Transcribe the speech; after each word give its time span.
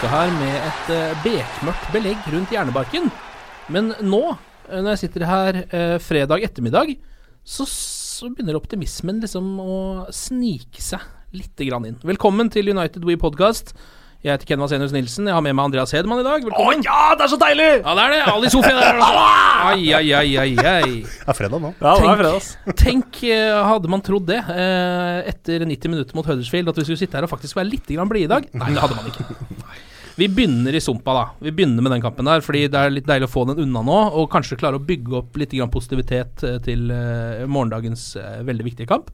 Uka 0.00 0.08
her 0.16 0.30
med 0.32 0.54
et 0.64 0.90
eh, 0.94 1.18
bekmørkt 1.20 1.88
belegg 1.92 2.28
rundt 2.32 2.52
hjernebarken. 2.54 3.10
Men 3.68 3.90
nå, 4.00 4.20
eh, 4.70 4.78
når 4.78 4.94
jeg 4.94 5.00
sitter 5.02 5.26
her 5.28 5.58
eh, 5.60 5.96
fredag 6.00 6.46
ettermiddag, 6.46 6.94
så, 7.44 7.66
så 7.68 8.30
begynner 8.32 8.56
optimismen 8.56 9.18
liksom 9.20 9.50
å 9.60 9.74
snike 10.08 10.80
seg 10.80 11.04
litt 11.36 11.60
grann 11.68 11.90
inn. 11.90 11.98
Velkommen 12.00 12.48
til 12.48 12.72
United 12.72 13.04
We 13.04 13.18
Podcast. 13.20 13.74
Jeg 14.24 14.38
heter 14.38 14.48
Ken 14.48 14.64
Vasenius 14.64 14.94
Nilsen. 14.96 15.28
Jeg 15.28 15.36
har 15.36 15.44
med 15.44 15.52
meg 15.58 15.68
Andreas 15.68 15.92
Hedman 15.92 16.22
i 16.22 16.24
dag. 16.24 16.48
Velkommen. 16.48 16.80
Ja, 16.86 17.12
det 17.20 17.26
er 17.26 17.32
så 17.34 17.40
deilig! 17.44 17.68
Ja, 17.82 17.98
det 17.98 18.06
er 18.06 18.16
det. 18.16 18.22
Ali 18.32 18.54
Sofie 18.56 18.72
der. 18.80 19.02
altså. 19.04 19.28
Ai, 19.68 19.84
ai, 20.00 20.02
ai, 20.16 20.32
ai, 20.40 20.48
ai. 20.64 20.96
Det 21.04 21.28
er 21.28 21.40
fredag 21.42 21.60
nå. 21.60 21.74
Ja, 21.76 21.94
det 22.00 22.08
er 22.08 22.22
fredag. 22.22 22.74
Tenk, 22.86 23.20
hadde 23.68 23.92
man 23.92 24.06
trodd 24.08 24.32
det 24.32 24.40
etter 25.28 25.68
90 25.68 25.92
minutter 25.92 26.16
mot 26.16 26.32
Huddersfield, 26.32 26.72
at 26.72 26.80
vi 26.80 26.88
skulle 26.88 27.04
sitte 27.04 27.20
her 27.20 27.28
og 27.28 27.34
faktisk 27.36 27.60
være 27.60 27.68
litt 27.74 27.92
grann 27.92 28.08
blide 28.08 28.30
i 28.30 28.34
dag? 28.38 28.48
Nei, 28.64 28.72
det 28.72 28.84
hadde 28.88 28.96
man 28.96 29.12
ikke. 29.12 29.28
Vi 30.20 30.28
begynner 30.28 30.74
i 30.74 30.80
sumpa, 30.80 31.12
da. 31.16 31.28
Vi 31.38 31.52
begynner 31.52 31.80
med 31.82 31.94
den 31.94 32.02
kampen 32.04 32.28
der, 32.28 32.42
fordi 32.44 32.66
det 32.68 32.76
er 32.76 32.92
litt 32.92 33.06
deilig 33.08 33.30
å 33.30 33.32
få 33.32 33.46
den 33.48 33.62
unna 33.62 33.80
nå, 33.86 34.00
og 34.20 34.26
kanskje 34.32 34.58
klare 34.60 34.76
å 34.76 34.84
bygge 34.84 35.14
opp 35.16 35.38
litt 35.40 35.54
grann 35.56 35.72
positivitet 35.72 36.42
eh, 36.44 36.58
til 36.60 36.90
eh, 36.92 37.46
morgendagens 37.48 38.02
eh, 38.20 38.42
veldig 38.44 38.66
viktige 38.66 38.90
kamp. 38.90 39.08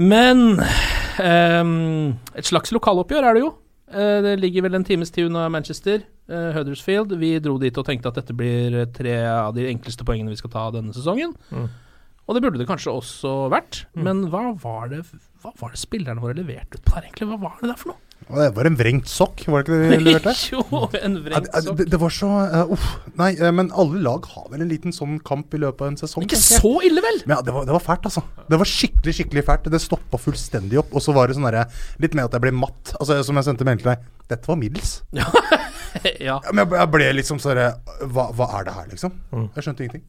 Men 0.00 0.56
um, 0.56 2.16
et 2.36 2.48
slags 2.48 2.72
lokaloppgjør 2.72 3.28
er 3.28 3.36
det 3.36 3.42
jo. 3.44 3.52
Det 3.86 4.32
ligger 4.40 4.64
vel 4.66 4.74
en 4.76 4.84
times 4.84 5.12
tid 5.14 5.28
unna 5.28 5.44
Manchester, 5.52 6.00
Huddersfield. 6.26 7.14
Vi 7.20 7.30
dro 7.40 7.54
dit 7.62 7.76
og 7.78 7.86
tenkte 7.86 8.10
at 8.10 8.18
dette 8.18 8.34
blir 8.36 8.74
tre 8.92 9.14
av 9.30 9.54
de 9.56 9.68
enkleste 9.70 10.04
poengene 10.04 10.32
vi 10.34 10.40
skal 10.40 10.52
ta 10.52 10.64
denne 10.74 10.92
sesongen. 10.92 11.36
Og 12.26 12.34
det 12.34 12.42
burde 12.42 12.60
det 12.60 12.66
kanskje 12.68 12.92
også 12.92 13.36
vært. 13.54 13.84
Men 13.94 14.26
hva 14.32 14.50
var 14.60 14.90
det 14.92 15.04
Hva 15.06 15.54
var 15.62 15.72
det 15.72 15.80
spillerne 15.80 16.20
våre 16.20 16.36
leverte 16.36 16.76
ut 16.76 16.84
på 16.84 16.96
der, 16.96 17.06
egentlig? 17.06 17.30
Hva 17.30 17.40
var 17.46 17.56
det 17.62 17.70
der 17.70 17.80
for 17.80 17.94
noe? 17.94 18.05
Og 18.26 18.38
Det 18.40 18.46
var 18.56 18.66
en 18.66 18.76
vrengt 18.78 19.06
sokk, 19.10 19.44
var 19.46 19.62
det 19.62 19.68
ikke 19.70 19.76
det 19.78 19.98
de 20.00 20.04
leverte? 20.08 20.32
jo, 20.50 20.62
en 20.98 21.18
vrengt 21.22 21.50
sokk. 21.52 21.76
det, 21.78 21.86
det 21.92 22.00
var 22.02 22.14
så 22.14 22.30
uh, 22.42 22.72
Uff. 22.74 22.86
Nei, 23.20 23.28
eh, 23.38 23.52
men 23.54 23.70
alle 23.70 24.00
lag 24.02 24.26
har 24.32 24.48
vel 24.50 24.64
en 24.64 24.70
liten 24.72 24.94
sånn 24.94 25.20
kamp 25.26 25.54
i 25.54 25.60
løpet 25.62 25.84
av 25.84 25.92
en 25.92 25.98
sesong. 26.00 26.26
Ikke 26.26 26.40
så 26.40 26.72
ille, 26.86 27.04
vel? 27.04 27.20
Men 27.24 27.36
ja, 27.36 27.44
det 27.46 27.54
var, 27.54 27.68
det 27.68 27.76
var 27.76 27.84
fælt, 27.86 28.08
altså. 28.10 28.24
Det 28.50 28.58
var 28.62 28.70
skikkelig 28.70 29.14
skikkelig 29.20 29.46
fælt. 29.46 29.70
Det 29.76 29.82
stoppa 29.82 30.20
fullstendig 30.20 30.80
opp. 30.82 30.90
Og 30.96 31.04
så 31.04 31.14
var 31.14 31.30
det 31.30 31.38
sånn 31.38 31.46
derre 31.46 31.68
Litt 32.02 32.16
med 32.18 32.26
at 32.26 32.34
jeg 32.34 32.44
ble 32.48 32.54
matt. 32.56 32.96
Altså 32.98 33.20
Som 33.26 33.38
jeg 33.38 33.46
sendte 33.46 33.66
melding 33.68 33.84
til 33.84 33.92
deg. 33.94 34.08
Dette 34.32 34.50
var 34.50 34.58
middels. 34.60 34.98
ja. 35.16 35.30
Ja, 36.20 36.34
men 36.52 36.60
jeg, 36.66 36.74
jeg 36.76 36.88
ble 36.92 37.06
liksom 37.16 37.38
sånn 37.40 37.56
hva, 38.12 38.26
hva 38.36 38.46
er 38.58 38.66
det 38.66 38.72
her, 38.76 38.88
liksom? 38.90 39.14
Jeg 39.56 39.64
skjønte 39.64 39.86
ingenting. 39.86 40.02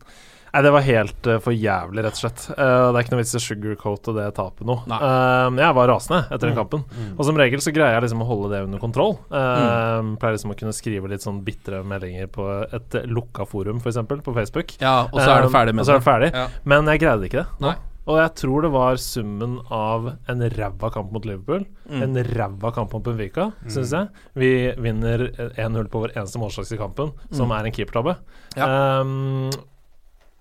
Nei, 0.58 0.64
det 0.66 0.72
var 0.74 0.82
helt 0.82 1.28
uh, 1.30 1.36
for 1.44 1.54
jævlig, 1.54 2.02
rett 2.02 2.16
og 2.18 2.22
slett. 2.24 2.46
Uh, 2.58 2.88
det 2.90 2.98
er 2.98 3.04
ikke 3.04 3.14
noe 3.14 3.20
vits 3.22 3.34
i 3.36 3.38
å 3.38 3.42
sugarcoate 3.44 4.14
det 4.18 4.24
tapet 4.40 4.66
nå. 4.66 4.78
Eh, 4.90 5.60
jeg 5.62 5.76
var 5.78 5.90
rasende 5.92 6.24
etter 6.34 6.50
den 6.50 6.58
kampen. 6.58 6.86
Og 7.14 7.22
som 7.28 7.38
regel 7.38 7.62
så 7.62 7.74
greier 7.76 7.94
jeg 7.94 8.08
liksom 8.08 8.24
å 8.26 8.30
holde 8.32 8.50
det 8.56 8.64
under 8.66 8.82
kontroll. 8.82 9.20
Uh, 9.30 10.16
Pleier 10.18 10.34
liksom 10.34 10.56
å 10.56 10.58
kunne 10.58 10.74
skrive 10.74 11.12
litt 11.12 11.22
sånn 11.22 11.44
bitre 11.46 11.84
meldinger 11.86 12.32
på 12.34 12.48
et 12.74 12.98
lukka 13.06 13.46
forum, 13.46 13.84
f.eks., 13.84 14.02
på 14.26 14.34
Facebook. 14.34 14.74
ja, 14.82 15.04
og 15.12 15.22
så 15.22 15.30
er 15.36 15.46
det 15.46 15.54
ferdig 15.54 15.78
med 15.78 15.86
og 15.86 15.92
så 15.92 15.94
er 15.98 16.02
det 16.02 16.08
ferdig. 16.10 16.32
Ja. 16.34 16.48
Men 16.66 16.90
jeg 16.90 17.06
greide 17.06 17.30
ikke 17.30 17.44
det. 17.44 17.62
Nei. 17.68 17.76
Og 18.08 18.16
jeg 18.22 18.34
tror 18.40 18.64
det 18.64 18.70
var 18.72 19.00
summen 19.04 19.58
av 19.70 20.06
en 20.32 20.44
ræva 20.58 20.90
kamp 20.96 21.12
mot 21.12 21.26
Liverpool, 21.28 21.66
Mm. 21.88 22.02
en 22.04 22.18
ræva 22.24 22.74
kamp 22.76 22.92
mot 22.96 23.04
Benfica, 23.04 23.52
syns 23.68 23.92
jeg. 23.96 24.08
Vi 24.36 24.52
vinner 24.80 25.28
1-0 25.56 25.88
på 25.92 26.02
vår 26.04 26.16
eneste 26.18 26.40
målsjanse 26.40 26.76
i 26.76 26.80
kampen, 26.80 27.12
som 27.32 27.52
er 27.52 27.68
en 27.68 27.72
keepertabbe. 27.76 28.18
Mm. 28.56 28.58
Ja. 28.58 28.68
Um, 29.02 29.52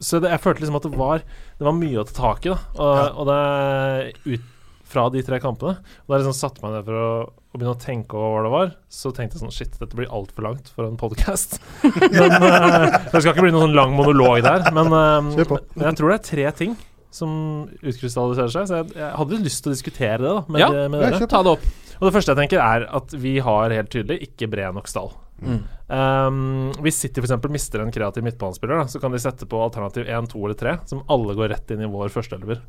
så 0.02 0.20
det, 0.20 0.28
jeg 0.34 0.42
følte 0.44 0.60
liksom 0.60 0.76
at 0.76 0.84
det 0.84 0.98
var 0.98 1.22
Det 1.56 1.64
var 1.64 1.72
mye 1.78 2.02
å 2.02 2.04
ta 2.04 2.14
tak 2.18 2.46
i, 2.46 2.52
da. 2.52 2.58
Og, 2.76 2.98
Ja. 3.00 3.08
og 3.16 3.30
det 3.30 4.36
ut 4.36 4.52
fra 4.86 5.08
de 5.10 5.22
tre 5.26 5.40
kampene. 5.42 5.80
Og 5.82 6.12
da 6.12 6.18
jeg 6.18 6.22
liksom 6.24 6.36
satte 6.38 6.62
meg 6.62 6.76
ned 6.76 6.84
for 6.86 6.94
å, 7.00 7.06
å 7.26 7.58
begynne 7.58 7.74
å 7.74 7.80
tenke 7.82 8.18
over 8.18 8.28
hva 8.36 8.42
det 8.44 8.52
var, 8.52 8.68
så 8.92 9.10
tenkte 9.10 9.34
jeg 9.36 9.42
sånn 9.42 9.54
Shit, 9.54 9.78
dette 9.80 9.98
blir 9.98 10.12
altfor 10.14 10.46
langt 10.46 10.70
for 10.70 10.86
en 10.86 10.98
podkast. 11.00 11.58
men 11.82 12.36
uh, 12.38 12.86
Det 13.10 13.18
skal 13.18 13.32
ikke 13.32 13.48
bli 13.48 13.54
noen 13.56 13.66
sånn 13.66 13.74
lang 13.78 13.96
monolog 13.98 14.44
der. 14.46 14.68
Men, 14.76 14.92
uh, 14.94 15.18
men 15.26 15.88
jeg 15.88 15.98
tror 15.98 16.12
det 16.12 16.20
er 16.20 16.28
tre 16.28 16.46
ting 16.60 16.76
som 17.16 17.32
utkrystalliserer 17.80 18.52
seg. 18.52 18.68
Så 18.70 18.78
jeg, 18.78 18.94
jeg 19.00 19.10
hadde 19.18 19.42
lyst 19.42 19.64
til 19.64 19.72
å 19.72 19.76
diskutere 19.76 20.20
det 20.22 20.28
da 20.30 20.38
med, 20.46 20.62
Ja, 20.62 20.70
med 20.86 21.02
dere. 21.02 21.22
Ja, 21.24 21.30
Ta 21.34 21.42
det 21.46 21.56
opp. 21.56 21.66
Og 21.96 22.06
det 22.06 22.12
første 22.12 22.34
jeg 22.34 22.42
tenker, 22.44 22.60
er 22.62 22.86
at 23.00 23.14
vi 23.16 23.38
har 23.42 23.72
helt 23.72 23.90
tydelig 23.90 24.20
ikke 24.28 24.50
bred 24.52 24.76
nok 24.76 24.90
stall. 24.92 25.14
Mm. 25.40 25.62
Um, 25.88 26.72
hvis 26.82 26.98
City 26.98 27.22
f.eks. 27.22 27.36
mister 27.52 27.82
en 27.84 27.92
kreativ 27.94 28.24
midtbanespiller, 28.26 28.80
da, 28.82 28.86
så 28.90 28.98
kan 29.02 29.12
de 29.14 29.20
sette 29.22 29.46
på 29.46 29.60
alternativ 29.62 30.08
1, 30.10 30.30
2 30.32 30.40
eller 30.48 30.58
3, 30.58 30.72
som 30.90 31.04
alle 31.12 31.36
går 31.38 31.52
rett 31.54 31.70
inn 31.70 31.84
i 31.86 31.90
vår 31.92 32.10
førsteelver. 32.14 32.60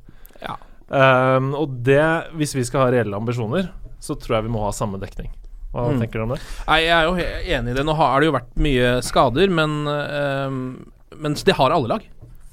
Ja. 0.44 0.58
Um, 0.88 1.50
og 1.58 1.80
det, 1.84 2.04
hvis 2.38 2.54
vi 2.56 2.64
skal 2.68 2.86
ha 2.86 2.92
reelle 2.94 3.18
ambisjoner, 3.18 3.72
så 4.00 4.14
tror 4.22 4.38
jeg 4.38 4.48
vi 4.48 4.54
må 4.54 4.62
ha 4.68 4.72
samme 4.76 5.00
dekning. 5.02 5.32
Hva 5.74 5.90
Mm. 5.92 6.00
tenker 6.00 6.20
du 6.22 6.24
om 6.24 6.30
det? 6.36 6.42
Nei, 6.68 6.78
jeg 6.86 6.94
er 6.96 7.04
jo 7.10 7.16
enig 7.58 7.72
i 7.74 7.76
det. 7.76 7.86
Nå 7.86 7.96
har 7.98 8.20
det 8.22 8.30
jo 8.30 8.36
vært 8.38 8.54
mye 8.56 8.92
skader, 9.04 9.50
men, 9.50 9.74
um, 9.88 10.92
men 11.18 11.34
det 11.34 11.58
har 11.58 11.72
alle 11.76 11.88
lag. 11.92 12.06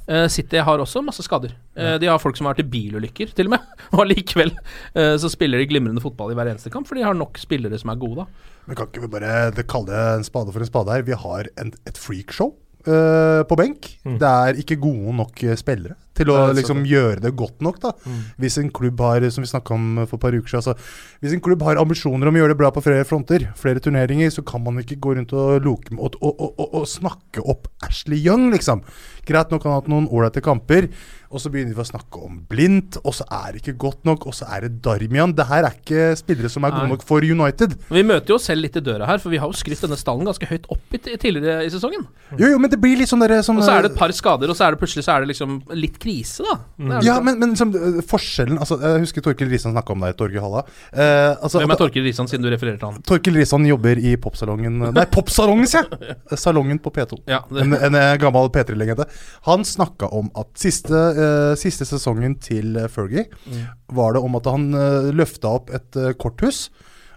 Eh, 0.04 0.26
City 0.32 0.60
har 0.60 0.82
også 0.82 1.02
masse 1.04 1.24
skader. 1.24 1.54
Ja. 1.74 1.96
de 1.98 2.06
har 2.06 2.20
folk 2.22 2.36
som 2.38 2.46
har 2.46 2.54
vært 2.54 2.66
i 2.66 2.70
bilulykker, 2.70 3.32
til 3.34 3.48
og 3.48 3.56
med. 3.56 3.70
Og 3.94 4.04
allikevel 4.04 4.52
eh, 4.52 5.14
så 5.20 5.30
spiller 5.32 5.58
de 5.58 5.68
glimrende 5.70 6.02
fotball 6.04 6.34
i 6.34 6.38
hver 6.38 6.52
eneste 6.52 6.72
kamp, 6.72 6.88
for 6.88 6.98
de 6.98 7.06
har 7.06 7.16
nok 7.18 7.40
spillere 7.40 7.78
som 7.80 7.92
er 7.92 8.00
gode, 8.02 8.24
da. 8.24 8.52
Men 8.68 8.78
kan 8.78 8.88
ikke 8.88 9.04
vi 9.04 9.12
bare 9.12 9.64
kalle 9.68 9.90
det 9.90 10.04
en 10.20 10.26
spade 10.26 10.52
for 10.54 10.64
en 10.64 10.70
spade 10.70 10.94
her? 10.94 11.04
Vi 11.04 11.18
har 11.24 11.50
en, 11.60 11.74
et 11.84 12.00
freakshow 12.00 12.54
uh, 12.88 13.42
på 13.48 13.58
benk. 13.60 13.90
Det 14.04 14.30
er 14.30 14.60
ikke 14.60 14.80
gode 14.80 15.16
nok 15.18 15.42
eh, 15.44 15.56
spillere 15.60 15.98
til 16.14 16.30
å 16.30 16.38
Det 16.48 16.58
liksom 16.60 16.84
gjøre 16.86 17.22
det 17.24 17.34
godt 17.36 17.62
nok. 17.64 17.80
da 17.82 17.92
Hvis 18.40 18.58
en 18.60 18.70
klubb 18.70 19.00
har 19.00 19.28
som 19.30 19.44
vi 19.44 19.50
om 19.74 20.06
for 20.06 20.16
et 20.16 20.22
par 20.22 20.34
uker 20.34 20.48
siden 20.48 20.62
altså, 20.62 20.74
Hvis 21.20 21.34
en 21.34 21.40
klubb 21.40 21.62
har 21.62 21.80
ambisjoner 21.80 22.28
om 22.28 22.34
å 22.34 22.42
gjøre 22.42 22.54
det 22.54 22.60
bra 22.60 22.70
på 22.70 22.82
flere 22.84 23.04
fronter, 23.04 23.48
flere 23.56 23.80
turneringer, 23.80 24.30
så 24.30 24.44
kan 24.46 24.62
man 24.62 24.78
ikke 24.82 25.00
gå 25.00 25.16
rundt 25.16 25.32
og 25.32 25.64
loke 25.64 25.94
og, 25.96 26.16
og, 26.22 26.54
og, 26.58 26.86
snakke 26.88 27.42
opp 27.44 27.68
Ashley 27.84 28.20
Young, 28.24 28.50
liksom. 28.52 28.82
Greit 29.26 29.50
nok 29.52 29.64
han 29.64 29.72
har 29.72 29.82
hatt 29.82 29.90
noen 29.90 30.06
ålreite 30.12 30.42
kamper, 30.44 30.88
og 31.34 31.42
så 31.42 31.50
begynner 31.50 31.74
vi 31.74 31.82
å 31.82 31.86
snakke 31.88 32.20
om 32.22 32.36
Blindt, 32.48 32.98
og 33.02 33.16
så 33.16 33.26
er 33.32 33.54
det 33.54 33.62
ikke 33.62 33.76
godt 33.86 34.04
nok, 34.06 34.26
og 34.28 34.36
så 34.36 34.46
er 34.54 34.66
det 34.66 34.82
Darmian. 34.84 35.34
Det 35.34 35.46
her 35.48 35.66
er 35.66 35.78
ikke 35.78 36.12
spillere 36.20 36.50
som 36.52 36.66
er 36.66 36.74
gode 36.76 36.92
nok 36.92 37.04
for 37.06 37.24
United. 37.24 37.74
Vi 37.88 38.04
møter 38.06 38.34
jo 38.34 38.38
oss 38.38 38.46
selv 38.50 38.62
litt 38.64 38.76
i 38.78 38.84
døra 38.84 39.08
her, 39.08 39.20
for 39.22 39.32
vi 39.32 39.40
har 39.42 39.50
jo 39.50 39.58
skrytt 39.58 39.82
denne 39.84 39.98
stallen 39.98 40.28
ganske 40.28 40.48
høyt 40.50 40.68
opp 40.70 40.94
i, 40.94 41.00
tidligere 41.00 41.64
i 41.66 41.72
sesongen. 41.72 42.06
Jo, 42.38 42.52
jo, 42.52 42.60
men 42.62 42.70
det 42.70 42.78
blir 42.82 43.00
litt 43.00 43.10
sånn 43.10 43.24
derre 43.24 43.40
Og 43.42 43.64
så 43.64 43.72
er 43.72 43.86
det 43.86 43.94
et 43.94 43.98
par 43.98 44.14
skader, 44.14 44.52
og 44.52 44.58
så 44.58 44.68
er 44.68 44.76
det 44.76 44.82
plutselig 44.84 45.06
så 45.08 45.16
er 45.16 45.24
det 45.24 45.32
liksom 45.32 45.58
litt 45.74 45.98
krise, 46.04 46.44
da. 46.44 46.54
Det 46.76 46.90
det 47.00 47.02
Ja, 47.08 47.16
men, 47.24 47.38
men 47.40 47.54
liksom, 47.54 47.72
øh, 47.74 47.98
forskjellen 48.06 48.60
altså, 48.60 48.76
Jeg 48.84 49.02
husker 49.06 49.24
Torkil 49.24 49.48
Risan 49.50 49.72
snakka 49.74 49.94
om 49.96 50.04
deg, 50.04 50.14
Torgeir 50.20 50.44
Halla. 50.44 50.62
Eh, 50.92 51.32
altså, 51.42 51.62
Hvem 51.64 51.72
er 51.74 51.80
Torkil 51.80 52.04
Risan, 52.06 52.28
siden 52.30 52.44
du 52.44 52.50
refererer 52.52 52.78
til 52.78 52.90
han? 52.92 53.02
Torkil 53.08 53.38
Risan 53.40 53.64
jobber 53.66 53.98
i 53.98 54.14
popsalongen 54.20 54.78
Nei, 54.98 55.06
popsalongen, 55.14 55.66
sier 55.70 55.88
jeg! 55.96 56.18
Salongen 56.38 56.78
på 56.84 56.92
P2. 56.94 57.18
Ja, 57.32 57.40
En, 57.64 57.72
en 57.74 57.98
eh, 57.98 58.14
gammel 58.22 58.52
P3-legende. 58.54 59.08
Han 59.48 59.64
snakka 59.66 60.12
om 60.14 60.28
at 60.38 60.52
siste, 60.60 60.92
eh, 60.94 61.52
siste 61.60 61.88
sesongen 61.88 62.36
til 62.44 62.76
eh, 62.84 62.88
Fergie 62.92 63.24
Mm. 63.48 63.64
var 63.96 64.12
det 64.16 64.20
om 64.24 64.34
at 64.36 64.46
han 64.50 64.64
eh, 64.74 65.06
løfta 65.16 65.50
opp 65.58 65.70
et 65.74 65.96
eh, 66.00 66.12
korthus. 66.20 66.68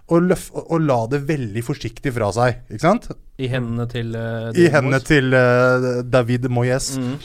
Og, 0.08 0.24
løf, 0.24 0.48
og, 0.56 0.78
la 0.80 1.02
det 1.12 1.20
veldig 1.28 1.62
forsiktig 1.66 2.14
fra 2.16 2.30
seg. 2.32 2.62
Ikke 2.72 2.84
sant? 2.84 3.10
I 3.38 3.50
hendene 3.52 3.84
til 3.90 4.14
uh, 4.16 4.48
I 4.56 4.70
hendene 4.72 5.00
til 5.04 5.36
uh, 5.36 6.00
David 6.08 6.48
Moyes. 6.48 6.94
Mm. 6.96 7.16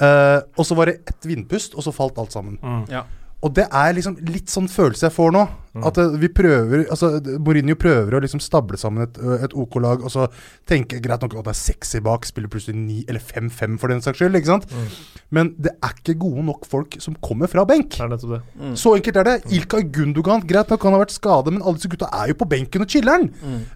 Uh, 0.00 0.38
og 0.56 0.64
så 0.66 0.78
var 0.78 0.90
det 0.90 1.02
ett 1.12 1.28
vindpust, 1.28 1.76
og 1.76 1.84
så 1.84 1.92
falt 1.94 2.18
alt 2.22 2.32
sammen. 2.32 2.56
Ja. 2.88 3.04
Og 3.40 3.54
det 3.56 3.64
er 3.72 3.94
liksom 3.96 4.18
litt 4.28 4.52
sånn 4.52 4.68
følelse 4.68 5.06
jeg 5.06 5.14
får 5.16 5.30
nå. 5.32 5.46
At 5.86 6.00
eh, 6.02 6.16
vi 6.18 6.26
prøver 6.34 6.80
Altså, 6.90 7.12
Mourinho 7.38 7.76
prøver 7.78 8.16
å 8.16 8.20
liksom 8.24 8.40
stable 8.42 8.76
sammen 8.80 9.04
et, 9.04 9.20
et 9.46 9.52
OK-lag, 9.54 10.02
og 10.02 10.10
så 10.10 10.26
tenke 10.68 10.98
greit 11.00 11.22
nok 11.22 11.36
at 11.38 11.46
det 11.46 11.52
er 11.54 11.58
sexy 11.60 12.00
bak, 12.04 12.26
spiller 12.26 12.50
plutselig 12.50 12.74
9 12.76 13.04
eller 13.08 13.22
5-5 13.22 13.78
for 13.78 13.94
den 13.94 14.02
saks 14.04 14.18
skyld, 14.20 14.36
ikke 14.40 14.50
sant? 14.50 14.66
Men 15.30 15.52
det 15.62 15.72
er 15.78 15.94
ikke 15.94 16.18
gode 16.26 16.44
nok 16.50 16.66
folk 16.68 16.98
som 17.00 17.14
kommer 17.22 17.48
fra 17.52 17.64
benk. 17.70 17.94
Det 17.94 18.02
er 18.04 18.10
nettopp 18.12 18.34
det. 18.34 18.42
Så 18.82 18.96
enkelt 18.98 19.22
er 19.22 19.28
det. 19.30 19.36
Ilkay 19.60 19.86
Gundogan, 19.94 20.44
greit 20.50 20.74
nok 20.74 20.88
han 20.88 20.98
har 20.98 21.04
vært 21.06 21.14
skadet, 21.16 21.54
men 21.54 21.62
alle 21.62 21.78
disse 21.80 21.92
gutta 21.94 22.10
er 22.18 22.34
jo 22.34 22.40
på 22.42 22.50
benken 22.50 22.84
og 22.84 22.90
chiller'n. 22.90 23.28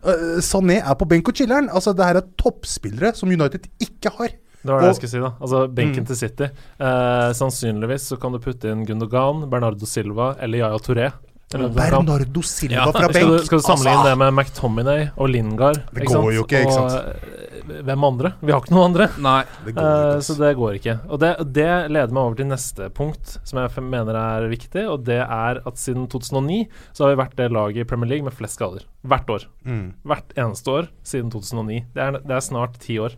Uh, 0.04 0.40
Sané 0.44 0.80
er 0.82 0.98
på 0.98 1.08
benk 1.14 1.30
og 1.30 1.38
chiller'n. 1.40 1.70
Altså, 1.70 1.94
det 1.94 2.10
her 2.10 2.20
er 2.20 2.26
toppspillere 2.42 3.14
som 3.16 3.30
United 3.32 3.70
ikke 3.86 4.12
har. 4.18 4.34
Det 4.64 4.72
var 4.72 4.80
det 4.80 4.88
Og- 4.88 4.94
jeg 4.94 4.96
skulle 4.96 5.10
si, 5.12 5.20
da. 5.20 5.32
Altså, 5.40 5.58
benken 5.74 6.02
Mm. 6.04 6.06
til 6.08 6.16
City. 6.16 6.44
Eh, 6.80 7.30
sannsynligvis 7.36 8.08
så 8.08 8.16
kan 8.20 8.32
du 8.32 8.38
putte 8.38 8.64
inn 8.72 8.86
Gundogan, 8.86 9.48
Bernardo 9.50 9.84
Silva 9.86 10.34
eller 10.40 10.58
Yaya 10.58 10.78
Touré. 10.78 11.12
Eller 11.54 11.68
Bernardo 11.68 12.40
Silva 12.42 12.74
Ja, 12.74 12.90
fra 12.90 13.04
Skal 13.04 13.12
benk. 13.12 13.28
du, 13.38 13.44
skal 13.44 13.58
du 13.58 13.62
sammenligne 13.62 14.00
Altså, 14.00 14.10
det 14.10 14.18
med 14.18 14.32
McTominay 14.34 15.10
og 15.16 15.28
Lingard? 15.28 15.82
Det 15.92 16.06
går 16.08 16.32
jo 16.34 16.42
ikke, 16.42 16.62
ikke 16.64 16.72
sant? 16.72 16.92
Og 16.92 17.74
eh, 17.76 17.82
hvem 17.84 18.04
andre? 18.08 18.32
Vi 18.42 18.52
har 18.52 18.60
ikke 18.60 18.72
noen 18.74 18.84
andre. 18.90 19.06
Nei. 19.20 19.44
Det 19.64 19.74
går 19.74 19.84
ikke, 19.84 20.16
Eh, 20.16 20.20
så 20.20 20.36
det 20.38 20.56
går 20.56 20.74
ikke. 20.80 20.96
Og 21.10 21.20
det, 21.20 21.30
det 21.52 21.90
leder 21.90 22.10
meg 22.12 22.22
over 22.24 22.34
til 22.40 22.46
neste 22.46 22.88
punkt, 22.92 23.36
som 23.44 23.58
jeg 23.60 23.84
mener 23.84 24.16
er 24.16 24.48
viktig. 24.48 24.88
Og 24.90 25.04
det 25.04 25.20
er 25.20 25.60
at 25.64 25.74
siden 25.76 26.08
2009 26.08 26.66
så 26.92 27.04
har 27.04 27.14
vi 27.14 27.22
vært 27.22 27.36
det 27.36 27.52
laget 27.52 27.76
i 27.76 27.84
Premier 27.84 28.08
League 28.08 28.24
med 28.24 28.32
flest 28.34 28.56
skader. 28.58 28.82
Hvert 29.06 29.26
år. 29.30 29.44
Mm. 29.64 29.92
Hvert 30.04 30.34
eneste 30.36 30.66
år 30.72 30.88
siden 31.04 31.30
2009. 31.30 31.84
Det 31.94 32.02
er, 32.02 32.10
det 32.18 32.30
er 32.34 32.40
snart 32.40 32.78
ti 32.80 32.98
år. 32.98 33.12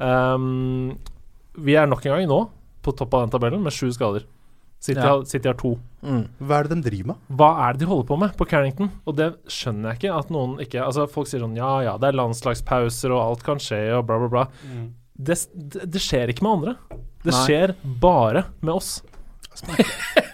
Um, 0.00 0.98
vi 1.60 1.74
er 1.76 1.86
nok 1.90 2.04
en 2.06 2.14
gang 2.16 2.28
nå 2.30 2.40
på 2.80 2.94
topp 2.96 3.14
av 3.18 3.26
den 3.26 3.32
tabellen 3.34 3.62
med 3.64 3.74
sju 3.76 3.90
skader. 3.92 4.24
City, 4.80 4.96
Ja. 5.00 5.10
har, 5.18 5.24
City 5.28 5.46
har 5.50 5.54
to. 5.60 5.74
Mm. 6.02 6.22
Hva 6.40 6.60
er 6.60 6.64
det 6.64 6.76
de 6.78 6.84
driver 6.88 7.06
med? 7.12 7.16
Hva 7.36 7.50
er 7.68 7.74
det 7.76 7.80
de 7.82 7.88
holder 7.90 8.06
på 8.08 8.16
med 8.18 8.32
på 8.38 8.46
Carrington? 8.48 8.88
Og 9.04 9.16
det 9.18 9.26
skjønner 9.52 9.90
jeg 9.92 9.98
ikke 10.00 10.14
at 10.16 10.30
noen 10.32 10.54
ikke 10.64 10.80
Altså 10.80 11.04
Folk 11.12 11.28
sier 11.28 11.42
sånn 11.44 11.58
ja 11.58 11.82
ja, 11.84 11.98
det 12.00 12.08
er 12.08 12.16
landslagspauser 12.16 13.12
og 13.12 13.20
alt 13.20 13.42
kan 13.44 13.60
skje 13.60 13.82
og 13.98 14.06
bla, 14.08 14.16
bla, 14.22 14.28
bla. 14.32 14.46
Det, 15.20 15.36
det, 15.52 15.84
det 15.92 16.00
skjer 16.00 16.32
ikke 16.32 16.46
med 16.46 16.52
andre. 16.56 16.74
Det 17.20 17.34
Nei. 17.34 17.42
skjer 17.44 17.74
bare 18.00 18.46
med 18.64 18.72
oss. 18.78 19.02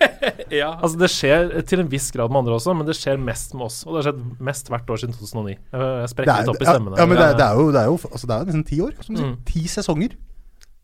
Ja. 0.54 0.70
Altså 0.76 1.00
Det 1.00 1.10
skjer 1.12 1.50
til 1.66 1.82
en 1.82 1.90
viss 1.90 2.10
grad 2.14 2.31
med 2.32 2.44
andre 2.44 2.56
også, 2.58 2.75
men 2.76 2.88
det 2.88 2.96
skjer 2.98 3.19
mest 3.20 3.56
med 3.56 3.66
oss. 3.69 3.81
Og 3.87 3.94
det 3.94 4.02
har 4.02 4.08
skjedd 4.10 4.44
mest 4.50 4.70
hvert 4.72 4.93
år 4.94 5.02
siden 5.02 5.16
2009. 5.19 5.56
Jeg, 5.56 6.12
sprekker 6.12 6.32
er, 6.32 6.44
litt 6.44 6.54
opp 6.54 6.62
i 6.62 6.69
ja, 6.69 6.76
stemmen. 6.76 6.96
ja, 7.00 7.08
men 7.10 7.20
det 7.20 7.26
er, 7.26 7.37
det 7.40 7.48
er 7.48 7.60
jo, 7.60 7.66
det 7.75 7.82
er 7.82 7.90
jo 7.90 7.98
altså 8.12 8.31
det 8.31 8.38
er 8.38 8.48
nesten 8.50 8.64
ti 8.70 8.81
år. 8.84 8.96
Som. 9.06 9.20
Mm. 9.20 9.34
Ti 9.50 9.66
sesonger 9.72 10.16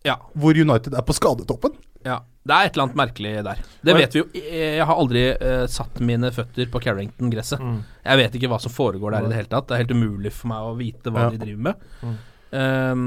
ja. 0.06 0.18
hvor 0.34 0.58
United 0.58 0.96
er 0.98 1.06
på 1.06 1.16
skadetoppen. 1.16 1.74
Ja, 2.02 2.18
Det 2.42 2.54
er 2.56 2.66
et 2.66 2.74
eller 2.74 2.88
annet 2.88 2.98
merkelig 2.98 3.32
der. 3.46 3.62
Det 3.86 3.94
vet 3.94 4.14
vi 4.16 4.18
jo. 4.18 4.26
Jeg 4.34 4.86
har 4.88 4.98
aldri 4.98 5.20
uh, 5.38 5.66
satt 5.70 6.00
mine 6.02 6.32
føtter 6.34 6.66
på 6.72 6.80
Carrington-gresset. 6.82 7.62
Mm. 7.62 7.76
Jeg 8.02 8.20
vet 8.24 8.34
ikke 8.38 8.50
hva 8.50 8.58
som 8.64 8.74
foregår 8.74 9.14
der 9.14 9.28
i 9.28 9.30
det 9.30 9.38
hele 9.38 9.52
tatt. 9.52 9.68
Det 9.68 9.76
er 9.76 9.84
helt 9.84 9.94
umulig 9.94 10.32
for 10.34 10.50
meg 10.50 10.66
å 10.66 10.76
vite 10.78 11.12
hva 11.14 11.28
Ja. 11.28 11.30
de 11.30 11.38
driver 11.44 11.62
med. 11.68 11.84
Mm. 12.02 12.16
Um, 12.52 13.04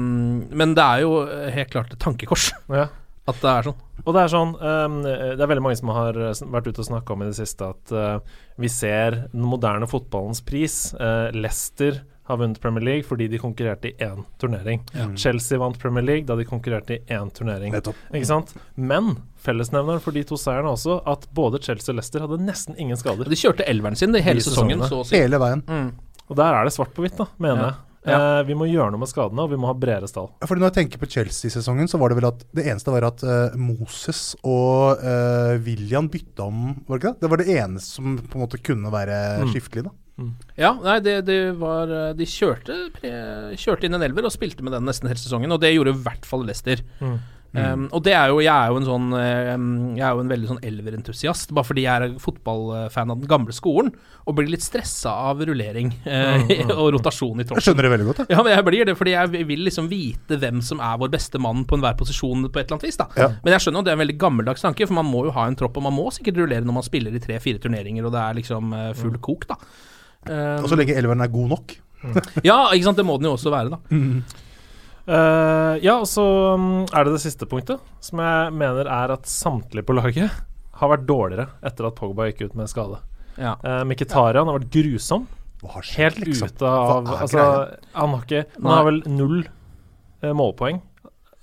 men 0.56 0.72
det 0.74 0.82
er 0.82 1.04
jo 1.04 1.20
eh, 1.22 1.50
helt 1.54 1.70
klart 1.70 1.92
et 1.94 2.00
tankekors 2.02 2.48
Ja. 2.66 2.88
At 3.26 3.38
det 3.42 3.50
er 3.52 3.66
sånn. 3.66 3.78
Og 4.06 4.12
det 4.14 4.20
er 4.22 4.30
sånn 4.30 4.52
um, 4.60 4.96
Det 5.02 5.40
er 5.42 5.48
veldig 5.50 5.62
mange 5.64 5.78
som 5.80 5.90
har 5.90 6.14
eh, 6.14 6.42
vært 6.52 6.68
ute 6.70 6.82
og 6.84 6.86
snakka 6.90 7.14
om 7.16 7.24
i 7.24 7.30
det 7.30 7.38
siste 7.38 7.66
at 7.72 7.92
uh, 7.96 8.18
vi 8.60 8.68
ser 8.70 9.16
den 9.32 9.46
moderne 9.50 9.88
fotballens 9.90 10.44
pris. 10.46 10.92
Uh, 10.94 11.32
Leicester 11.34 12.04
har 12.26 12.38
vunnet 12.40 12.58
Premier 12.62 12.82
League 12.86 13.06
fordi 13.06 13.28
de 13.30 13.38
konkurrerte 13.38 13.90
i 13.92 13.94
én 14.02 14.24
turnering. 14.42 14.80
Chelsea 15.18 15.58
vant 15.62 15.78
Premier 15.78 16.02
League 16.06 16.26
da 16.26 16.34
de 16.38 16.46
konkurrerte 16.46 16.96
i 16.98 17.02
én 17.14 17.30
turnering. 17.34 17.74
Ikke 17.74 18.26
sant? 18.26 18.50
Men 18.74 19.12
fellesnevneren 19.46 20.02
for 20.02 20.14
de 20.16 20.24
to 20.26 20.38
seierne 20.40 20.66
er 20.66 20.74
også 20.74 20.96
at 21.06 21.28
både 21.38 21.60
Chelsea 21.62 21.92
og 21.94 22.00
Leicester 22.00 22.24
hadde 22.26 22.40
nesten 22.42 22.78
ingen 22.82 22.98
skader. 22.98 23.30
De 23.30 23.38
kjørte 23.38 23.66
elveren 23.70 23.98
sin 23.98 24.14
hele 24.14 24.40
De 24.40 24.46
sesongen, 24.46 24.82
sesongene. 24.82 24.90
så 24.90 25.02
å 25.02 25.06
si. 25.06 25.18
Hele 25.22 25.38
veien. 25.42 25.62
Mm. 25.70 25.92
Og 26.26 26.38
der 26.42 26.58
er 26.58 26.66
det 26.66 26.74
svart 26.74 26.90
på 26.96 27.04
hvitt, 27.06 27.14
da, 27.20 27.28
mener 27.38 27.62
Ja. 27.62 27.68
jeg. 27.70 27.82
Ja. 28.06 28.38
Eh, 28.38 28.42
vi 28.46 28.54
må 28.54 28.68
gjøre 28.70 28.92
noe 28.94 29.02
med 29.02 29.10
skadene, 29.10 29.42
og 29.42 29.50
vi 29.50 29.58
må 29.58 29.66
ha 29.66 29.74
bredere 29.74 30.06
stall. 30.10 30.28
Fordi 30.46 30.62
Når 30.62 30.70
jeg 30.70 30.76
tenker 30.80 31.02
på 31.02 31.08
Chelsea-sesongen, 31.10 31.88
så 31.90 31.98
var 31.98 32.08
det 32.12 32.18
vel 32.20 32.28
at 32.30 32.44
det 32.54 32.66
eneste 32.70 32.94
var 32.94 33.06
at 33.08 33.22
eh, 33.26 33.56
Moses 33.58 34.36
og 34.46 35.02
uh, 35.02 35.56
William 35.66 36.06
bytta 36.12 36.46
om, 36.46 36.68
var 36.86 36.98
det 36.98 37.02
ikke 37.02 37.12
det? 37.14 37.20
Det 37.26 37.30
var 37.32 37.42
det 37.42 37.48
eneste 37.58 37.96
som 37.98 38.16
på 38.22 38.38
en 38.38 38.44
måte 38.46 38.62
kunne 38.62 38.92
være 38.94 39.16
Mm. 39.42 39.50
skiftelig, 39.52 39.84
da. 39.88 39.94
Ja, 40.56 40.70
nei, 40.80 40.94
det, 41.04 41.26
det 41.28 41.40
var 41.60 41.90
eh, 41.92 42.12
De 42.16 42.24
kjørte, 42.24 42.72
pre, 42.94 43.10
kjørte 43.60 43.84
inn 43.84 43.98
en 43.98 44.04
elver 44.06 44.24
og 44.24 44.32
spilte 44.32 44.64
med 44.64 44.72
den 44.72 44.86
nesten 44.88 45.10
hele 45.10 45.20
sesongen, 45.20 45.52
og 45.52 45.60
det 45.60 45.74
gjorde 45.74 45.92
i 45.92 46.02
hvert 46.06 46.24
fall 46.24 46.46
Leicester. 46.48 46.80
Mm. 47.02 47.18
Um, 47.56 47.86
og 47.94 48.02
det 48.04 48.12
er 48.12 48.28
jo 48.28 48.40
Jeg 48.44 48.52
er 48.52 48.68
jo 48.68 48.76
en 48.76 48.84
sånn 48.84 49.04
um, 49.14 49.68
Jeg 49.96 50.02
er 50.04 50.10
jo 50.12 50.20
en 50.20 50.28
veldig 50.28 50.48
sånn 50.50 50.58
elverentusiast, 50.66 51.54
bare 51.56 51.64
fordi 51.64 51.84
jeg 51.86 52.02
er 52.04 52.16
fotballfan 52.20 53.12
av 53.14 53.20
den 53.22 53.30
gamle 53.30 53.54
skolen 53.56 53.92
og 54.26 54.34
blir 54.36 54.50
litt 54.50 54.64
stressa 54.66 55.12
av 55.30 55.40
rullering 55.46 55.92
eh, 56.04 56.50
og 56.74 56.90
rotasjon 56.96 57.40
i 57.40 57.46
Jeg 57.46 57.62
skjønner 57.64 57.86
det 57.86 57.92
veldig 57.94 58.06
godt. 58.10 58.20
jeg. 58.24 58.30
Ja, 58.34 58.42
men 58.42 58.52
jeg 58.56 58.66
blir 58.66 58.88
det 58.90 58.96
fordi 58.98 59.14
jeg 59.14 59.46
vil 59.48 59.62
liksom 59.68 59.88
vite 59.88 60.36
hvem 60.42 60.60
som 60.66 60.82
er 60.84 60.98
vår 61.00 61.12
beste 61.14 61.38
mann 61.40 61.62
på 61.64 61.78
enhver 61.78 61.96
posisjon 61.96 62.44
på 62.50 62.58
et 62.60 62.66
eller 62.66 62.76
annet 62.76 62.88
vis. 62.88 62.98
da 63.00 63.06
Ja. 63.16 63.28
Men 63.44 63.54
jeg 63.54 63.64
skjønner 63.64 63.80
jo 63.80 63.86
det 63.86 63.92
er 63.94 63.98
en 64.00 64.04
veldig 64.04 64.18
gammeldags 64.26 64.66
tanke, 64.66 64.88
for 64.90 64.98
man 64.98 65.06
må 65.08 65.24
jo 65.28 65.34
ha 65.38 65.46
en 65.46 65.56
tropp, 65.56 65.78
og 65.78 65.86
man 65.86 65.94
må 65.96 66.08
sikkert 66.12 66.42
rullere 66.42 66.66
når 66.66 66.76
man 66.80 66.86
spiller 66.88 67.14
i 67.14 67.22
tre-fire 67.22 67.62
turneringer, 67.62 68.04
og 68.04 68.12
det 68.16 68.20
er 68.24 68.40
liksom 68.40 68.74
uh, 68.74 68.90
full 68.98 69.16
kok, 69.22 69.46
da. 69.54 69.56
Um, 70.26 70.64
Og 70.66 70.72
så 70.72 70.80
lenge 70.82 70.98
elveren 70.98 71.22
er 71.22 71.30
god 71.32 71.54
nok. 71.54 71.76
ja, 72.44 72.58
ikke 72.74 72.84
sant, 72.90 72.98
det 72.98 73.06
må 73.06 73.16
den 73.22 73.30
jo 73.30 73.36
også 73.38 73.54
være, 73.54 73.78
da. 73.78 73.80
Eh, 75.06 75.74
ja, 75.86 75.96
og 76.00 76.08
så 76.10 76.24
mm, 76.58 76.88
er 76.90 77.06
det 77.06 77.12
det 77.14 77.22
siste 77.22 77.46
punktet, 77.46 77.82
som 78.02 78.22
jeg 78.22 78.54
mener 78.58 78.88
er 78.90 79.12
at 79.14 79.28
samtlige 79.30 79.86
på 79.86 79.94
laget 79.94 80.32
har 80.76 80.90
vært 80.92 81.06
dårligere 81.08 81.46
etter 81.64 81.86
at 81.88 81.96
Pogba 81.96 82.26
gikk 82.28 82.48
ut 82.50 82.56
med 82.58 82.68
skade. 82.68 82.98
Ja. 83.38 83.54
Uh, 83.62 83.82
Mkhitaryan 83.88 84.48
har 84.48 84.58
vært 84.58 84.72
grusom. 84.74 85.26
Hva 85.62 85.80
skjedd, 85.84 86.18
Helt 86.18 86.26
liksom? 86.26 86.50
ute 86.52 86.68
av 86.68 87.06
Hva 87.06 87.14
er 87.16 87.22
Altså, 87.24 87.44
han 87.96 88.12
har 88.12 88.24
ikke 88.26 88.42
Han 88.58 88.68
har 88.74 88.84
vel 88.84 88.98
null 89.08 89.38
uh, 89.46 90.32
målpoeng 90.36 90.82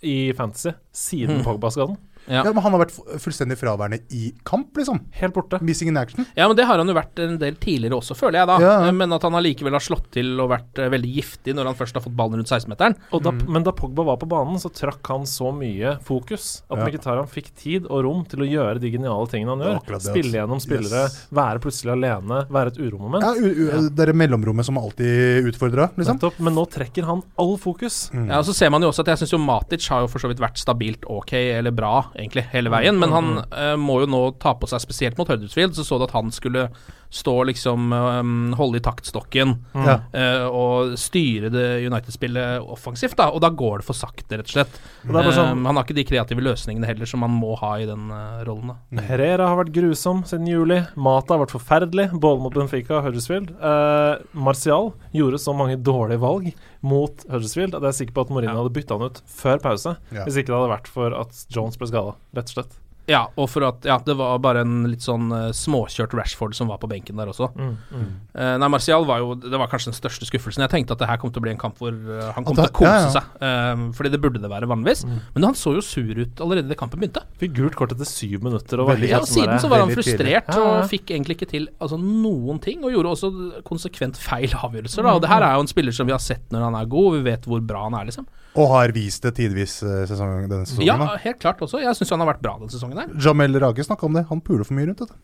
i 0.05 0.17
Fantasy 0.37 0.73
siden 0.93 1.39
Mm. 1.39 1.43
Pogba-skaden. 1.47 1.95
Ja. 2.27 2.43
Ja, 2.43 2.53
men 2.53 2.63
Han 2.63 2.71
har 2.75 2.85
vært 2.85 2.95
fullstendig 3.19 3.57
fraværende 3.59 3.99
i 4.15 4.33
kamp, 4.47 4.73
liksom. 4.77 5.01
Helt 5.19 5.33
borte. 5.35 5.59
Missing 5.61 5.89
in 5.89 5.97
action. 5.97 6.25
Ja, 6.37 6.47
men 6.47 6.55
det 6.57 6.65
har 6.65 6.77
han 6.77 6.87
jo 6.87 6.93
vært 6.95 7.19
en 7.19 7.37
del 7.41 7.55
tidligere 7.55 7.97
også, 7.99 8.15
føler 8.15 8.39
jeg 8.41 8.47
da. 8.47 8.57
Ja, 8.63 8.73
ja. 8.87 8.91
Men 8.95 9.11
at 9.13 9.21
han 9.27 9.33
allikevel 9.35 9.73
har 9.75 9.83
slått 9.83 10.11
til 10.15 10.39
og 10.39 10.49
vært 10.53 10.79
eh, 10.79 10.89
veldig 10.93 11.11
giftig 11.17 11.55
når 11.57 11.65
han 11.71 11.75
først 11.75 11.93
har 11.99 12.03
fått 12.05 12.15
ballen 12.15 12.39
rundt 12.39 12.47
16-meteren. 12.51 12.95
Og 13.11 13.23
da, 13.25 13.31
Men 13.31 13.63
da 13.63 13.71
Pogba 13.75 14.05
var 14.07 14.17
på 14.21 14.27
banen, 14.31 14.55
så 14.61 14.71
trakk 14.73 15.05
han 15.11 15.25
så 15.29 15.51
mye 15.55 15.97
fokus 16.03 16.63
at 16.69 16.77
Ja. 16.79 16.85
Mkhitaryan 16.87 17.27
fikk 17.29 17.51
tid 17.55 17.85
og 17.89 18.03
rom 18.05 18.23
til 18.25 18.39
å 18.43 18.47
gjøre 18.47 18.79
de 18.79 18.91
geniale 18.91 19.27
tingene 19.27 19.55
han 19.55 19.59
gjør. 19.65 19.79
det, 19.87 20.01
Spille 20.01 20.23
altså. 20.23 20.37
gjennom 20.39 20.59
spillere, 20.63 21.03
Yes. 21.09 21.27
være 21.31 21.59
plutselig 21.59 21.91
alene, 21.97 22.47
være 22.49 22.67
et 22.73 22.77
uromoment. 22.79 23.23
Ja, 23.23 23.33
u 23.35 23.49
u 23.83 23.89
Det 23.89 24.07
er 24.09 24.13
mellomrommet 24.13 24.65
som 24.65 24.77
alltid 24.77 25.45
utfordra, 25.51 25.89
liksom. 25.97 26.17
Nettopp. 26.17 26.39
Men 26.39 26.53
nå 26.55 26.65
trekker 26.69 27.03
han 27.05 27.21
all 27.37 27.57
fokus. 27.57 28.09
Mm. 28.13 28.27
Ja, 28.29 28.39
og 28.39 28.45
Så 28.45 28.53
ser 28.53 28.69
man 28.69 28.81
jo 28.81 28.89
også 28.89 29.01
at 29.01 29.07
jeg 29.13 29.17
syns 29.27 29.31
jo 29.33 29.37
Matic 29.39 29.87
har 29.89 30.01
jo 30.01 30.07
for 30.07 30.19
så 30.19 30.27
vidt 30.31 30.39
vært 30.39 30.57
stabilt 30.57 31.03
ok, 31.09 31.33
eller 31.33 31.71
bra, 31.71 32.05
egentlig, 32.15 32.45
hele 32.53 32.71
veien. 32.73 32.99
Men 33.01 33.15
han 33.15 33.31
eh, 33.49 33.75
må 33.79 34.01
jo 34.03 34.09
nå 34.09 34.23
ta 34.43 34.55
på 34.57 34.69
seg, 34.69 34.83
spesielt 34.83 35.19
mot 35.19 35.29
Huddersfield, 35.29 35.75
så 35.77 35.85
så 35.87 35.99
du 35.99 36.07
at 36.07 36.15
han 36.17 36.31
skulle 36.33 36.69
stå 37.13 37.33
liksom 37.45 37.91
um, 37.93 38.53
holde 38.57 38.79
i 38.79 38.83
taktstokken 38.83 39.51
mm. 39.75 39.85
uh, 39.85 40.45
og 40.49 40.95
styre 40.97 41.51
det 41.53 41.65
United-spillet 41.85 42.63
offensivt, 42.73 43.15
da. 43.19 43.27
Og 43.29 43.41
da 43.43 43.51
går 43.53 43.81
det 43.83 43.87
for 43.87 43.97
sakte, 43.97 44.39
rett 44.39 44.49
og 44.49 44.55
slett. 44.55 44.79
Og 45.07 45.29
sånn- 45.29 45.41
Eh, 45.43 45.65
han 45.67 45.75
har 45.77 45.83
ikke 45.83 45.95
de 45.97 46.05
kreative 46.07 46.41
løsningene 46.41 46.87
heller 46.89 47.05
som 47.09 47.21
han 47.21 47.31
må 47.37 47.53
ha 47.59 47.75
i 47.77 47.85
den 47.85 48.09
uh, 48.09 48.41
rollen, 48.47 48.73
da. 48.73 49.03
Herrera 49.05 49.47
har 49.51 49.59
vært 49.61 49.73
grusom 49.75 50.23
siden 50.25 50.47
juli. 50.49 50.79
Mata 50.95 51.35
har 51.35 51.43
vært 51.45 51.53
forferdelig, 51.57 52.09
både 52.17 52.41
mot 52.41 52.53
Benfica 52.57 52.97
og 52.97 53.07
Huddersfield. 53.09 53.53
Uh, 53.61 54.17
Martial 54.33 54.93
gjorde 55.13 55.41
så 55.43 55.53
mange 55.55 55.77
dårlige 55.77 56.21
valg 56.23 56.49
mot 56.81 57.25
Huddersfield 57.29 57.75
at 57.77 57.83
jeg 57.85 57.91
er 57.93 57.99
sikker 58.01 58.17
på 58.17 58.25
at 58.25 58.33
Mourinho 58.33 58.55
Ja. 58.57 58.63
hadde 58.63 58.73
bytta 58.75 58.97
han 58.97 59.07
ut 59.11 59.21
før 59.29 59.61
pause, 59.61 59.97
Ja. 60.11 60.23
hvis 60.25 60.37
ikke 60.41 60.49
det 60.51 60.57
hadde 60.59 60.73
vært 60.73 60.87
for 60.87 61.13
at 61.13 61.45
Jones 61.53 61.77
ble 61.77 61.87
skada, 61.87 62.15
rett 62.35 62.49
og 62.49 62.55
slett. 62.57 62.79
Ja, 63.09 63.25
og 63.35 63.49
for 63.51 63.65
at 63.67 63.83
ja, 63.87 63.97
det 63.99 64.13
var 64.15 64.37
bare 64.43 64.61
en 64.63 64.85
litt 64.87 65.03
sånn 65.03 65.27
uh, 65.33 65.49
småkjørt 65.55 66.13
Rashford 66.15 66.55
som 66.55 66.69
var 66.71 66.79
på 66.79 66.87
benken 66.87 67.19
der 67.19 67.27
også. 67.33 67.49
Mm, 67.57 67.73
mm. 67.91 68.05
Uh, 68.31 68.53
nei, 68.61 68.69
Martial 68.71 69.03
var 69.07 69.19
jo 69.19 69.33
Det 69.35 69.59
var 69.59 69.67
kanskje 69.71 69.91
den 69.91 69.97
største 69.97 70.27
skuffelsen. 70.29 70.63
Jeg 70.63 70.71
tenkte 70.71 70.95
at 70.95 71.03
det 71.03 71.09
her 71.09 71.19
kom 71.19 71.33
til 71.33 71.41
å 71.41 71.45
bli 71.45 71.51
en 71.51 71.59
kamp 71.59 71.81
hvor 71.81 71.91
uh, 71.91 72.29
han 72.37 72.47
kom 72.47 72.55
det, 72.55 72.69
til 72.69 72.71
å 72.71 72.77
kose 72.79 72.93
ja, 72.93 73.01
ja. 73.03 73.11
seg. 73.17 73.33
Eh, 73.43 73.83
fordi 73.97 74.11
det 74.13 74.19
burde 74.23 74.39
det 74.43 74.51
være 74.51 74.69
vanligvis. 74.71 75.03
Men 75.35 75.49
han 75.49 75.57
så 75.59 75.75
jo 75.75 75.83
sur 75.83 76.21
ut 76.21 76.43
allerede 76.43 76.71
da 76.71 76.77
kampen 76.79 77.01
begynte. 77.01 77.25
Fikk 77.41 77.57
gult 77.57 77.75
kort 77.79 77.95
etter 77.95 78.07
syv 78.07 78.45
minutter. 78.45 78.83
Og 78.83 78.93
Veldig 78.93 79.09
Ja, 79.11 79.19
og 79.19 79.27
sånn 79.27 79.43
Siden 79.43 79.59
så 79.59 79.71
var 79.71 79.83
han 79.83 79.91
frustrert 79.91 80.53
Ja, 80.53 80.55
ja. 80.55 80.63
og 80.63 80.87
fikk 80.91 81.11
egentlig 81.11 81.37
ikke 81.39 81.49
til 81.51 81.67
altså, 81.83 81.99
noen 81.99 82.61
ting. 82.63 82.85
Og 82.85 82.95
gjorde 82.95 83.15
også 83.17 83.33
konsekvent 83.67 84.19
feil 84.21 84.55
avgjørelser. 84.55 85.03
Da. 85.03 85.17
Og 85.17 85.25
det 85.25 85.33
her 85.33 85.43
er 85.49 85.57
jo 85.57 85.65
en 85.67 85.71
spiller 85.71 85.95
som 85.95 86.07
vi 86.07 86.15
har 86.15 86.23
sett 86.23 86.47
når 86.53 86.69
han 86.69 86.79
er 86.79 86.89
god, 86.95 87.17
vi 87.17 87.27
vet 87.27 87.49
hvor 87.49 87.63
bra 87.67 87.83
han 87.89 87.99
er, 87.99 88.07
liksom. 88.07 88.29
Og 88.53 88.69
har 88.69 88.93
vist 88.93 89.23
det 89.25 89.33
tidvis 89.39 89.79
denne 89.81 90.05
sesongen. 90.07 90.85
Ja, 90.85 90.95
da. 91.01 91.15
helt 91.23 91.39
klart 91.41 91.61
også. 91.65 91.81
Jeg 91.81 91.97
syns 91.97 92.13
han 92.13 92.21
har 92.21 92.29
vært 92.35 92.43
bra 92.43 92.53
denne 92.61 92.73
sesongen 92.73 92.92
her. 93.01 93.15
Jamel 93.25 93.59
Rage 93.63 93.85
snakka 93.87 94.05
om 94.05 94.13
det. 94.19 94.25
Han 94.29 94.43
puler 94.45 94.67
for 94.67 94.77
mye 94.77 94.89
rundt, 94.89 95.01
vet 95.01 95.09
du. 95.09 95.17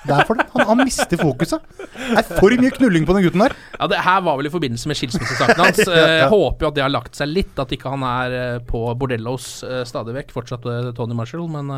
Det 0.00 0.14
er 0.16 0.24
for 0.24 0.38
det. 0.40 0.46
Han, 0.54 0.66
han 0.70 0.80
mister 0.80 1.20
fokuset. 1.20 1.64
Det 1.78 2.20
er 2.22 2.28
for 2.28 2.56
mye 2.56 2.72
knulling 2.72 3.04
på 3.08 3.16
den 3.16 3.26
gutten 3.26 3.44
der. 3.44 3.54
Ja, 3.76 3.88
Det 3.92 4.02
her 4.06 4.20
var 4.24 4.38
vel 4.40 4.48
i 4.48 4.52
forbindelse 4.52 4.88
med 4.88 4.96
skilsmissesaken 5.00 5.60
hans. 5.60 5.82
Eh, 5.90 6.12
Jeg 6.22 6.28
håper 6.32 6.64
jo 6.64 6.70
at 6.70 6.76
det 6.78 6.84
har 6.84 6.92
lagt 6.92 7.18
seg 7.18 7.28
litt, 7.28 7.52
at 7.60 7.72
ikke 7.74 7.92
han 7.92 8.04
er 8.06 8.36
eh, 8.38 8.58
på 8.64 8.84
bordellos 8.96 9.48
uh, 9.66 9.82
stadig 9.88 10.14
vekk. 10.16 10.32
Fortsatt 10.32 10.64
eh, 10.70 10.92
Tony 10.96 11.16
Marshall, 11.18 11.44
men 11.52 11.68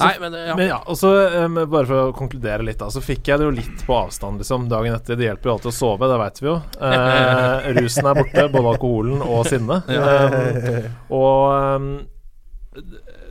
så, 0.00 0.06
Nei, 0.06 0.14
men 0.20 0.34
eh, 0.34 0.46
ja. 0.48 0.56
Men 0.56 0.68
ja, 0.70 0.78
og 0.88 0.96
så 0.96 1.10
um, 1.44 1.58
Bare 1.68 1.84
for 1.84 2.06
å 2.08 2.12
konkludere 2.16 2.64
litt, 2.64 2.78
da 2.80 2.88
så 2.92 3.02
fikk 3.04 3.28
jeg 3.28 3.40
det 3.40 3.48
jo 3.48 3.52
litt 3.52 3.82
på 3.84 3.96
avstand 3.98 4.40
liksom 4.40 4.64
dagen 4.70 4.96
etter. 4.96 5.18
Det 5.20 5.26
hjelper 5.28 5.50
jo 5.50 5.56
alltid 5.58 5.68
å 5.72 5.76
sove, 5.76 6.08
det 6.08 6.16
veit 6.22 6.40
vi 6.40 6.48
jo. 6.48 6.54
Eh, 6.88 7.68
rusen 7.80 8.08
er 8.08 8.20
borte, 8.22 8.46
både 8.54 8.72
alkoholen 8.72 9.24
og 9.26 9.44
sinnet. 9.50 9.90
Um, 9.92 10.88
og 11.20 11.42
um, 11.52 11.90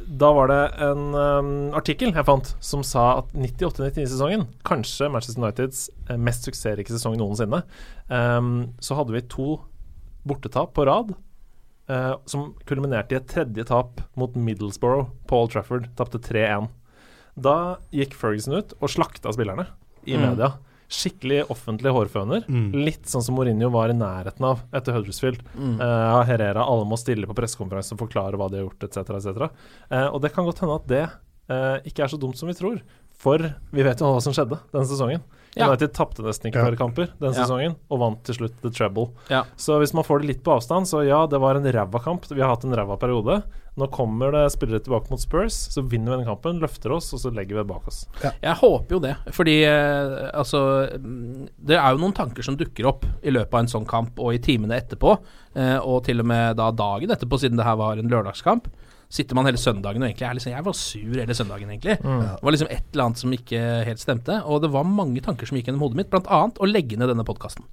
da 0.10 0.32
var 0.34 0.50
det 0.50 0.62
en 0.82 1.14
um, 1.14 1.50
artikkel 1.78 2.10
jeg 2.16 2.26
fant 2.26 2.52
som 2.66 2.82
sa 2.86 3.20
at 3.20 3.34
98-99-sesongen, 3.38 4.48
kanskje 4.66 5.10
Manchester 5.14 5.44
Uniteds 5.44 5.84
eh, 6.10 6.18
mest 6.18 6.48
suksessrike 6.48 6.90
sesong 6.90 7.20
noensinne, 7.20 7.62
um, 8.10 8.54
så 8.82 8.98
hadde 8.98 9.14
vi 9.14 9.22
to 9.30 9.60
bortetap 10.28 10.74
på 10.74 10.88
rad. 10.90 11.14
Uh, 11.90 12.18
som 12.30 12.52
kulminerte 12.70 13.16
i 13.16 13.18
et 13.18 13.30
tredje 13.30 13.64
tap 13.66 14.02
mot 14.18 14.36
Middlesbrough 14.38 15.08
på 15.30 15.40
Old 15.42 15.54
Trafford. 15.54 15.88
Tapte 15.98 16.22
3-1. 16.22 16.68
Da 17.38 17.56
gikk 17.94 18.14
Ferguson 18.18 18.60
ut 18.60 18.76
og 18.78 18.92
slakta 18.94 19.34
spillerne 19.34 19.66
i 20.06 20.18
Mm. 20.18 20.52
Skikkelig 20.90 21.44
offentlig 21.54 21.94
hårføner. 21.94 22.48
Mm. 22.50 22.70
Litt 22.88 23.10
sånn 23.10 23.24
som 23.26 23.38
Mourinho 23.38 23.70
var 23.74 23.94
i 23.94 23.98
nærheten 23.98 24.46
av 24.48 24.64
etter 24.76 24.96
Huddersfield. 24.96 25.44
Mm. 25.54 25.76
Uh, 25.78 26.22
Herrera, 26.26 26.66
alle 26.66 26.88
må 26.90 26.98
stille 26.98 27.30
på 27.30 27.36
pressekonferanse 27.38 27.94
og 27.94 28.02
forklare 28.02 28.40
hva 28.40 28.50
de 28.50 28.60
har 28.60 28.66
gjort, 28.66 28.88
etc. 28.88 29.14
etc. 29.20 29.52
Uh, 29.92 30.08
og 30.08 30.24
det 30.26 30.34
kan 30.34 30.48
godt 30.48 30.64
hende 30.64 30.80
at 30.80 30.90
det 30.90 31.04
uh, 31.54 31.78
ikke 31.86 32.08
er 32.08 32.14
så 32.14 32.18
dumt 32.22 32.40
som 32.40 32.50
vi 32.50 32.58
tror. 32.58 32.82
For 33.20 33.44
vi 33.76 33.86
vet 33.86 34.02
jo 34.02 34.10
hva 34.10 34.24
som 34.24 34.34
skjedde 34.34 34.58
denne 34.74 34.88
sesongen. 34.90 35.22
Ja. 35.60 35.68
United 35.70 35.94
tapte 35.94 36.24
nesten 36.26 36.50
ikke 36.52 36.60
Ja. 36.64 36.66
flere 36.70 36.78
kamper 36.80 37.08
den 37.20 37.34
Ja. 37.34 37.44
sesongen, 37.44 37.76
og 37.92 38.00
vant 38.00 38.24
til 38.24 38.36
slutt 38.36 38.62
the 38.64 38.70
treble. 38.72 39.10
Ja. 39.30 39.44
Så 39.58 39.78
hvis 39.80 39.94
man 39.94 40.04
får 40.04 40.22
det 40.22 40.28
litt 40.28 40.44
på 40.44 40.56
avstand, 40.58 40.88
så 40.88 41.06
ja, 41.06 41.26
det 41.28 41.40
var 41.40 41.56
en 41.56 41.64
ræva 41.64 42.02
kamp. 42.04 42.26
Vi 42.30 42.40
har 42.42 42.50
hatt 42.56 42.64
en 42.66 42.74
ræva 42.74 42.98
periode. 43.00 43.44
Nå 43.78 43.88
kommer 43.92 44.32
det 44.34 44.52
spillere 44.52 44.82
tilbake 44.84 45.10
mot 45.10 45.20
Spurs, 45.22 45.54
så 45.72 45.82
vinner 45.88 46.12
vi 46.18 46.24
den 46.24 46.26
kampen, 46.36 46.60
løfter 46.60 46.92
oss, 46.92 47.14
og 47.14 47.20
så 47.22 47.32
legger 47.32 47.56
vi 47.56 47.62
det 47.64 47.68
bak 47.68 47.88
oss. 47.88 48.06
Jeg 48.42 48.56
håper 48.60 48.90
jo 48.92 49.00
det, 49.00 49.16
fordi 49.32 49.64
eh, 49.64 50.32
altså 50.34 50.90
mm, 51.00 51.48
Det 51.64 51.78
er 51.78 51.92
jo 51.94 52.02
noen 52.02 52.14
tanker 52.14 52.44
som 52.44 52.58
dukker 52.58 52.86
opp 52.90 53.06
i 53.24 53.30
løpet 53.32 53.54
av 53.54 53.60
en 53.60 53.68
sånn 53.72 53.88
kamp 53.88 54.20
og 54.20 54.34
i 54.34 54.38
timene 54.44 54.76
etterpå, 54.82 55.18
eh, 55.56 55.78
og 55.80 56.04
til 56.04 56.20
og 56.20 56.26
med 56.26 56.58
da 56.58 56.72
dagen 56.72 57.10
etterpå, 57.10 57.40
siden 57.40 57.56
det 57.56 57.64
her 57.66 57.78
var 57.80 57.98
en 57.98 58.10
lørdagskamp. 58.10 58.68
Sitter 59.10 59.34
man 59.34 59.48
hele 59.50 59.58
søndagen 59.58 60.04
og 60.04 60.06
egentlig 60.06 60.36
liksom 60.38 60.52
Jeg 60.54 60.66
var 60.68 60.76
sur 60.78 61.16
hele 61.18 61.34
søndagen, 61.34 61.70
egentlig. 61.74 61.96
Det 61.98 62.44
var 62.46 62.54
liksom 62.54 62.68
et 62.70 62.84
eller 62.94 63.08
annet 63.08 63.22
som 63.24 63.32
ikke 63.34 63.62
helt 63.88 64.02
stemte, 64.02 64.36
og 64.46 64.62
det 64.62 64.70
var 64.70 64.86
mange 64.86 65.24
tanker 65.26 65.50
som 65.50 65.58
gikk 65.58 65.72
gjennom 65.72 65.82
hodet 65.82 65.98
mitt, 65.98 66.10
blant 66.12 66.30
annet 66.30 66.62
å 66.62 66.70
legge 66.70 67.00
ned 67.00 67.10
denne 67.10 67.26
podkasten. 67.26 67.66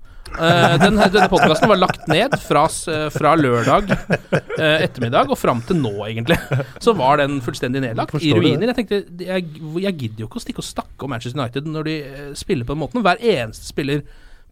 den, 0.81 0.97
denne 0.97 1.29
podkasten 1.31 1.69
var 1.71 1.79
lagt 1.79 2.09
ned 2.09 2.33
fra, 2.41 2.65
eh, 2.91 3.05
fra 3.15 3.35
lørdag 3.39 3.93
uh, 3.93 4.79
ettermiddag 4.81 5.29
og 5.31 5.39
fram 5.39 5.61
til 5.69 5.79
nå, 5.83 5.93
egentlig. 6.09 6.39
Så 6.83 6.97
var 6.97 7.21
den 7.21 7.43
fullstendig 7.45 7.85
nedlagt. 7.85 8.17
I 8.17 8.33
ruiner. 8.33 8.73
Jeg 8.73 8.79
tenkte 8.81 9.27
jeg, 9.29 9.51
jeg 9.85 9.99
gidder 10.01 10.25
jo 10.25 10.31
ikke 10.31 10.41
å 10.41 10.47
stikke 10.47 10.65
og 10.65 10.71
snakke 10.71 11.05
om 11.05 11.13
Manchester 11.13 11.41
United 11.43 11.69
når 11.69 11.91
de 11.91 11.99
uh, 12.07 12.31
spiller 12.39 12.65
på 12.65 12.73
den 12.73 12.83
måten. 12.87 13.05
Hver 13.05 13.21
eneste 13.21 13.69
spiller 13.69 14.07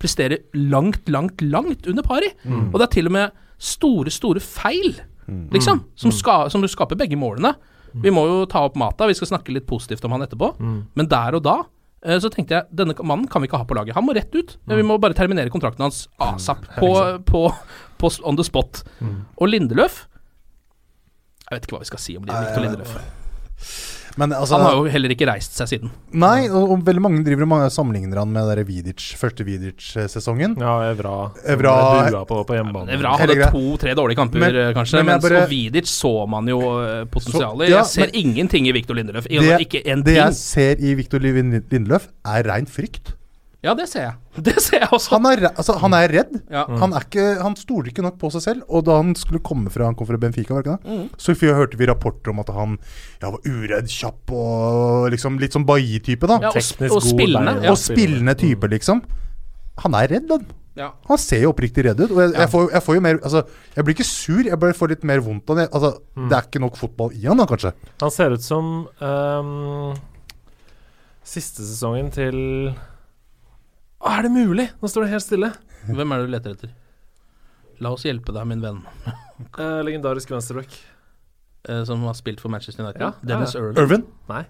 presterer 0.04 0.44
langt, 0.52 1.08
langt, 1.08 1.40
langt 1.40 1.88
under 1.88 2.04
pari. 2.04 2.28
Og 2.44 2.76
det 2.76 2.88
er 2.90 2.94
til 2.98 3.08
og 3.08 3.16
med 3.16 3.42
store, 3.62 4.12
store 4.12 4.42
feil, 4.42 4.98
liksom, 5.26 5.84
som, 5.96 6.12
ska, 6.12 6.48
som 6.50 6.64
skaper 6.68 6.96
begge 6.96 7.16
målene. 7.16 7.54
Vi 8.02 8.10
må 8.10 8.24
jo 8.26 8.44
ta 8.50 8.64
opp 8.66 8.74
Mata, 8.76 9.06
vi 9.06 9.14
skal 9.14 9.28
snakke 9.30 9.52
litt 9.54 9.66
positivt 9.70 10.04
om 10.04 10.12
han 10.16 10.22
etterpå. 10.26 10.48
Men 10.94 11.08
der 11.08 11.36
og 11.38 11.44
da 11.46 11.56
eh, 12.04 12.18
så 12.18 12.28
tenkte 12.32 12.56
jeg 12.56 12.66
denne 12.74 12.94
mannen 13.06 13.28
kan 13.30 13.40
vi 13.40 13.46
ikke 13.46 13.60
ha 13.62 13.64
på 13.68 13.76
laget. 13.78 13.94
Han 13.94 14.04
må 14.06 14.14
rett 14.16 14.34
ut. 14.34 14.56
Vi 14.66 14.82
må 14.82 14.98
bare 14.98 15.14
terminere 15.14 15.50
kontrakten 15.54 15.86
hans 15.86 16.08
asap. 16.18 16.66
På, 16.80 16.90
på, 17.24 17.44
på 18.02 18.10
on 18.24 18.36
the 18.36 18.44
spot. 18.44 18.82
Og 19.38 19.48
Lindeløf 19.48 20.06
Jeg 21.44 21.58
vet 21.58 21.66
ikke 21.68 21.76
hva 21.76 21.84
vi 21.84 21.90
skal 21.92 22.02
si 22.02 22.16
om 22.18 22.24
Victor 22.26 22.64
Lindeløf. 22.64 22.96
Men 24.16 24.30
altså 24.30 24.54
Han 24.58 24.62
har 24.62 24.76
jo 24.78 24.84
heller 24.94 25.10
ikke 25.10 25.26
reist 25.26 25.56
seg 25.58 25.66
siden. 25.72 25.90
Nei, 26.14 26.46
og, 26.48 26.70
og 26.70 26.82
veldig 26.86 27.02
mange 27.02 27.24
driver 27.26 27.48
og 27.50 27.72
sammenligner 27.74 28.20
han 28.22 28.30
med 28.30 28.46
der 28.52 28.62
Vidic, 28.68 29.08
første 29.18 29.42
Vidic-sesongen. 29.46 30.54
Ja, 30.60 30.74
Evra. 30.92 31.32
Evra- 31.50 32.22
på, 32.28 32.38
på 32.46 32.54
hjemmebane. 32.54 32.94
Evra 32.94 33.16
hadde 33.18 33.50
to-tre 33.50 33.94
dårlige 33.98 34.20
kamper, 34.20 34.38
Men- 34.44 34.56
eh, 34.56 34.72
kanskje. 34.76 35.00
men 35.02 35.06
Men, 35.06 35.14
jeg 35.20 35.22
bare- 35.26 35.42
så 35.42 35.50
Vidic 35.50 35.90
så 35.90 36.28
man 36.30 36.46
jo 36.46 36.60
eh, 36.84 37.04
potensialet. 37.10 37.68
Ja, 37.68 37.82
jeg 37.82 37.86
ser 37.86 38.06
men- 38.06 38.14
ingenting 38.22 38.68
i 38.68 38.72
Viktor 38.72 38.94
Lindeløf. 38.94 39.26
Det, 39.28 39.60
ikke 39.66 39.82
en 39.86 40.02
det 40.02 40.14
ting. 40.14 40.22
jeg 40.22 40.34
ser 40.34 40.76
i 40.78 40.94
Viktor 40.94 41.18
Lindeløf, 41.18 42.08
er 42.24 42.42
rein 42.44 42.66
frykt. 42.66 43.14
Ja, 43.64 43.72
det 43.76 43.86
ser 43.88 44.02
jeg. 44.04 44.14
Det 44.46 44.54
ser 44.60 44.82
jeg 44.82 44.90
også. 44.92 45.14
Han 45.14 45.26
er, 45.30 45.44
altså, 45.52 45.76
han 45.80 45.94
er 45.96 46.12
redd. 46.12 46.34
Ja. 46.52 46.64
Han, 46.82 46.92
er 46.96 47.06
ikke, 47.06 47.24
han 47.40 47.54
stoler 47.56 47.88
ikke 47.92 48.04
nok 48.04 48.18
på 48.20 48.28
seg 48.34 48.42
selv. 48.44 48.64
Og 48.68 48.84
da 48.84 48.98
han 48.98 49.14
skulle 49.16 49.40
komme 49.44 49.72
fra 49.72 49.86
Han 49.88 49.96
kom 49.98 50.08
fra 50.08 50.18
Benfica, 50.20 50.56
var 50.56 50.66
det 50.66 50.74
ikke 50.74 50.96
det? 50.98 51.06
så 51.22 51.36
vi, 51.38 51.52
hørte 51.54 51.78
vi 51.80 51.88
rapporter 51.88 52.34
om 52.34 52.42
at 52.42 52.50
han 52.52 52.76
ja, 53.22 53.30
var 53.30 53.38
uredd, 53.46 53.88
kjapp 53.90 54.34
og 54.34 55.08
liksom 55.14 55.38
litt 55.40 55.56
sånn 55.56 55.66
Bailly-type, 55.68 56.28
da. 56.28 56.40
Ja, 56.44 56.52
og, 56.52 56.58
Teknisk 56.58 56.90
og 56.90 57.00
god 57.00 57.08
spillende. 57.08 57.56
Ja. 57.64 57.72
og 57.72 57.80
spillende 57.80 58.36
type, 58.42 58.70
liksom. 58.74 59.00
Han 59.84 59.98
er 59.98 60.12
redd, 60.12 60.30
han. 60.34 60.46
Ja. 60.74 60.88
Han 61.06 61.20
ser 61.22 61.44
jo 61.44 61.52
oppriktig 61.52 61.84
redd 61.86 62.00
ut. 62.02 62.10
Og 62.10 62.18
jeg, 62.18 62.32
jeg, 62.34 62.50
får, 62.50 62.64
jeg 62.74 62.82
får 62.82 62.96
jo 62.96 63.02
mer 63.06 63.20
Altså, 63.20 63.44
jeg 63.76 63.86
blir 63.86 63.94
ikke 63.94 64.08
sur, 64.08 64.40
jeg 64.42 64.58
bare 64.64 64.74
får 64.74 64.90
litt 64.96 65.04
mer 65.06 65.22
vondt 65.22 65.52
av 65.54 65.60
det. 65.60 65.68
Altså, 65.70 65.92
Det 66.18 66.34
er 66.34 66.48
ikke 66.48 66.64
nok 66.64 66.80
fotball 66.80 67.14
i 67.14 67.28
han 67.28 67.38
da, 67.40 67.46
kanskje. 67.50 67.72
Han 68.02 68.14
ser 68.14 68.34
ut 68.34 68.44
som 68.44 68.72
um, 68.98 69.94
siste 71.24 71.62
sesongen 71.62 72.10
til 72.14 72.74
Å, 74.04 74.10
Er 74.18 74.26
det 74.26 74.32
mulig? 74.34 74.68
Nå 74.82 74.88
står 74.90 75.06
det 75.06 75.14
helt 75.14 75.24
stille. 75.26 75.52
Hvem 75.88 76.12
er 76.14 76.22
det 76.22 76.26
du 76.28 76.34
leter 76.36 76.56
etter? 76.56 76.74
La 77.82 77.90
oss 77.96 78.04
hjelpe 78.06 78.32
deg, 78.32 78.44
min 78.48 78.60
venn, 78.62 78.82
Eh, 79.58 79.78
legendarisk 79.82 80.30
venstreback. 80.30 80.76
eh, 81.68 81.80
som 81.88 82.02
har 82.06 82.14
spilt 82.14 82.38
for 82.40 82.52
Manchester 82.52 82.84
United. 82.84 83.00
Ja, 83.02 83.08
Dennis 83.26 83.54
ja, 83.56 83.60
Irvin. 83.64 83.80
Irvin. 83.82 84.04
Nei. 84.30 84.44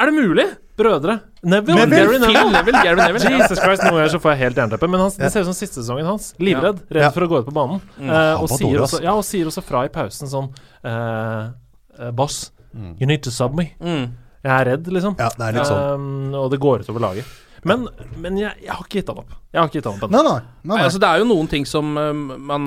Er 0.00 0.08
det 0.08 0.14
mulig? 0.16 0.46
Brødre. 0.78 1.18
Neville. 1.44 1.82
Neville. 1.84 1.98
Gary 1.98 2.18
Neville. 2.22 2.44
Neville, 2.54 2.80
Gary 2.86 2.96
Neville. 2.96 3.32
Jesus 3.36 3.60
Christ, 3.60 3.82
noen 3.84 3.98
ganger 3.98 4.12
så 4.14 4.20
får 4.24 4.32
jeg 4.32 4.40
helt 4.46 4.60
jernteppe. 4.62 4.88
Men 4.88 5.02
han, 5.04 5.12
det 5.20 5.28
ser 5.34 5.44
ut 5.44 5.50
som 5.50 5.56
siste 5.58 5.82
sesongen 5.82 6.08
hans. 6.08 6.30
Livredd. 6.40 6.80
Redd 6.88 7.04
Ja. 7.04 7.10
for 7.12 7.26
å 7.26 7.28
gå 7.28 7.42
ut 7.42 7.50
på 7.50 7.52
banen. 7.58 7.82
Mm. 7.98 8.08
Eh, 8.08 8.40
og, 8.40 8.48
sier 8.56 8.80
også, 8.86 9.02
ja, 9.04 9.12
og 9.20 9.26
sier 9.28 9.50
også 9.52 9.64
fra 9.68 9.82
i 9.84 9.92
pausen 9.92 10.30
sånn 10.32 10.48
eh, 10.80 11.52
eh, 12.00 12.10
Boss, 12.16 12.38
you 12.72 13.04
need 13.10 13.20
to 13.28 13.30
sub 13.34 13.52
me. 13.58 13.68
Mm. 13.84 14.14
Jeg 14.42 14.52
er 14.56 14.64
redd, 14.72 14.88
liksom. 14.96 15.18
Ja, 15.20 15.28
det 15.36 15.50
er 15.50 15.58
litt 15.60 15.68
sånn. 15.68 16.00
Um, 16.00 16.34
og 16.40 16.48
det 16.56 16.62
går 16.64 16.86
utover 16.88 17.04
laget. 17.04 17.28
Men, 17.68 17.84
men 18.18 18.38
jeg, 18.40 18.56
jeg 18.64 18.72
har 18.74 18.82
ikke 18.82 18.98
gitt 18.98 19.10
han 19.12 19.20
opp. 19.22 19.34
Jeg 19.52 19.60
har 19.60 19.68
ikke 19.68 19.78
gitt 19.78 19.86
han 19.86 19.98
opp 19.98 20.06
ennå. 20.08 20.18
Nei, 20.18 20.22
nei. 20.26 20.38
nei, 20.42 20.62
Nei, 20.66 20.76
nei. 20.76 20.84
altså 20.88 20.98
Det 21.02 21.08
er 21.12 21.20
jo 21.22 21.26
noen 21.30 21.50
ting 21.52 21.66
som 21.68 21.92
uh, 21.94 22.08
man 22.52 22.64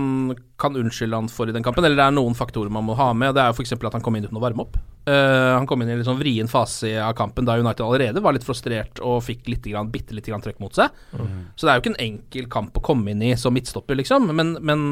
kan 0.62 0.78
unnskylde 0.80 1.20
han 1.20 1.28
for 1.32 1.52
i 1.52 1.56
den 1.56 1.66
kampen. 1.66 1.84
Eller 1.84 2.00
det 2.00 2.06
er 2.06 2.16
noen 2.16 2.38
faktorer 2.38 2.72
man 2.72 2.86
må 2.88 2.96
ha 2.96 3.10
med. 3.18 3.34
Det 3.36 3.44
er 3.44 3.52
jo 3.52 3.58
f.eks. 3.58 3.75
at 3.75 3.98
han 3.98 4.06
kom 4.06 4.16
inn 4.16 4.28
uten 4.30 4.40
å 4.40 4.44
varme 4.44 4.64
opp. 4.64 4.78
Uh, 5.06 5.52
han 5.58 5.68
kom 5.70 5.84
inn 5.84 5.92
i 5.92 5.94
en 5.98 6.00
litt 6.00 6.08
sånn 6.08 6.22
vrien 6.22 6.48
fase 6.50 6.94
av 7.04 7.12
kampen 7.20 7.46
da 7.46 7.58
United 7.60 7.84
allerede 7.86 8.24
var 8.24 8.34
litt 8.38 8.48
frustrert 8.48 9.02
og 9.04 9.20
fikk 9.28 9.52
litt 9.52 9.68
grann, 9.68 9.92
bitte 9.94 10.16
lite 10.16 10.32
grann 10.32 10.42
trøkk 10.46 10.64
mot 10.64 10.80
seg. 10.80 10.96
Så 11.12 11.68
det 11.68 11.74
er 11.74 11.78
jo 11.78 11.84
ikke 11.84 11.94
en 11.98 12.02
enkel 12.08 12.48
kamp 12.56 12.80
å 12.80 12.86
komme 12.88 13.12
inn 13.12 13.22
i 13.28 13.36
som 13.38 13.54
midtstopper, 13.54 14.00
liksom. 14.00 14.32
Men, 14.34 14.56
men 14.66 14.88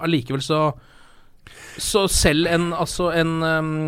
allikevel 0.00 0.42
så 0.42 0.64
Så 1.76 2.06
selv 2.08 2.48
en 2.48 2.70
Altså 2.72 3.10
en 3.12 3.32
ehm, 3.44 3.78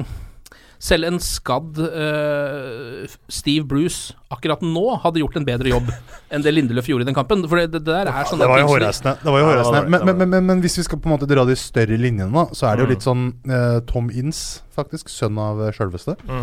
selv 0.83 1.09
en 1.09 1.18
skadd 1.23 1.78
uh, 1.80 3.06
Steve 3.33 3.64
Bruce 3.68 4.14
akkurat 4.33 4.61
nå 4.64 4.83
hadde 5.02 5.21
gjort 5.23 5.37
en 5.38 5.47
bedre 5.47 5.71
jobb 5.71 5.90
enn 6.35 6.42
det 6.45 6.52
Lindeløf 6.52 6.88
gjorde 6.90 7.06
i 7.06 7.09
den 7.09 7.16
kampen. 7.16 7.45
For 7.49 7.61
det, 7.61 7.71
det 7.76 7.83
der 7.87 8.11
er 8.11 8.26
sånne 8.28 8.45
Det 8.45 8.50
var 8.50 8.62
jo 8.62 8.68
hårreisende. 8.73 9.14
Det 9.23 9.33
var 9.35 9.40
jo 9.42 9.47
hårreisende. 9.50 9.83
Men, 9.95 10.06
men, 10.11 10.28
men, 10.35 10.47
men 10.50 10.62
hvis 10.64 10.78
vi 10.80 10.87
skal 10.88 11.00
på 11.02 11.09
en 11.11 11.14
måte 11.16 11.28
dra 11.30 11.45
de 11.49 11.56
større 11.59 11.99
linjene, 12.00 12.30
da, 12.35 12.47
så 12.56 12.68
er 12.71 12.76
det 12.76 12.85
jo 12.85 12.87
Mm. 12.87 12.92
litt 12.95 13.06
sånn 13.06 13.23
uh, 13.50 13.78
Tom 13.88 14.11
Inns, 14.14 14.40
faktisk, 14.76 15.09
sønn 15.11 15.38
av 15.40 15.62
eh, 15.64 15.73
sjølveste, 15.75 16.14
mm. 16.28 16.42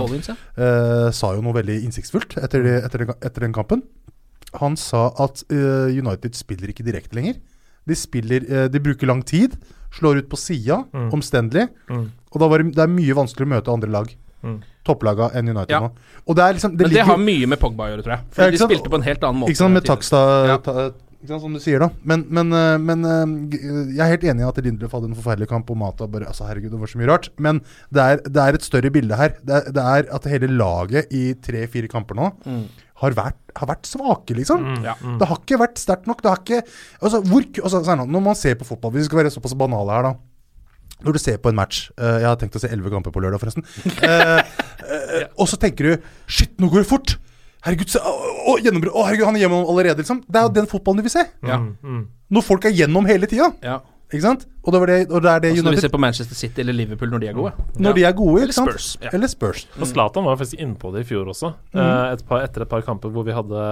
eh, 0.58 1.10
sa 1.14 1.30
jo 1.36 1.44
noe 1.46 1.54
veldig 1.56 1.76
innsiktsfullt 1.86 2.34
etter, 2.42 2.64
de, 2.66 2.74
etter, 2.82 3.04
den, 3.06 3.14
etter 3.22 3.46
den 3.46 3.54
kampen. 3.54 3.84
Han 4.60 4.76
sa 4.78 5.08
at 5.22 5.44
United 5.50 6.34
spiller 6.38 6.70
ikke 6.74 6.86
direkte 6.86 7.16
lenger. 7.18 7.38
De 7.90 7.96
spiller 7.98 8.44
De 8.74 8.82
bruker 8.82 9.10
lang 9.10 9.22
tid, 9.26 9.56
slår 9.94 10.24
ut 10.24 10.30
på 10.32 10.38
sida, 10.40 10.84
Mm. 10.94 11.10
omstendelig, 11.14 11.68
Mm. 11.90 12.08
Og 12.34 12.40
da 12.42 12.48
var 12.52 12.64
det, 12.64 12.74
det 12.76 12.84
er 12.84 12.92
mye 12.92 13.14
vanskeligere 13.16 13.50
å 13.52 13.56
møte 13.56 13.74
andre 13.74 13.90
lag. 13.94 14.14
Mm. 14.44 14.58
Topplaga 14.84 15.30
enn 15.40 15.48
United 15.54 15.70
Ja. 15.72 15.80
nå. 15.86 15.92
Og 16.28 16.36
det 16.36 16.44
er 16.44 16.54
liksom 16.58 16.72
Men 16.76 16.78
det 16.78 16.90
ligger- 16.92 17.06
har 17.06 17.18
mye 17.18 17.48
med 17.48 17.60
Pogba 17.62 17.86
å 17.86 17.90
gjøre, 17.94 18.04
tror 18.04 18.14
jeg. 18.18 18.22
For 18.32 18.42
Ja, 18.44 18.50
de 18.52 18.58
spilte 18.58 18.90
på 18.92 18.96
en 19.00 19.02
helt 19.08 19.22
annen 19.24 19.40
måte. 19.40 19.50
Ikke 19.54 19.62
sant, 19.64 19.74
med 19.74 19.84
Takstad 19.86 20.64
ta, 20.64 20.74
sant, 21.26 21.42
Som 21.42 21.54
du 21.54 21.60
sier, 21.60 21.80
da. 21.80 21.88
Men, 22.04 22.26
men, 22.30 22.52
eh, 22.52 22.78
men 22.78 23.06
eh, 23.06 23.96
jeg 23.96 24.00
er 24.04 24.10
helt 24.12 24.26
enig 24.28 24.42
i 24.44 24.48
at 24.50 24.56
Lindlöf 24.66 24.92
hadde 24.92 25.06
en 25.08 25.16
forferdelig 25.16 25.48
kamp, 25.48 25.70
og 25.72 25.78
Mata 25.78 26.06
bare 26.06 26.26
Altså, 26.28 26.44
herregud, 26.50 26.72
det 26.72 26.80
var 26.82 26.88
så 26.92 26.98
mye 27.00 27.08
rart. 27.08 27.30
Men 27.40 27.62
det 27.94 28.02
er, 28.04 28.18
det 28.28 28.36
er 28.44 28.54
et 28.60 28.62
større 28.68 28.92
bilde 28.92 29.16
her. 29.16 29.30
Det 29.42 29.56
er, 29.56 29.72
det 29.72 29.84
er 29.84 30.14
at 30.14 30.24
hele 30.26 30.50
laget 30.52 31.08
i 31.14 31.34
tre-fire 31.36 31.88
kamper 31.88 32.14
nå 32.20 32.34
Mm. 32.46 32.66
har, 32.98 33.12
vært, 33.12 33.40
har 33.56 33.68
vært 33.68 33.84
svake, 33.88 34.36
liksom. 34.36 34.84
Ja. 34.84 34.96
Det 35.00 35.28
har 35.30 35.38
ikke 35.38 35.60
vært 35.64 35.76
sterkt 35.80 36.08
nok. 36.08 36.22
Det 36.22 36.30
har 36.30 36.38
ikke 36.44 36.64
Altså, 37.02 37.24
hvor 37.24 37.42
altså, 37.64 38.06
Når 38.06 38.22
man 38.22 38.36
ser 38.36 38.56
på 38.56 38.66
fotball 38.68 38.92
hvis 38.92 39.04
Vi 39.08 39.08
skal 39.08 39.24
være 39.24 39.32
såpass 39.32 39.56
banale 39.58 39.90
her, 39.96 40.04
da. 40.04 40.14
Når 41.04 41.18
du 41.18 41.20
ser 41.22 41.40
på 41.44 41.52
en 41.52 41.58
match 41.58 41.90
eh, 41.98 42.20
Jeg 42.24 42.30
har 42.30 42.40
tenkt 42.40 42.56
å 42.58 42.62
se 42.64 42.72
elleve 42.72 42.92
kamper 42.94 43.14
på 43.14 43.24
lørdag, 43.24 43.42
forresten. 43.42 43.66
Eh, 44.04 44.40
eh, 44.88 45.28
og 45.42 45.50
så 45.52 45.60
tenker 45.60 45.90
du 45.90 46.10
Shit, 46.28 46.56
nå 46.62 46.72
går 46.72 46.84
det 46.84 46.90
fort! 46.90 47.16
Herregud, 47.64 47.88
se, 47.94 48.00
å, 48.04 48.32
å, 48.52 48.58
gjennombrudd. 48.60 48.92
Å, 48.92 49.06
herregud, 49.08 49.30
han 49.30 49.38
er 49.38 49.46
gjennom 49.46 49.70
allerede, 49.72 50.04
liksom. 50.04 50.20
Det 50.28 50.36
er 50.40 50.50
jo 50.50 50.56
den 50.58 50.66
fotballen 50.68 51.00
du 51.00 51.06
vil 51.06 51.14
se. 51.14 51.24
Ja. 51.48 51.62
Mm, 51.62 51.70
mm. 51.80 52.02
Når 52.36 52.44
folk 52.44 52.66
er 52.68 52.74
gjennom 52.76 53.08
hele 53.08 53.30
tida. 53.32 53.48
Ja. 53.64 53.78
Ikke 54.14 54.26
sant? 54.28 54.46
Og 54.64 54.72
det, 54.72 54.80
var 54.80 54.88
det, 54.88 54.98
og 55.12 55.24
det 55.26 55.32
er 55.32 55.42
det 55.44 55.50
United 55.52 55.66
når 55.68 55.74
vi 55.76 55.82
ser 55.84 55.92
på 55.92 56.00
Manchester 56.00 56.38
City 56.40 56.62
eller 56.64 56.76
Liverpool 56.78 57.10
når 57.12 57.20
de 57.20 57.28
er 57.28 57.34
gode. 57.36 57.52
Når 57.84 57.96
de 57.98 58.04
er 58.08 58.14
gode, 58.16 58.36
Eller 58.44 58.54
ikke 58.54 58.56
sant? 58.56 58.70
Spurs, 58.72 58.86
ja. 59.04 59.10
Eller 59.18 59.32
Spurs. 59.32 59.64
Og 59.76 59.90
Zlatan 59.90 60.24
var 60.24 60.38
faktisk 60.40 60.62
innpå 60.64 60.92
det 60.94 61.02
i 61.04 61.08
fjor 61.10 61.32
også. 61.34 61.50
Mm. 61.74 61.82
Eh, 61.84 62.14
et 62.14 62.24
par, 62.30 62.44
etter 62.46 62.64
et 62.64 62.72
par 62.72 62.86
kamper 62.88 63.12
hvor 63.12 63.26
vi 63.28 63.36
hadde 63.36 63.64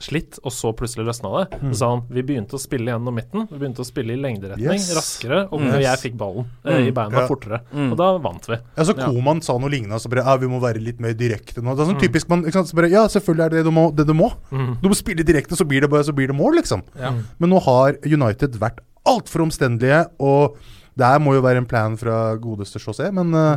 slitt, 0.00 0.38
og 0.40 0.54
så 0.56 0.72
plutselig 0.76 1.04
løsna 1.10 1.32
det. 1.34 1.58
Mm. 1.60 1.72
Så 1.74 1.80
sa 1.82 1.90
han 1.92 2.02
vi 2.08 2.24
begynte 2.30 2.56
å 2.56 2.62
spille 2.62 2.94
gjennom 2.94 3.18
midten. 3.20 3.44
Vi 3.50 3.60
begynte 3.60 3.84
å 3.84 3.88
spille 3.88 4.16
i 4.16 4.20
lengderetning 4.22 4.80
Yes. 4.80 4.88
raskere, 4.96 5.42
og 5.52 5.66
yes. 5.66 5.76
jeg 5.84 6.02
fikk 6.06 6.16
ballen 6.20 6.48
eh, 6.64 6.86
i 6.88 6.94
beina 6.96 7.20
Ja. 7.20 7.26
fortere. 7.28 7.60
Mm. 7.74 7.90
Og 7.92 8.00
da 8.00 8.10
vant 8.24 8.48
vi. 8.48 8.56
Ja, 8.78 8.86
så 8.88 8.96
Koman 8.96 9.42
sa 9.44 9.58
noe 9.60 9.72
lignende, 9.72 10.00
så 10.00 10.08
bare 10.12 10.24
ja, 10.24 10.36
vi 10.40 10.48
må 10.48 10.62
være 10.62 10.80
litt 10.80 11.00
mer 11.02 11.12
direkte 11.12 11.60
nå. 11.60 11.74
Det 11.76 11.84
er 11.84 11.92
sånn 11.92 12.00
typisk 12.00 12.30
man 12.32 12.44
ikke 12.46 12.56
sant? 12.60 12.72
Så 12.72 12.78
bare, 12.78 12.88
Ja, 12.90 13.04
selvfølgelig 13.06 13.44
er 13.44 13.50
det 13.50 13.58
det 13.60 13.68
du 13.68 13.74
må. 13.74 13.90
Det 13.94 14.06
du 14.08 14.14
må. 14.16 14.32
Mm. 14.50 14.78
Du 14.80 14.88
må 14.88 14.96
spille 14.96 15.26
direkte, 15.26 15.58
så 15.58 15.68
blir 15.68 15.84
det, 15.84 15.90
så 16.06 16.14
blir 16.16 16.32
det 16.32 16.36
mål, 16.36 16.56
liksom. 16.62 16.82
Ja. 16.98 17.12
Men 17.38 17.52
nå 17.52 17.60
har 17.62 18.00
United 18.06 18.56
vært 18.56 18.80
altfor 19.06 19.42
omstendelige, 19.46 20.04
og 20.20 20.56
det 20.98 21.06
her 21.06 21.18
må 21.22 21.34
jo 21.34 21.40
være 21.44 21.56
en 21.62 21.66
plan 21.66 21.96
fra 21.96 22.34
godeste 22.36 22.78
José, 22.82 23.10
men 23.12 23.32
uh, 23.34 23.56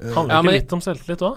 Handler 0.00 0.32
Ja, 0.32 0.38
ikke 0.40 0.44
men- 0.46 0.54
litt 0.54 0.72
om 0.72 0.80
selvtillit 0.80 1.20
òg? 1.22 1.36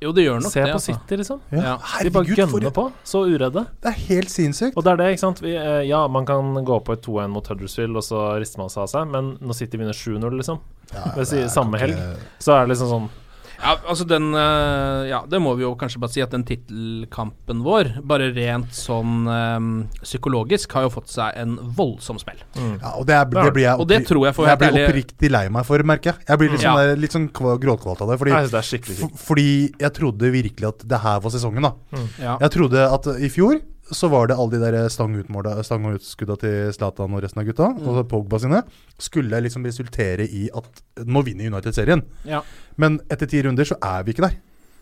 Jo, 0.00 0.10
det 0.12 0.26
gjør 0.26 0.42
nok 0.44 0.52
Se 0.52 0.60
det. 0.60 0.68
på 0.68 0.76
altså. 0.76 0.92
City, 0.92 1.16
liksom. 1.16 1.38
ja, 1.50 1.56
Ja. 1.56 1.76
De 2.04 2.10
bare 2.10 2.24
Herregud, 2.26 2.50
for 2.50 2.60
gønner 2.60 2.70
på. 2.76 2.92
Så 3.02 3.22
uredde. 3.24 3.62
Det 3.80 3.88
er 3.88 3.96
helt 4.12 4.28
sinnssykt. 4.30 4.76
Og 4.76 4.84
det 4.84 4.92
er 4.92 4.96
det, 5.00 5.06
ikke 5.14 5.22
sant. 5.24 5.40
Vi, 5.40 5.54
eh, 5.56 5.86
ja, 5.88 6.06
man 6.06 6.26
kan 6.26 6.52
gå 6.64 6.76
på 6.84 6.92
et 6.92 7.00
2-1 7.02 7.28
mot 7.32 7.46
Huddersfield, 7.48 7.96
og 7.96 8.02
så 8.04 8.38
rister 8.38 8.58
man 8.60 8.68
seg 8.68 8.82
av 8.84 8.88
seg, 8.92 9.08
men 9.10 9.38
når 9.40 9.54
City 9.56 9.78
vinner 9.80 9.96
7-0, 9.96 10.36
liksom, 10.36 10.60
Ja, 10.92 11.00
ved 11.16 11.26
samme 11.26 11.48
samme 11.48 11.74
ikke- 11.80 11.86
helg, 11.96 12.18
så 12.38 12.52
er 12.52 12.66
det 12.66 12.76
liksom 12.76 12.88
sånn 12.92 13.08
Ja, 13.56 13.74
altså 13.88 14.04
den 14.08 14.30
eh, 14.36 15.08
Ja, 15.10 15.22
det 15.28 15.40
må 15.42 15.54
vi 15.56 15.64
jo 15.64 15.74
kanskje 15.78 16.00
bare 16.02 16.12
si 16.12 16.22
at 16.24 16.30
den 16.34 16.44
tittelkampen 16.48 17.62
vår, 17.64 17.90
bare 18.06 18.28
rent 18.36 18.74
sånn 18.76 19.26
um, 19.28 19.68
psykologisk, 20.02 20.72
har 20.76 20.86
jo 20.86 20.92
fått 20.96 21.08
seg 21.12 21.36
en 21.40 21.56
voldsom 21.76 22.18
smell. 22.20 22.40
Ja, 22.56 22.92
og 22.98 23.06
det, 23.08 23.16
er, 23.16 23.28
det 23.32 23.52
blir 23.56 23.64
jeg 23.66 23.80
Og 23.82 23.88
det 23.90 24.00
tror 24.08 24.26
jeg 24.28 24.36
for 24.36 24.50
Jeg 24.50 24.60
blir 24.62 24.80
oppriktig 24.86 25.30
lei 25.32 25.46
meg 25.52 25.66
for, 25.68 25.82
merker 25.88 26.12
jeg. 26.12 26.26
Jeg 26.28 26.42
blir 26.42 26.52
litt 26.54 26.64
sånn, 26.64 26.82
Ja. 26.82 26.98
litt 26.98 27.16
sånn 27.16 27.28
kva- 27.34 27.56
gråtkvalt 27.62 28.02
av 28.04 28.12
det. 28.12 28.18
Fordi, 28.22 28.34
Jeg 28.36 28.50
det 28.50 28.62
er 28.62 29.16
fordi 29.26 29.48
jeg 29.80 29.92
trodde 29.96 30.32
virkelig 30.34 30.68
at 30.74 30.84
det 30.88 31.00
her 31.06 31.20
var 31.24 31.30
sesongen, 31.34 31.62
da. 31.62 31.72
Ja. 32.20 32.36
Jeg 32.40 32.50
trodde 32.56 32.86
at 32.92 33.06
i 33.20 33.28
fjor 33.32 33.60
så 33.92 34.08
var 34.10 34.26
det 34.26 34.36
alle 34.36 34.50
de 34.58 34.72
der 34.72 34.88
stang 34.90 35.86
og 35.86 35.94
utskudda 36.00 36.36
til 36.40 36.72
Zlatan 36.74 37.14
og 37.14 37.22
resten 37.22 37.40
av 37.42 37.46
gutta, 37.46 37.68
Mm. 37.76 37.88
og 37.88 38.08
Pogba 38.08 38.38
sine, 38.38 38.62
skulle 38.98 39.40
liksom 39.40 39.64
resultere 39.64 40.26
i 40.26 40.48
at 40.54 40.82
nå 41.06 41.22
vinner 41.24 41.46
United 41.52 41.72
serien. 41.74 42.02
Ja. 42.24 42.42
Men 42.76 43.00
etter 43.10 43.26
ti 43.26 43.42
runder 43.42 43.64
så 43.64 43.76
er 43.82 44.02
vi 44.02 44.12
ikke 44.12 44.26
der. 44.26 44.36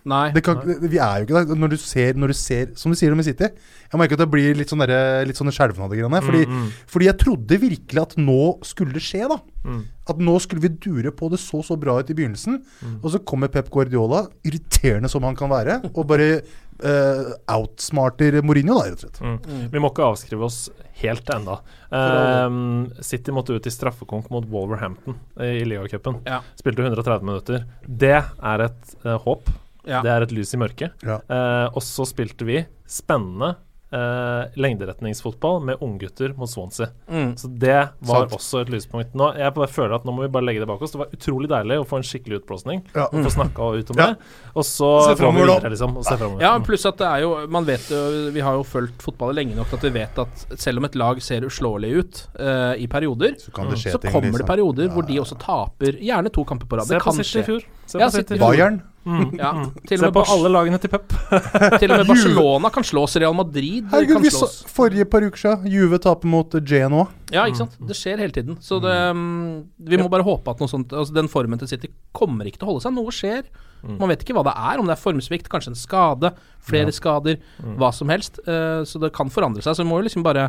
Nei. 0.04 0.26
Det 0.36 0.42
kan, 0.44 0.58
vi 0.64 0.98
er 1.00 1.22
jo 1.22 1.24
ikke 1.24 1.40
der. 1.46 1.54
Når 1.56 1.70
du 1.72 1.76
ser, 1.80 2.12
når 2.20 2.28
du 2.28 2.36
ser 2.36 2.66
Som 2.76 2.92
du 2.92 2.96
sier 3.00 3.14
om 3.14 3.22
i 3.22 3.24
City 3.24 3.46
Jeg 3.48 3.96
merker 3.96 4.18
at 4.18 4.20
det 4.20 4.26
blir 4.34 4.52
litt 4.58 4.68
sånn 4.68 4.82
derre- 4.84 5.22
litt 5.24 5.38
sånne 5.40 5.54
skjelvende 5.56 5.88
greiene. 5.96 6.20
Fordi, 6.20 6.42
Mm, 6.44 6.58
mm. 6.58 6.66
fordi 6.92 7.06
jeg 7.08 7.16
trodde 7.22 7.60
virkelig 7.62 8.02
at 8.02 8.12
nå 8.20 8.36
skulle 8.68 8.92
det 8.92 9.00
skje, 9.00 9.22
da. 9.32 9.38
Mm. 9.64 9.80
At 10.12 10.18
nå 10.20 10.34
skulle 10.44 10.60
vi 10.60 10.68
dure 10.68 11.10
på 11.16 11.30
det 11.32 11.38
så 11.40 11.62
så 11.64 11.78
bra 11.80 11.96
ut 12.02 12.10
i 12.12 12.14
begynnelsen. 12.18 12.60
Mm. 12.84 12.98
Og 13.02 13.10
så 13.14 13.22
kommer 13.24 13.48
Pep 13.48 13.70
Guardiola, 13.72 14.26
irriterende 14.44 15.08
som 15.08 15.22
han 15.24 15.34
kan 15.40 15.48
være, 15.48 15.78
og 15.94 16.06
bare 16.06 16.42
uh, 16.84 17.32
outsmarter 17.56 18.42
Mourinho, 18.44 18.76
da, 18.82 18.90
rett 18.90 19.00
og 19.00 19.08
slett. 19.08 19.20
Mm. 19.48 19.70
Vi 19.72 19.78
må 19.80 19.88
ikke 19.92 20.04
avskrive 20.10 20.44
oss 20.50 20.68
helt 21.00 21.24
ennå. 21.32 21.56
Um, 21.94 22.90
City 23.00 23.32
måtte 23.32 23.54
ut 23.56 23.66
i 23.66 23.72
straffekonk 23.72 24.28
mot 24.34 24.44
Wolverhampton 24.52 25.16
i 25.40 25.64
ligacupen. 25.64 26.20
Ja. 26.28 26.42
Spilte 26.60 26.84
130 26.84 27.24
minutter. 27.24 27.64
Det 27.88 28.16
er 28.20 28.66
et 28.68 28.96
uh, 29.06 29.16
håp. 29.24 29.48
Ja. 29.86 30.02
Det 30.02 30.10
er 30.10 30.22
et 30.22 30.32
lys 30.32 30.54
i 30.54 30.58
mørket. 30.58 30.92
Ja. 31.04 31.20
Eh, 31.28 31.68
og 31.74 31.82
så 31.82 32.06
spilte 32.08 32.44
vi 32.48 32.62
spennende 32.88 33.56
eh, 33.94 34.48
lengderetningsfotball 34.58 35.60
med 35.64 35.76
unggutter 35.84 36.32
mot 36.36 36.50
Swansea. 36.50 36.88
Mm. 37.08 37.36
Så 37.38 37.48
det 37.48 37.76
var 38.00 38.24
Sant. 38.24 38.32
også 38.38 38.62
et 38.64 38.70
lyspunkt. 38.72 39.14
Nå, 39.14 39.28
jeg 39.38 39.54
bare 39.54 39.68
føler 39.70 39.94
at 39.94 40.04
nå 40.06 40.14
må 40.16 40.24
vi 40.24 40.30
bare 40.34 40.46
legge 40.48 40.62
det 40.64 40.68
bak 40.70 40.82
oss. 40.82 40.94
Det 40.94 40.98
var 40.98 41.12
utrolig 41.14 41.50
deilig 41.52 41.78
å 41.78 41.86
få 41.86 42.00
en 42.00 42.06
skikkelig 42.08 42.40
utblåsning. 42.42 42.82
Ja. 42.94 43.06
Og 43.12 43.24
få 43.28 43.32
snakka 43.36 43.68
ut 43.78 43.92
om 43.94 44.00
Ja. 44.00 44.06
det. 44.12 44.16
Og 44.54 44.64
så 44.66 44.88
Se 45.04 45.14
vi 45.14 45.46
det 45.46 45.70
liksom. 45.76 45.96
Og 46.00 46.04
se 46.08 46.16
fremover. 46.16 46.40
Ja, 46.42 46.54
pluss 46.58 46.86
at 46.86 46.96
det 46.98 47.06
er 47.06 47.20
jo 47.22 47.46
Man 47.48 47.64
vet 47.64 47.88
jo 47.90 48.30
Vi 48.34 48.40
har 48.40 48.54
jo 48.54 48.62
fulgt 48.64 49.02
fotballet 49.02 49.34
lenge 49.36 49.56
nok 49.56 49.68
til 49.70 49.76
at 49.76 49.82
vi 49.82 49.90
vet 50.00 50.18
at 50.18 50.46
selv 50.60 50.78
om 50.78 50.84
et 50.84 50.94
lag 50.94 51.20
ser 51.22 51.42
uslåelig 51.46 51.92
ut 51.98 52.26
eh, 52.38 52.74
i 52.82 52.86
perioder, 52.86 53.36
Så 53.38 53.52
kan 53.52 53.68
det 53.70 53.78
skje 53.78 53.92
så 53.94 54.00
ting. 54.00 54.12
kommer 54.12 54.32
det 54.32 54.40
liksom. 54.42 54.46
perioder 54.46 54.88
Ja, 54.88 54.92
hvor 54.94 55.06
de 55.06 55.20
også 55.20 55.38
taper 55.38 55.98
gjerne 56.00 56.32
to 56.32 56.44
kamper 56.44 56.66
på 56.66 56.76
rad. 56.78 56.86
Se 56.86 56.98
på 56.98 57.12
City 57.22 57.38
i 57.38 57.42
fjor. 57.42 57.62
Se 57.86 57.98
på 57.98 58.10
City- 58.10 58.38
Bayern. 58.38 58.82
Mm, 59.04 59.34
Ja, 59.36 59.50
mm. 59.52 59.66
til 59.84 59.98
og 59.98 60.00
Se 60.00 60.06
med 60.06 60.14
på 60.16 60.24
alle 60.32 60.50
lagene 60.54 60.78
til 60.80 60.92
Pep. 60.92 61.12
Til 61.80 61.92
og 61.92 62.00
med 62.00 62.08
Barcelona 62.08 62.70
kan 62.72 62.86
slås, 62.86 63.16
Real 63.20 63.36
Madrid 63.36 63.90
Herregud, 63.92 64.14
kan 64.16 64.24
vi 64.24 64.32
så, 64.32 64.48
forrige 64.72 65.04
par 65.10 65.26
uker 65.26 65.42
siden 65.42 65.68
Juve 65.72 66.00
taper 66.00 66.30
mot 66.32 66.56
Genoa. 66.64 67.06
Ja, 67.34 67.44
ikke 67.44 67.60
sant. 67.64 67.76
Det 67.84 67.96
skjer 67.98 68.22
hele 68.22 68.32
tiden. 68.32 68.56
Så 68.64 68.80
det 68.80 68.94
mm, 69.16 69.64
Vi 69.90 70.00
må 70.00 70.08
bare 70.12 70.24
håpe 70.24 70.54
at 70.54 70.60
noe 70.62 70.70
sånt 70.70 70.92
Altså 70.92 71.16
Den 71.16 71.28
formen 71.32 71.60
til 71.60 71.68
City 71.70 71.90
kommer 72.16 72.48
ikke 72.48 72.62
til 72.62 72.68
å 72.68 72.72
holde 72.72 72.84
seg. 72.86 72.96
Noe 72.96 73.14
skjer. 73.14 73.48
Man 73.84 74.08
vet 74.08 74.22
ikke 74.24 74.36
hva 74.38 74.46
det 74.46 74.54
er, 74.56 74.80
om 74.80 74.88
det 74.88 74.94
er 74.94 75.00
formsvikt, 75.02 75.50
kanskje 75.52 75.74
en 75.74 75.76
skade, 75.76 76.30
flere 76.64 76.92
skader, 76.94 77.36
hva 77.76 77.90
som 77.92 78.08
helst. 78.08 78.40
Eh, 78.48 78.80
så 78.88 79.00
det 79.02 79.12
kan 79.16 79.28
forandre 79.32 79.60
seg. 79.60 79.76
Så 79.76 79.84
vi 79.84 79.90
må 79.90 79.98
jo 80.00 80.06
liksom 80.06 80.24
bare 80.24 80.46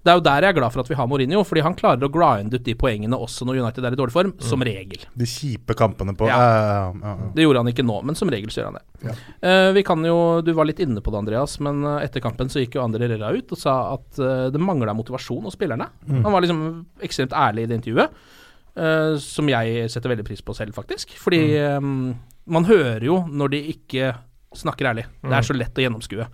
Det 0.00 0.08
er 0.12 0.16
jo 0.16 0.22
der 0.24 0.44
jeg 0.46 0.54
er 0.54 0.56
glad 0.56 0.72
for 0.72 0.80
at 0.80 0.88
vi 0.88 0.96
har 0.96 1.08
Mourinho, 1.10 1.42
fordi 1.44 1.62
han 1.64 1.74
klarer 1.76 2.06
å 2.06 2.10
grinde 2.12 2.56
ut 2.56 2.64
de 2.64 2.74
poengene 2.78 3.18
også 3.20 3.44
når 3.44 3.58
United 3.60 3.84
er 3.84 3.96
i 3.96 3.98
dårlig 4.00 4.14
form, 4.14 4.30
som 4.40 4.62
regel. 4.64 5.02
De 5.20 5.28
kjipe 5.28 5.76
kampene 5.76 6.14
på 6.16 6.28
Ja. 6.30 6.38
Uh, 6.40 7.00
ja, 7.02 7.12
ja. 7.20 7.28
Det 7.36 7.44
gjorde 7.44 7.64
han 7.64 7.72
ikke 7.72 7.84
nå, 7.84 7.98
men 8.08 8.16
som 8.16 8.32
regel 8.32 8.48
så 8.52 8.62
gjør 8.62 8.70
han 8.70 8.78
det. 8.80 9.14
Eh, 9.44 9.72
vi 9.76 9.82
kan 9.86 10.02
jo, 10.04 10.16
Du 10.44 10.52
var 10.56 10.68
litt 10.68 10.80
inne 10.80 11.00
på 11.04 11.12
det, 11.12 11.20
Andreas, 11.20 11.58
men 11.60 11.84
eh, 11.84 12.04
etter 12.06 12.24
kampen 12.24 12.48
så 12.52 12.62
gikk 12.64 12.78
jo 12.78 12.84
André 12.84 13.08
Rera 13.12 13.32
ut 13.36 13.52
og 13.52 13.60
sa 13.60 13.74
at 13.94 14.18
eh, 14.20 14.46
det 14.54 14.60
mangla 14.60 14.94
motivasjon 14.96 15.44
hos 15.48 15.56
spillerne. 15.58 15.90
Han 16.08 16.32
var 16.32 16.40
liksom 16.44 16.64
ekstremt 17.04 17.36
ærlig 17.36 17.64
i 17.66 17.70
det 17.70 17.80
intervjuet, 17.80 18.16
som 19.20 19.48
jeg 19.50 19.90
setter 19.92 20.12
veldig 20.12 20.24
pris 20.24 20.40
på 20.46 20.54
selv, 20.56 20.72
faktisk. 20.76 21.12
Fordi 21.20 21.40
eh, 21.58 21.80
man 22.50 22.64
hører 22.68 23.04
jo 23.04 23.20
når 23.28 23.52
de 23.56 23.62
ikke 23.74 24.14
snakker 24.56 24.88
ærlig. 24.94 25.04
Det 25.22 25.36
er 25.36 25.46
så 25.46 25.54
lett 25.56 25.76
å 25.78 25.84
gjennomskue. 25.84 26.26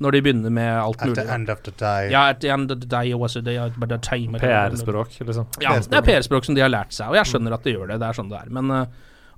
Når 0.00 0.10
de 0.16 0.20
begynner 0.22 0.50
med 0.50 0.70
alt 0.80 1.00
mulig. 1.04 1.18
At 1.18 1.26
the 1.26 1.34
end 1.34 1.50
of 1.50 1.60
the 1.62 1.70
day. 1.78 2.10
Ja, 2.10 2.24
at 2.32 2.40
the 2.40 2.48
end 2.50 2.70
of 2.72 2.80
the 2.80 2.88
day 2.88 3.12
was 3.14 3.36
a 3.36 3.42
day 3.42 3.58
but 3.78 3.92
a 3.92 3.98
time 3.98 4.38
PR-språk, 4.40 5.18
liksom. 5.20 5.46
ja, 5.60 5.76
det 5.78 5.94
er 5.94 6.02
PR-språk 6.02 6.44
som 6.48 6.54
de 6.56 6.60
har 6.64 6.72
lært 6.72 6.92
seg, 6.96 7.08
og 7.12 7.14
jeg 7.20 7.28
skjønner 7.30 7.54
at 7.54 7.62
de 7.62 7.74
gjør 7.76 7.92
det. 7.92 8.00
Det 8.02 8.08
er 8.08 8.18
sånn 8.18 8.30
det 8.32 8.40
er. 8.40 8.50
Men, 8.50 8.70
eh, 8.70 8.86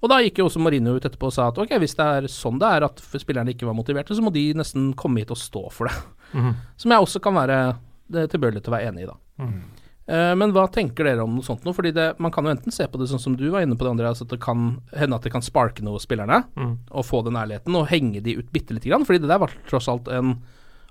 og 0.01 0.09
da 0.09 0.21
gikk 0.25 0.39
jo 0.41 0.47
også 0.49 0.61
Marino 0.61 0.95
ut 0.97 1.05
etterpå 1.05 1.29
og 1.29 1.33
sa 1.37 1.49
at 1.49 1.59
ok, 1.59 1.75
hvis 1.83 1.97
det 1.99 2.07
er 2.07 2.29
sånn 2.33 2.59
det 2.63 2.71
er 2.79 2.87
at 2.89 3.01
spillerne 3.01 3.53
ikke 3.53 3.67
var 3.69 3.77
motiverte, 3.77 4.17
så 4.17 4.25
må 4.25 4.33
de 4.33 4.47
nesten 4.57 4.93
komme 4.97 5.21
hit 5.21 5.31
og 5.35 5.41
stå 5.41 5.67
for 5.73 5.91
det. 5.91 5.97
Mhm. 6.33 6.55
Som 6.77 6.91
jeg 6.97 7.01
også 7.01 7.21
kan 7.21 7.35
være 7.35 7.59
det 8.15 8.31
tilbøyelig 8.33 8.63
til 8.65 8.73
å 8.73 8.77
være 8.79 8.89
enig 8.93 9.05
i, 9.05 9.07
da. 9.11 9.17
Mhm. 9.45 9.63
Eh, 10.07 10.33
men 10.37 10.53
hva 10.53 10.67
tenker 10.73 11.07
dere 11.09 11.25
om 11.25 11.37
noe 11.39 11.47
sånt 11.47 11.65
nå? 11.65 11.73
Fordi 11.77 11.93
det, 11.97 12.09
man 12.23 12.33
kan 12.35 12.45
jo 12.45 12.53
enten 12.53 12.75
se 12.75 12.87
på 12.91 13.01
det 13.01 13.09
sånn 13.09 13.23
som 13.23 13.37
du 13.41 13.47
var 13.53 13.65
inne 13.65 13.77
på 13.79 13.87
det, 13.87 13.95
Andreas, 13.95 14.21
at 14.25 14.33
det 14.33 14.41
kan 14.45 14.75
hende 14.93 15.17
at 15.17 15.25
det 15.25 15.33
kan 15.33 15.45
sparke 15.45 15.85
noe 15.87 16.03
spillerne, 16.03 16.43
mm. 16.57 16.75
og 16.93 17.07
få 17.09 17.23
den 17.25 17.39
ærligheten, 17.41 17.79
og 17.79 17.89
henge 17.93 18.21
de 18.25 18.37
ut 18.41 18.51
bitte 18.53 18.77
lite 18.77 18.91
grann. 18.91 19.07
Fordi 19.09 19.23
det 19.23 19.31
der 19.33 19.41
var 19.41 19.55
tross 19.71 19.89
alt 19.89 20.11
en 20.13 20.37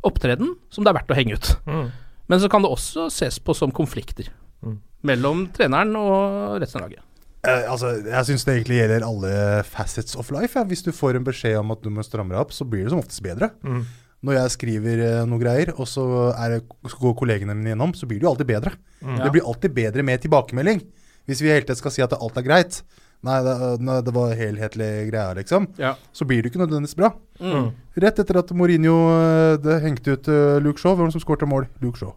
opptreden 0.04 0.56
som 0.74 0.84
det 0.84 0.92
er 0.92 1.00
verdt 1.00 1.14
å 1.14 1.20
henge 1.20 1.38
ut. 1.38 1.54
Mm. 1.70 1.86
Men 2.32 2.42
så 2.42 2.50
kan 2.50 2.64
det 2.64 2.72
også 2.74 3.10
ses 3.14 3.38
på 3.44 3.56
som 3.58 3.72
konflikter 3.76 4.32
Mm. 4.64 4.78
mellom 5.04 5.48
treneren 5.52 5.96
og 6.00 6.62
resten 6.64 6.80
av 6.80 6.88
laget. 6.88 7.04
Eh, 7.44 7.66
altså, 7.68 7.90
jeg 8.08 8.28
syns 8.30 8.46
det 8.48 8.54
egentlig 8.56 8.78
gjelder 8.78 9.04
alle 9.04 9.32
facets 9.68 10.16
of 10.16 10.32
life. 10.32 10.56
Ja. 10.56 10.64
Hvis 10.64 10.86
du 10.86 10.94
får 10.96 11.20
en 11.20 11.26
beskjed 11.28 11.58
om 11.60 11.74
at 11.76 11.84
du 11.84 11.90
må 11.92 12.06
stramme 12.08 12.32
deg 12.32 12.40
opp, 12.40 12.54
så 12.56 12.64
blir 12.64 12.86
det 12.86 12.94
som 12.94 13.02
oftest 13.04 13.24
bedre. 13.26 13.52
Mm. 13.68 13.82
Når 14.24 14.38
jeg 14.38 14.54
skriver 14.56 15.04
eh, 15.04 15.22
noe 15.28 15.42
greier, 15.42 15.74
og 15.76 15.88
så, 15.90 16.06
er 16.32 16.56
det, 16.56 16.60
så 16.88 17.00
går 17.02 17.16
kollegene 17.20 17.56
mine 17.58 17.74
gjennom, 17.74 17.96
så 17.98 18.08
blir 18.08 18.22
det 18.22 18.28
jo 18.28 18.32
alltid 18.32 18.50
bedre. 18.54 18.76
Mm. 19.04 19.18
Det 19.20 19.32
blir 19.36 19.48
alltid 19.52 19.76
bedre 19.76 20.06
med 20.08 20.24
tilbakemelding. 20.24 20.84
Hvis 21.28 21.42
vi 21.44 21.52
hele 21.52 21.66
tiden 21.66 21.80
skal 21.80 21.94
si 21.96 22.04
at 22.04 22.16
alt 22.16 22.40
er 22.40 22.46
greit. 22.46 22.80
Nei, 23.24 23.38
det, 23.46 23.54
nei, 23.80 24.02
det 24.04 24.12
var 24.12 24.34
helhetlige 24.36 25.06
greier, 25.08 25.38
liksom. 25.40 25.70
Ja. 25.80 25.94
Så 26.12 26.26
blir 26.28 26.44
det 26.44 26.52
ikke 26.52 26.60
nødvendigvis 26.60 26.98
bra. 27.00 27.14
Mm. 27.40 27.70
Rett 28.04 28.18
etter 28.20 28.40
at 28.42 28.50
Mourinho 28.58 28.96
eh, 29.14 29.54
det 29.64 29.78
hengte 29.84 30.16
ut 30.18 30.28
eh, 30.32 30.58
Luke 30.64 30.82
Shaw, 30.82 30.98
hvem 30.98 31.08
det 31.08 31.16
som 31.16 31.24
skåret 31.24 31.46
mål? 31.48 31.70
Luke 31.80 32.02
Shaw. 32.02 32.12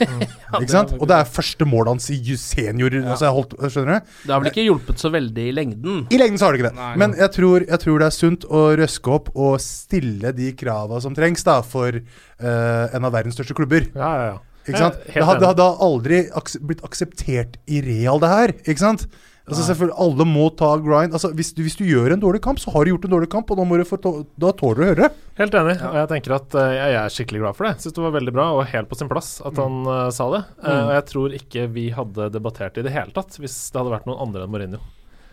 ikke 0.60 0.68
sant? 0.72 0.92
Og 0.98 1.08
det 1.08 1.16
er 1.16 1.30
første 1.32 1.64
målet 1.68 1.94
hans 1.94 2.10
i 2.12 2.36
senior. 2.36 2.92
Altså, 3.00 3.30
jeg 3.30 3.36
holdt, 3.38 3.56
skjønner 3.72 4.02
du? 4.02 4.12
Det 4.26 4.34
har 4.34 4.44
vel 4.44 4.50
ikke 4.52 4.66
hjulpet 4.66 5.00
så 5.00 5.12
veldig 5.14 5.46
i 5.48 5.56
lengden. 5.56 6.04
I 6.12 6.20
lengden 6.20 6.42
så 6.42 6.48
har 6.50 6.52
det 6.52 6.60
ikke 6.60 6.68
det. 6.68 6.76
Nei. 6.82 6.92
Men 7.00 7.16
jeg 7.22 7.34
tror, 7.38 7.64
jeg 7.64 7.84
tror 7.86 8.04
det 8.04 8.10
er 8.10 8.18
sunt 8.18 8.46
å 8.50 8.66
røske 8.82 9.16
opp 9.16 9.32
og 9.32 9.56
stille 9.64 10.34
de 10.36 10.52
krava 10.60 11.00
som 11.00 11.16
trengs 11.16 11.46
da 11.46 11.56
for 11.64 11.96
uh, 11.96 12.84
en 12.92 13.08
av 13.08 13.16
verdens 13.16 13.40
største 13.40 13.56
klubber. 13.56 13.88
Ja, 13.96 14.12
ja, 14.12 14.30
ja. 14.34 14.38
Ikke 14.68 14.84
sant? 14.84 15.00
Det 15.08 15.24
hadde, 15.24 15.40
enig. 15.40 15.50
hadde 15.54 15.66
aldri 15.88 16.20
blitt 16.68 16.84
akseptert 16.84 17.56
i 17.64 17.80
real, 17.84 18.20
det 18.20 18.28
her. 18.28 18.52
Ikke 18.66 18.82
sant? 18.82 19.08
Altså 19.50 19.66
selvfølgelig, 19.66 19.96
Alle 20.06 20.26
må 20.28 20.44
ta 20.56 20.70
grind. 20.80 21.16
Altså 21.16 21.32
hvis 21.36 21.52
du, 21.56 21.62
hvis 21.66 21.78
du 21.78 21.82
gjør 21.88 22.14
en 22.14 22.22
dårlig 22.22 22.40
kamp, 22.44 22.60
så 22.62 22.72
har 22.74 22.86
du 22.86 22.92
gjort 22.92 23.08
en 23.08 23.14
dårlig 23.16 23.30
kamp, 23.32 23.50
og 23.50 23.58
da, 23.58 23.66
må 23.66 23.80
du 23.80 23.84
få 23.88 23.98
da 24.00 24.52
tåler 24.56 24.78
du 24.78 24.84
å 24.84 24.90
høre 24.92 25.08
det. 25.08 25.26
Helt 25.40 25.56
enig. 25.60 25.74
Og 25.88 25.98
jeg 25.98 26.10
tenker 26.12 26.36
at 26.36 26.56
eh, 26.60 26.76
jeg 26.76 26.98
er 27.00 27.16
skikkelig 27.16 27.42
glad 27.42 27.58
for 27.58 27.68
det. 27.68 27.74
Syns 27.82 27.96
det 27.98 28.06
var 28.06 28.16
veldig 28.16 28.36
bra 28.36 28.46
og 28.54 28.64
helt 28.70 28.90
på 28.90 29.00
sin 29.00 29.10
plass 29.10 29.32
at 29.46 29.58
han 29.60 29.82
uh, 29.88 30.06
sa 30.14 30.28
det. 30.36 30.44
Uh, 30.62 30.70
og 30.76 30.94
jeg 30.96 31.04
tror 31.10 31.36
ikke 31.40 31.66
vi 31.74 31.90
hadde 31.96 32.30
debattert 32.34 32.80
i 32.80 32.86
det 32.86 32.94
hele 32.94 33.14
tatt 33.16 33.38
hvis 33.40 33.58
det 33.72 33.82
hadde 33.82 33.94
vært 33.96 34.08
noen 34.08 34.22
andre 34.28 34.46
enn 34.46 34.54
Mourinho. 34.54 34.82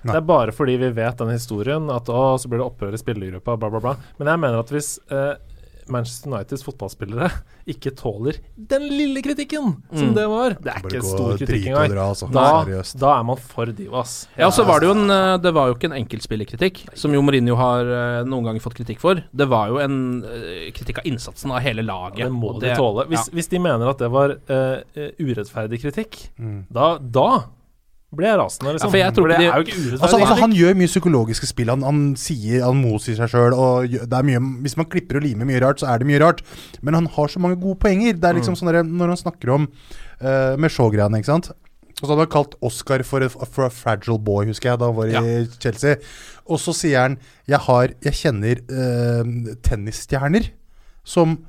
Nei. 0.05 0.13
Det 0.13 0.19
er 0.19 0.27
bare 0.29 0.53
fordi 0.55 0.77
vi 0.79 0.89
vet 0.95 1.19
den 1.19 1.33
historien, 1.33 1.89
at 1.91 2.09
å, 2.13 2.37
så 2.39 2.49
blir 2.49 2.61
det 2.61 2.67
opprør 2.67 2.95
i 2.95 3.01
spillergruppa, 3.01 3.57
bla, 3.59 3.69
bla, 3.73 3.81
bla. 3.83 3.95
Men 4.19 4.29
jeg 4.31 4.41
mener 4.43 4.61
at 4.61 4.71
hvis 4.71 4.91
eh, 5.11 5.33
Manchester 5.93 6.31
Uniteds 6.31 6.63
fotballspillere 6.65 7.29
ikke 7.73 7.91
tåler 7.99 8.37
den 8.55 8.85
lille 8.91 9.21
kritikken 9.25 9.73
som 9.91 10.13
det 10.15 10.25
var 10.31 10.55
Det 10.61 10.71
er 10.73 10.83
ikke 10.83 11.01
stor 11.05 11.33
kritikk 11.39 11.67
engang. 11.71 11.95
altså. 12.03 12.29
Da, 12.31 12.45
da 13.01 13.11
er 13.19 13.25
man 13.27 13.41
for 13.41 13.71
divas. 13.75 14.15
Ja, 14.39 14.49
så 14.53 14.65
var 14.67 14.81
det 14.83 14.89
jo 14.89 14.95
en 14.95 15.09
eh, 15.13 15.33
Det 15.43 15.53
var 15.55 15.69
jo 15.71 15.75
ikke 15.77 15.89
en 15.91 15.97
enkeltspillerkritikk, 15.99 16.83
som 16.97 17.15
jo 17.15 17.21
Mourinho 17.25 17.57
har 17.59 17.91
eh, 17.97 18.21
noen 18.27 18.47
ganger 18.47 18.63
fått 18.63 18.77
kritikk 18.79 19.01
for. 19.03 19.21
Det 19.31 19.49
var 19.51 19.73
jo 19.73 19.81
en 19.83 19.97
eh, 20.23 20.69
kritikk 20.75 21.01
av 21.03 21.09
innsatsen 21.11 21.51
av 21.51 21.63
hele 21.65 21.85
laget. 21.85 22.25
Det 22.27 22.31
må 22.33 22.55
og 22.55 22.63
de 22.63 22.73
tåle. 22.77 23.07
Hvis, 23.11 23.29
hvis 23.35 23.51
de 23.51 23.61
mener 23.63 23.91
at 23.91 24.01
det 24.03 24.11
var 24.13 24.37
eh, 24.37 25.11
urettferdig 25.19 25.81
kritikk, 25.83 26.19
da, 26.71 26.97
da 27.01 27.29
blir 28.17 28.29
jeg 28.31 28.39
rasende, 28.41 28.73
liksom. 28.75 28.87
Ja, 28.87 28.93
for 28.93 29.01
jeg 29.01 29.15
tror 29.17 29.29
det 29.31 29.37
ikke 29.37 29.45
er 29.47 29.61
jo 29.61 29.65
ikke 29.65 29.75
urettferdig 29.77 30.01
Altså, 30.07 30.19
altså. 30.21 30.39
Han 30.41 30.55
gjør 30.57 30.79
mye 30.81 30.91
psykologiske 30.91 31.49
spill. 31.51 31.71
Han, 31.73 31.85
han 31.87 32.01
sier 32.19 32.65
Han 32.65 32.81
moser 32.81 33.19
seg 33.19 33.31
sjøl. 33.31 33.55
Hvis 34.65 34.77
man 34.79 34.89
klipper 34.91 35.19
og 35.21 35.27
limer 35.27 35.49
mye 35.49 35.61
rart, 35.63 35.83
så 35.83 35.91
er 35.91 36.01
det 36.01 36.09
mye 36.09 36.21
rart. 36.23 36.43
Men 36.81 36.97
han 36.97 37.09
har 37.17 37.31
så 37.31 37.41
mange 37.43 37.59
gode 37.61 37.79
poenger. 37.83 38.17
Det 38.17 38.29
er 38.29 38.39
liksom 38.39 38.57
sånn 38.59 38.73
der, 38.73 38.83
Når 38.87 39.13
han 39.13 39.21
snakker 39.23 39.53
om 39.55 39.69
uh, 39.69 40.53
med 40.59 40.73
Shaw-greiene, 40.73 41.21
ikke 41.21 41.31
sant. 41.31 41.51
Og 41.97 42.03
så 42.03 42.11
hadde 42.11 42.27
han 42.27 42.33
kalt 42.35 42.57
Oscar 42.61 43.01
for 43.07 43.25
a, 43.25 43.29
for 43.29 43.65
a 43.65 43.73
fragile 43.73 44.19
boy, 44.21 44.45
husker 44.51 44.69
jeg, 44.69 44.81
da 44.81 44.91
han 44.91 44.97
var 44.97 45.09
i 45.09 45.37
Chelsea. 45.57 45.97
Og 46.45 46.61
så 46.61 46.75
sier 46.77 47.01
han 47.07 47.17
Jeg 47.49 47.59
har 47.65 47.93
Jeg 48.05 48.19
kjenner 48.21 48.61
uh, 48.69 49.53
tennisstjerner 49.65 50.51
som 51.07 51.39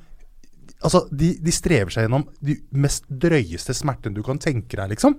Altså, 0.79 1.01
de, 1.11 1.33
de 1.43 1.51
strever 1.51 1.91
seg 1.91 2.05
gjennom 2.07 2.23
de 2.45 2.55
mest 2.79 3.09
drøyeste 3.11 3.75
smertene 3.75 4.15
du 4.15 4.21
kan 4.23 4.39
tenke 4.39 4.77
deg, 4.79 4.93
liksom. 4.93 5.17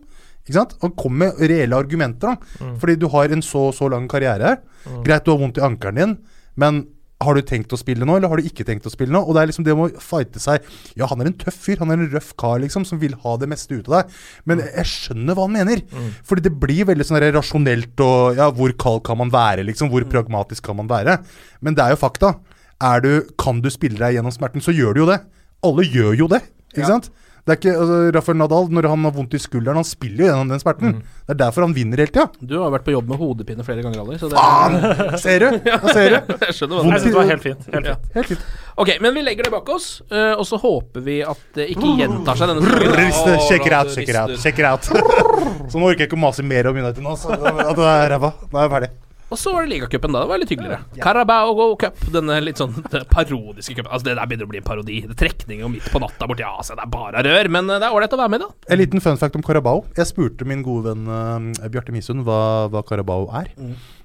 Ikke 0.48 0.56
sant? 0.60 0.78
Han 0.82 0.92
kommer 0.98 1.30
med 1.34 1.42
reelle 1.50 1.76
argumenter, 1.78 2.36
da. 2.36 2.70
Fordi 2.82 2.96
du 3.00 3.08
har 3.10 3.30
en 3.36 3.42
så 3.46 3.72
så 3.76 3.90
lang 3.92 4.08
karriere 4.10 4.54
her. 4.54 4.62
Greit, 5.06 5.26
du 5.26 5.32
har 5.32 5.38
vondt 5.42 5.58
i 5.60 5.66
ankelen 5.66 5.96
din, 6.00 6.18
men 6.56 6.88
har 7.22 7.36
du 7.36 7.42
tenkt 7.44 7.74
å 7.76 7.78
spille 7.78 8.06
nå, 8.08 8.16
eller 8.16 8.30
har 8.32 8.40
du 8.40 8.46
ikke 8.48 8.64
tenkt 8.64 8.86
å 8.88 8.92
spille 8.94 9.12
nå? 9.12 9.20
Og 9.28 9.36
det 9.36 9.42
er 9.42 9.48
liksom 9.50 9.66
det 9.68 9.74
med 9.76 9.92
å 9.98 10.00
fighte 10.00 10.40
seg 10.40 10.64
Ja, 10.96 11.06
han 11.12 11.20
er 11.20 11.28
en 11.28 11.34
tøff 11.36 11.58
fyr, 11.66 11.78
han 11.82 11.92
er 11.92 12.00
en 12.00 12.12
røff 12.14 12.30
kar, 12.40 12.62
liksom, 12.64 12.86
som 12.88 12.98
vil 13.02 13.14
ha 13.26 13.34
det 13.38 13.50
meste 13.52 13.76
ut 13.76 13.90
av 13.90 13.98
deg. 13.98 14.14
Men 14.48 14.62
jeg 14.64 14.86
skjønner 14.88 15.36
hva 15.36 15.44
han 15.50 15.52
mener. 15.58 15.82
Fordi 16.24 16.46
det 16.48 16.54
blir 16.62 16.86
veldig 16.88 17.04
sånn 17.10 17.20
rasjonelt 17.36 18.00
og 18.00 18.40
Ja, 18.40 18.48
hvor 18.56 18.72
kald 18.80 19.04
kan 19.04 19.18
man 19.20 19.30
være, 19.36 19.66
liksom? 19.68 19.92
Hvor 19.92 20.08
pragmatisk 20.08 20.64
kan 20.64 20.78
man 20.80 20.88
være? 20.88 21.18
Men 21.62 21.76
det 21.76 21.84
er 21.84 21.90
jo 21.98 22.00
fakta. 22.00 22.38
Er 22.80 23.02
du, 23.04 23.12
kan 23.38 23.60
du 23.60 23.68
spille 23.70 24.00
deg 24.00 24.16
gjennom 24.16 24.32
smerten, 24.32 24.64
så 24.64 24.72
gjør 24.72 24.96
du 24.96 25.02
jo 25.04 25.10
det. 25.12 25.20
Alle 25.68 25.84
gjør 25.84 26.16
jo 26.24 26.28
det, 26.32 26.40
ikke 26.72 26.88
sant? 26.88 27.12
Det 27.50 27.56
er 27.56 27.60
ikke, 27.64 27.72
altså, 27.82 27.96
Rafael 28.14 28.38
Nadal, 28.38 28.68
når 28.78 28.88
han 28.92 29.06
har 29.08 29.14
vondt 29.16 29.34
i 29.34 29.40
skulderen, 29.42 29.80
han 29.82 29.88
spiller 29.88 30.22
jo 30.22 30.28
gjennom 30.30 30.52
den 30.54 30.62
smerten. 30.62 31.00
Det 31.26 31.34
er 31.34 31.40
derfor 31.40 31.66
han 31.66 31.74
vinner 31.74 31.98
hele 32.04 32.14
tida. 32.14 32.28
Du 32.46 32.54
har 32.62 32.70
vært 32.76 32.86
på 32.86 32.94
jobb 32.94 33.10
med 33.10 33.18
hodepine 33.18 33.66
flere 33.66 33.82
ganger, 33.86 34.04
Ali. 34.04 34.20
Så 34.22 34.30
det 34.30 34.38
Faen! 34.38 35.18
Ser 35.24 35.42
du? 35.42 35.48
Ja, 35.72 35.80
ser 35.90 36.14
du? 36.14 36.34
Jeg 36.46 36.56
skjønner 36.60 36.78
hva 36.78 36.86
Jeg 36.86 36.94
du 36.94 37.00
syns 37.00 37.10
det 37.10 37.18
var 37.18 37.32
helt 37.34 37.48
fint. 37.48 37.66
Helt 37.74 37.90
Ja. 37.90 37.96
fint. 37.98 38.14
Helt 38.20 38.32
fint. 38.36 38.46
Ok, 38.86 38.94
men 39.02 39.18
vi 39.18 39.26
legger 39.26 39.50
det 39.50 39.54
bak 39.58 39.74
oss, 39.74 39.90
eh, 40.14 40.32
og 40.38 40.46
så 40.48 40.62
håper 40.62 41.02
vi 41.10 41.18
at 41.26 41.42
det 41.58 41.68
ikke 41.74 41.96
gjentar 42.04 42.38
seg 42.40 42.54
denne 42.54 42.70
Å, 42.70 43.36
check 43.50 43.66
it 43.66 43.74
da 43.74 43.82
out, 43.82 43.92
check 43.98 44.14
it 44.14 44.16
out. 44.22 44.38
check 44.46 44.62
it 44.62 44.70
out 44.70 44.86
Så 45.74 45.82
nå 45.82 45.90
orker 45.90 46.06
jeg 46.06 46.12
ikke 46.14 46.20
å 46.22 46.26
mase 46.30 46.46
mer 46.46 46.70
om 46.70 46.78
United 46.78 47.02
nå. 47.04 47.18
Så 47.20 47.34
at 47.34 47.76
det 47.82 47.90
er 47.98 48.12
ræva. 48.14 48.36
Nå 48.54 48.62
er 48.62 48.68
jeg 48.70 48.76
ferdig. 48.78 48.92
Og 49.30 49.38
så 49.38 49.52
var 49.54 49.66
det 49.66 49.76
ligacupen, 49.76 50.14
da. 50.14 50.24
Det 50.24 50.32
var 50.32 50.42
litt 50.42 50.52
hyggeligere. 50.54 50.80
Carabao 51.04 51.68
Cup, 51.80 52.00
denne 52.14 52.40
litt 52.42 52.62
sånn 52.62 52.74
parodiske 53.14 53.76
cupen. 53.78 53.92
Altså, 53.92 54.08
det 54.08 54.16
der 54.18 54.30
begynner 54.30 54.50
å 54.50 54.52
bli 54.52 54.62
en 54.62 54.66
parodi. 54.66 54.98
Det 55.06 55.14
er 55.14 55.20
Trekning 55.22 55.62
midt 55.70 55.90
på 55.94 56.02
natta 56.02 56.28
borti 56.30 56.46
Asia. 56.48 56.78
Det 56.80 56.86
er 56.88 56.92
bare 56.94 57.24
rør, 57.26 57.52
men 57.54 57.70
eh, 57.70 57.78
det 57.82 57.88
er 57.88 57.96
ålreit 57.96 58.16
å 58.18 58.20
være 58.22 58.34
med, 58.34 58.46
da. 58.46 58.50
En 58.74 58.82
liten 58.82 59.04
fun 59.06 59.20
fact 59.22 59.38
om 59.38 59.46
Carabao. 59.46 59.84
Jeg 59.98 60.10
spurte 60.10 60.48
min 60.50 60.64
gode 60.66 60.90
venn 60.90 61.06
uh, 61.12 61.70
Bjarte 61.70 61.94
Misund 61.94 62.26
hva, 62.26 62.42
hva 62.74 62.82
Carabao 62.88 63.30
er. 63.38 63.54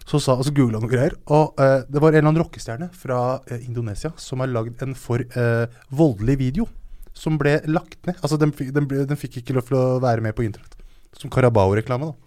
Så 0.05 0.21
sa, 0.21 0.37
altså 0.37 0.53
googla 0.53 0.83
noe 0.83 0.93
greier. 0.93 1.17
Og 1.33 1.57
uh, 1.57 1.81
det 1.89 2.05
var 2.05 2.13
en 2.13 2.21
eller 2.21 2.33
annen 2.35 2.43
rockestjerne 2.45 2.91
fra 2.93 3.21
uh, 3.41 3.57
Indonesia 3.63 4.13
som 4.21 4.45
har 4.45 4.53
lagd 4.53 4.85
en 4.85 4.93
for 4.99 5.25
voldelig 5.89 6.37
video. 6.43 6.69
Som 7.15 7.39
ble 7.39 7.61
lagt 7.71 8.01
ned. 8.09 8.19
Altså, 8.21 8.37
den, 8.43 8.53
den, 8.53 8.91
ble, 8.91 9.07
den 9.09 9.19
fikk 9.21 9.39
ikke 9.41 9.57
lov 9.57 9.71
til 9.71 9.79
å 9.79 9.87
være 10.05 10.25
med 10.25 10.37
på 10.37 10.45
internett. 10.45 10.75
Som 11.17 11.33
Carabao-reklame, 11.33 12.11
da. 12.11 12.24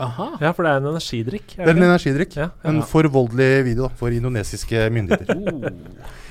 Aha. 0.00 0.28
Ja, 0.40 0.50
for 0.56 0.64
det 0.66 0.72
er 0.72 0.80
en 0.80 0.88
energidrikk. 0.94 1.56
Det 1.56 1.66
er 1.66 1.74
en 1.74 1.84
energidrikk. 1.84 2.36
Ja, 2.38 2.48
ja. 2.50 2.70
En 2.72 2.80
for 2.88 3.08
voldelig 3.12 3.50
video 3.68 3.88
da, 3.88 3.94
for 4.00 4.14
indonesiske 4.14 4.86
myndigheter. 4.94 5.70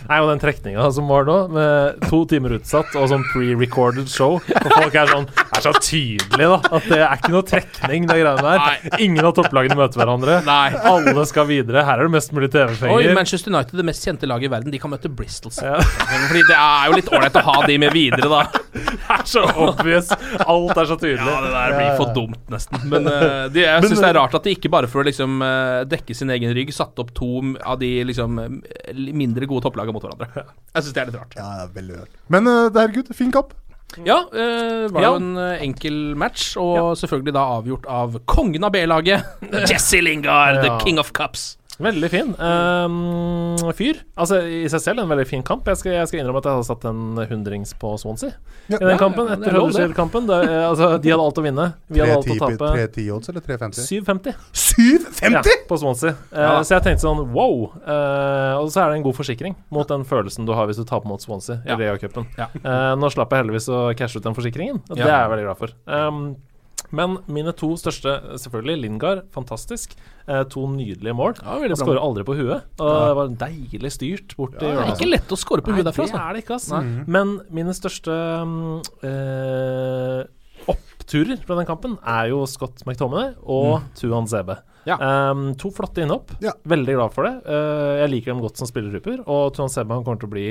Nei, 0.08 0.20
og 0.24 0.30
den 0.32 0.42
trekninga 0.42 0.86
som 0.96 1.10
var 1.12 1.28
nå, 1.28 1.38
med 1.54 2.08
to 2.10 2.22
timer 2.30 2.56
utsatt 2.58 2.96
og 2.98 3.10
sånn 3.12 3.26
pre-recorded 3.34 4.10
show 4.10 4.38
Og 4.40 4.70
folk 4.72 4.96
er 4.96 5.12
sånn 5.12 5.28
Det 5.30 5.60
er 5.60 5.66
så 5.66 5.74
tydelig, 5.76 6.48
da, 6.54 6.60
at 6.78 6.88
det 6.88 7.00
er 7.04 7.18
ikke 7.18 7.34
noe 7.34 7.46
trekning, 7.48 8.08
det 8.08 8.20
greiene 8.22 8.44
der. 8.46 9.00
Ingen 9.04 9.28
av 9.28 9.34
topplagene 9.36 9.76
møter 9.76 10.00
hverandre. 10.00 10.38
Nei. 10.48 10.70
Alle 10.88 11.26
skal 11.28 11.50
videre. 11.50 11.84
Her 11.88 12.00
er 12.00 12.08
det 12.08 12.14
mest 12.16 12.32
mulig 12.36 12.48
Oi, 12.48 12.54
TV-penger. 12.54 13.12
Manchester 13.18 13.52
United, 13.52 13.76
det 13.76 13.86
mest 13.90 14.08
kjente 14.08 14.30
laget 14.30 14.48
i 14.48 14.54
verden, 14.54 14.72
de 14.72 14.80
kan 14.80 14.94
møte 14.94 15.12
Bristol. 15.12 15.52
Ja. 15.60 15.82
Fordi 15.82 16.46
det 16.48 16.56
er 16.56 16.88
jo 16.88 17.00
litt 17.00 17.12
ålreit 17.12 17.40
å 17.42 17.44
ha 17.50 17.58
de 17.68 17.78
med 17.82 17.96
videre, 17.96 18.30
da. 18.32 18.44
Det 18.80 19.16
er 19.18 19.26
så 19.28 19.44
obvious. 19.50 20.12
Alt 20.46 20.78
er 20.78 20.90
så 20.90 20.98
tydelig. 21.00 21.26
Ja, 21.26 21.42
det 21.44 21.52
der 21.56 21.76
blir 21.76 21.92
for 22.00 22.14
dumt, 22.16 22.42
nesten. 22.54 22.84
Men 22.92 23.10
uh, 23.10 23.48
de, 23.52 23.66
jeg 23.66 23.88
syns 23.88 24.04
det 24.04 24.12
er 24.12 24.20
rart 24.20 24.38
at 24.38 24.46
de 24.46 24.56
ikke 24.56 24.72
bare 24.72 24.90
for 24.92 25.04
å 25.04 25.08
liksom 25.08 25.42
eh, 25.46 25.82
dekke 25.90 26.16
sin 26.16 26.32
egen 26.34 26.54
rygg, 26.56 26.72
satte 26.76 27.04
opp 27.04 27.12
to 27.18 27.42
av 27.60 27.80
de 27.82 27.90
liksom 28.08 28.40
eh, 28.44 29.04
mindre 29.18 29.50
gode 29.50 29.66
topplagene 29.66 29.89
mot 29.96 30.04
hverandre. 30.06 30.28
Jeg 30.76 30.84
syns 30.84 30.94
det 30.96 31.02
er 31.02 31.10
litt 31.12 31.20
rart. 31.20 31.36
Ja, 31.38 31.50
det 31.68 31.76
veldig 31.76 31.98
rart. 32.02 32.20
Men 32.30 32.48
uh, 32.48 32.70
herregud, 32.76 33.14
fin 33.18 33.32
kamp. 33.36 33.54
Ja, 34.06 34.20
eh, 34.30 34.86
det 34.86 34.92
var 34.94 35.02
Ja. 35.02 35.10
jo 35.10 35.16
en 35.18 35.38
eh, 35.38 35.62
enkel 35.66 36.16
match, 36.16 36.52
og 36.62 36.94
selvfølgelig 37.00 37.34
da 37.34 37.46
avgjort 37.58 37.88
av 37.90 38.20
kongen 38.30 38.64
av 38.64 38.72
B-laget, 38.76 39.26
Jesse 39.70 39.98
Lingard, 40.02 40.62
the 40.62 40.76
king 40.86 41.00
of 41.02 41.10
cups. 41.12 41.58
Veldig 41.80 42.10
fin. 42.12 42.32
Ehm, 42.44 43.58
fyr. 43.78 44.02
Altså 44.20 44.42
i 44.44 44.66
seg 44.72 44.82
selv 44.84 45.04
en 45.04 45.12
veldig 45.12 45.26
fin 45.30 45.44
kamp. 45.46 45.68
Jeg 45.72 45.80
skal, 45.80 45.94
jeg 45.96 46.10
skal 46.12 46.22
innrømme 46.22 46.42
at 46.42 46.50
jeg 46.50 46.58
hadde 46.58 46.68
satt 46.68 46.88
en 46.90 47.22
hundrings 47.30 47.72
på 47.80 47.94
Swansea 48.02 48.34
Ja. 48.68 48.82
i 48.82 48.84
den 48.84 49.00
kampen. 49.00 49.30
etter 49.32 49.56
Huddersfield-kampen. 49.56 50.28
Altså, 50.30 50.92
de 51.00 51.14
hadde 51.14 51.24
alt 51.24 51.40
å 51.40 51.46
vinne. 51.46 51.68
Vi 51.88 52.04
hadde 52.04 52.18
alt 52.18 52.28
å 52.28 52.36
310 52.36 52.58
tape. 52.58 52.74
310 52.76 53.12
odds 53.16 53.32
eller 53.32 53.46
350? 53.48 54.36
7,50 54.54 55.32
ja, 55.32 55.44
på 55.70 55.80
Swansea. 55.80 56.16
Uh, 56.34 56.60
så 56.68 56.76
jeg 56.76 56.86
tenkte 56.90 57.06
sånn 57.06 57.24
wow. 57.32 57.70
Uh, 57.80 58.60
og 58.60 58.70
så 58.74 58.84
er 58.84 58.92
det 58.92 59.00
en 59.00 59.08
god 59.08 59.18
forsikring 59.18 59.56
mot 59.74 59.88
den 59.90 60.04
følelsen 60.08 60.48
du 60.48 60.54
har 60.58 60.68
hvis 60.70 60.80
du 60.82 60.86
taper 60.88 61.10
mot 61.10 61.24
Swansea 61.24 61.62
i 61.64 61.80
Rea-cupen. 61.80 62.28
Eh, 62.40 62.94
nå 63.00 63.10
slapp 63.14 63.32
jeg 63.34 63.44
heldigvis 63.44 63.70
å 63.72 63.82
cashe 63.98 64.20
ut 64.20 64.26
den 64.26 64.36
forsikringen, 64.38 64.82
det 64.92 65.06
er 65.06 65.16
jeg 65.24 65.32
veldig 65.34 65.48
glad 65.48 65.60
for. 65.60 65.74
Um, 65.88 66.22
men 66.96 67.20
mine 67.30 67.54
to 67.58 67.72
største, 67.80 68.16
selvfølgelig 68.42 68.82
Lingard, 68.84 69.22
fantastisk. 69.36 69.94
Eh, 70.28 70.44
to 70.52 70.66
nydelige 70.72 71.16
mål. 71.18 71.38
Ja, 71.42 71.60
Han 71.62 71.78
skårer 71.80 72.02
aldri 72.02 72.26
på 72.28 72.38
huet. 72.38 72.66
Og 72.80 72.90
det 72.90 73.16
var 73.20 73.36
deilig 73.46 73.94
styrt 73.96 74.36
bort 74.38 74.58
i 74.58 74.66
Det 74.66 74.74
er 74.74 74.94
ikke 74.96 75.10
lett 75.10 75.34
å 75.34 75.40
skåre 75.40 75.66
på 75.66 75.76
huet 75.76 75.86
derfra, 75.88 76.06
det 76.06 76.14
altså. 76.14 76.26
er 76.26 76.34
det 76.34 76.44
ikke, 76.44 76.58
altså. 76.60 76.82
Nei. 76.82 77.06
Men 77.18 77.36
mine 77.60 77.76
største 77.78 78.18
mm, 78.50 78.82
eh, 79.10 80.24
oppturer 80.70 81.40
fra 81.46 81.60
den 81.60 81.70
kampen 81.70 81.96
er 82.06 82.30
jo 82.34 82.44
Scott 82.50 82.84
McTominay 82.86 83.34
og 83.42 83.86
Tuan 83.98 84.30
Zebe. 84.30 84.60
Ja. 84.88 84.98
Um, 85.32 85.54
to 85.60 85.72
flotte 85.76 86.04
innhopp. 86.04 86.32
Ja. 86.44 86.54
Veldig 86.70 86.96
glad 86.96 87.14
for 87.16 87.28
det. 87.28 87.34
Uh, 87.46 88.00
jeg 88.04 88.14
liker 88.14 88.34
dem 88.34 88.44
godt 88.44 88.60
som 88.60 88.70
spillergrupper. 88.70 89.22
Og 89.30 89.52
Tuan 89.56 89.72
Seban 89.72 90.06
kommer 90.06 90.22
til 90.22 90.30
å 90.30 90.34
bli 90.34 90.48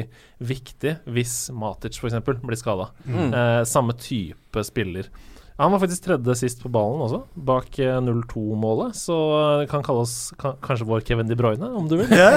viktig 0.50 0.98
hvis 1.08 1.36
Matic 1.56 1.98
f.eks. 1.98 2.20
blir 2.26 2.60
skada. 2.60 2.90
Mm. 3.08 3.32
Uh, 3.34 3.62
samme 3.68 3.96
type 3.98 4.64
spiller. 4.66 5.10
Han 5.58 5.72
var 5.74 5.80
faktisk 5.82 6.04
tredje 6.04 6.34
sist 6.38 6.60
på 6.62 6.70
ballen 6.70 7.00
også, 7.02 7.18
bak 7.34 7.78
eh, 7.82 7.96
0-2-målet. 8.04 8.94
Så 8.94 9.14
det 9.62 9.66
kan 9.72 9.82
kalles 9.82 10.12
kan, 10.38 10.54
kanskje 10.62 10.86
vår 10.86 11.02
Kevin 11.08 11.26
De 11.26 11.34
Bruyne, 11.38 11.66
om 11.74 11.88
du 11.90 11.96
vil. 11.98 12.12
ja, 12.14 12.30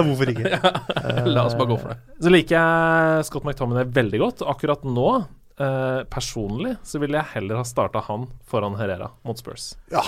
hvorfor 0.00 0.32
ikke? 0.32 0.48
La 1.34 1.44
oss 1.46 1.56
bare 1.58 1.70
gå 1.74 1.78
for 1.82 1.92
det. 1.92 1.98
Så 2.24 2.32
liker 2.32 2.56
jeg 2.56 3.26
Scott 3.28 3.44
McTominay 3.46 3.84
veldig 4.00 4.20
godt. 4.22 4.42
Akkurat 4.48 4.84
nå, 4.88 5.08
eh, 5.60 6.00
personlig, 6.12 6.76
så 6.86 7.00
ville 7.02 7.20
jeg 7.20 7.32
heller 7.36 7.60
ha 7.60 7.64
starta 7.68 8.02
han 8.08 8.22
foran 8.50 8.78
Herrera 8.80 9.08
mot 9.26 9.38
Spurs. 9.40 9.64
Ja. 9.92 10.04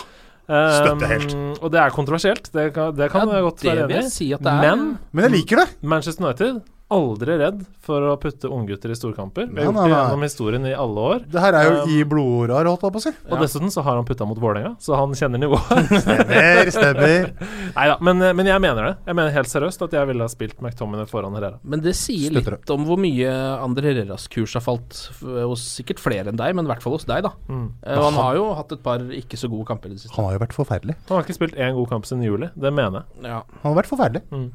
Støtte 0.53 1.07
helt. 1.09 1.33
Um, 1.38 1.53
og 1.62 1.68
det 1.72 1.79
er 1.81 1.92
kontroversielt, 1.94 2.48
det 2.53 2.64
kan, 2.75 2.90
det 2.98 3.07
kan 3.12 3.29
Ja, 3.31 3.37
jeg 3.38 3.44
godt 3.46 3.61
det 3.62 3.68
være 3.70 3.85
enig 3.87 4.01
i. 4.03 4.09
si 4.11 4.27
at 4.35 4.42
det 4.42 4.51
er. 4.53 4.61
Men 4.64 4.79
Men 5.14 5.22
jeg 5.29 5.33
liker 5.38 5.57
det. 5.62 5.68
Manchester 5.87 6.25
United 6.27 6.59
aldri 6.92 7.37
redd 7.40 7.62
for 7.83 8.05
å 8.12 8.14
putte 8.20 8.50
unggutter 8.52 8.92
i 8.92 8.96
storkamper. 8.98 9.48
Vi 9.50 9.59
har 9.62 9.68
gjort 9.68 9.81
det 9.83 9.92
gjennom 9.94 10.24
historien 10.26 10.66
i 10.68 10.74
alle 10.76 11.07
år. 11.12 11.24
Det 11.33 11.42
her 11.42 11.57
er 11.59 11.66
jo 11.66 11.72
Um, 11.83 11.90
i 11.90 12.02
blodåra, 12.07 12.68
holdt 12.68 12.85
jeg 12.85 12.92
på 12.94 13.00
å 13.00 13.02
si. 13.02 13.12
Og 13.31 13.40
dessuten 13.42 13.72
så 13.72 13.83
har 13.87 13.96
han 13.98 14.07
putta 14.07 14.26
mot 14.28 14.38
Vålerenga, 14.38 14.74
så 14.83 14.94
han 14.98 15.14
kjenner 15.18 15.40
nivået. 15.40 15.88
Stemmer, 16.05 16.70
stemmer. 16.74 17.31
Nei 17.78 17.87
da, 17.90 17.96
men, 18.05 18.20
men 18.38 18.50
jeg 18.50 18.62
mener 18.62 18.88
det. 18.90 18.92
Jeg 19.09 19.18
mener 19.18 19.35
helt 19.35 19.50
seriøst 19.50 19.85
at 19.88 19.96
jeg 19.96 20.11
ville 20.11 20.26
ha 20.26 20.31
spilt 20.31 20.61
McTominay 20.62 21.09
foran 21.11 21.35
Herrera. 21.38 21.59
Men 21.64 21.83
det 21.85 21.94
sier 21.98 22.31
Slutter. 22.35 22.59
litt 22.59 22.74
om 22.74 22.85
hvor 22.88 23.00
mye 23.02 23.33
Andre 23.62 23.88
Herreras 23.90 24.28
kurs 24.33 24.55
har 24.59 24.64
falt 24.64 25.00
hos 25.22 25.64
sikkert 25.78 26.02
flere 26.02 26.31
enn 26.31 26.38
deg, 26.38 26.55
men 26.59 26.68
i 26.68 26.72
hvert 26.72 26.85
fall 26.85 26.96
hos 26.98 27.09
deg, 27.09 27.24
da. 27.26 27.33
Mm. 27.48 27.66
Uh, 27.83 27.96
han 28.05 28.20
har 28.20 28.38
jo 28.38 28.46
hatt 28.59 28.76
et 28.76 28.85
par 28.85 29.02
ikke 29.22 29.40
så 29.40 29.50
gode 29.52 29.66
kamper 29.72 29.90
i 29.90 29.96
det 29.96 30.05
siste. 30.05 30.14
Han 30.18 30.28
har 30.28 30.37
jo 30.37 30.44
vært 30.44 30.57
forferdelig. 30.59 30.98
Han 31.09 31.16
har 31.18 31.26
ikke 31.26 31.38
spilt 31.40 31.59
én 31.59 31.74
god 31.78 31.90
kamp 31.96 32.07
siden 32.09 32.26
juli, 32.26 32.52
det 32.55 32.74
mener 32.74 33.02
jeg. 33.02 33.26
Ja. 33.33 33.42
Han 33.64 33.72
har 33.72 33.81
vært 33.83 33.90
forferdelig. 33.90 34.22
Mm. 34.31 34.48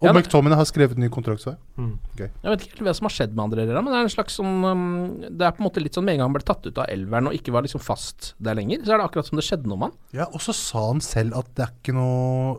Og 0.00 0.06
Ja, 0.08 0.12
McTominay 0.16 0.56
har 0.56 0.64
skrevet 0.64 0.96
ny 0.96 1.10
kontrakt, 1.12 1.42
så 1.44 1.52
jeg. 1.52 1.90
Jeg 2.16 2.30
vet 2.48 2.62
ikke 2.64 2.78
helt 2.78 2.86
hva 2.88 2.94
som 2.96 3.04
har 3.10 3.12
skjedd 3.12 3.34
med 3.36 3.42
André 3.44 3.66
Herrera, 3.66 3.82
men 3.84 3.92
det 3.92 3.98
er 3.98 4.06
en 4.08 4.12
slags 4.14 4.38
sånn 4.40 4.64
um, 4.64 4.84
Det 5.28 5.44
er 5.44 5.52
på 5.52 5.60
en 5.60 5.66
måte 5.68 5.82
litt 5.84 5.98
sånn 5.98 6.06
med 6.08 6.14
en 6.16 6.22
gang 6.22 6.30
han 6.30 6.36
ble 6.38 6.46
tatt 6.48 6.64
ut 6.70 6.78
av 6.80 6.88
elveren 6.88 7.28
og 7.28 7.36
ikke 7.36 7.52
var 7.52 7.66
liksom 7.66 7.82
fast 7.84 8.30
der 8.40 8.56
lenger, 8.56 8.80
så 8.86 8.94
er 8.94 9.02
det 9.02 9.10
akkurat 9.10 9.28
som 9.28 9.36
det 9.36 9.44
skjedde 9.44 9.68
noe 9.68 9.76
med 9.82 9.90
han. 9.90 9.98
Ja, 10.22 10.28
og 10.32 10.40
så 10.40 10.56
sa 10.56 10.86
han 10.88 11.04
selv 11.04 11.36
at 11.36 11.52
det 11.54 11.66
er 11.68 11.74
ikke 11.76 11.96
noe 11.98 12.56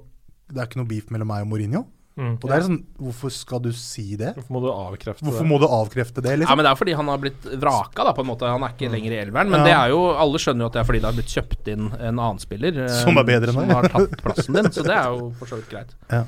Det 0.52 0.62
er 0.62 0.70
ikke 0.70 0.82
noe 0.84 0.92
beef 0.94 1.10
mellom 1.10 1.28
meg 1.34 1.48
og 1.48 1.50
Mourinho. 1.56 1.82
Mm. 2.20 2.34
Og 2.44 2.44
det 2.44 2.56
er 2.58 2.64
sånn 2.68 2.80
Hvorfor 3.00 3.32
skal 3.34 3.62
du 3.64 3.70
si 3.74 4.18
det? 4.20 4.34
Hvorfor 4.36 4.52
må 4.54 4.60
du 4.62 4.68
avkrefte 4.70 5.24
Hvorfor 5.24 5.46
det? 5.46 5.50
må 5.50 5.58
du 5.62 5.66
avkrefte 5.66 6.22
det, 6.22 6.34
Ja, 6.36 6.40
liksom? 6.44 6.58
men 6.60 6.66
det 6.68 6.72
er 6.74 6.80
fordi 6.82 6.96
han 7.00 7.08
har 7.08 7.22
blitt 7.24 7.46
vraka, 7.58 8.04
da, 8.04 8.12
på 8.14 8.22
en 8.26 8.28
måte. 8.28 8.50
Han 8.52 8.66
er 8.68 8.74
ikke 8.76 8.90
lenger 8.92 9.16
i 9.16 9.22
elveren. 9.24 9.50
Men 9.50 9.64
Ja. 9.64 9.66
det 9.66 9.76
er 9.78 9.94
jo 9.96 10.02
Alle 10.14 10.38
skjønner 10.44 10.68
jo 10.68 10.70
at 10.70 10.74
det 10.76 10.82
er 10.84 10.90
fordi 10.92 11.00
det 11.02 11.08
har 11.10 11.18
blitt 11.18 11.32
kjøpt 11.34 11.72
inn 11.74 11.88
en 11.96 12.20
annen 12.20 12.40
spiller 12.44 12.82
eh, 12.84 12.98
Som 13.02 13.18
er 13.18 13.24
bedre 13.32 13.50
enn 13.50 13.58
Som 13.64 13.72
har 13.72 13.88
tatt 13.96 14.18
plassen 14.22 14.60
din, 14.60 14.70
så 14.76 14.84
det 14.86 14.94
er 14.94 15.08
jo 15.16 15.32
for 15.40 15.48
så 15.48 15.56
vidt 15.62 15.72
greit. 15.72 15.96
Ja. 16.12 16.26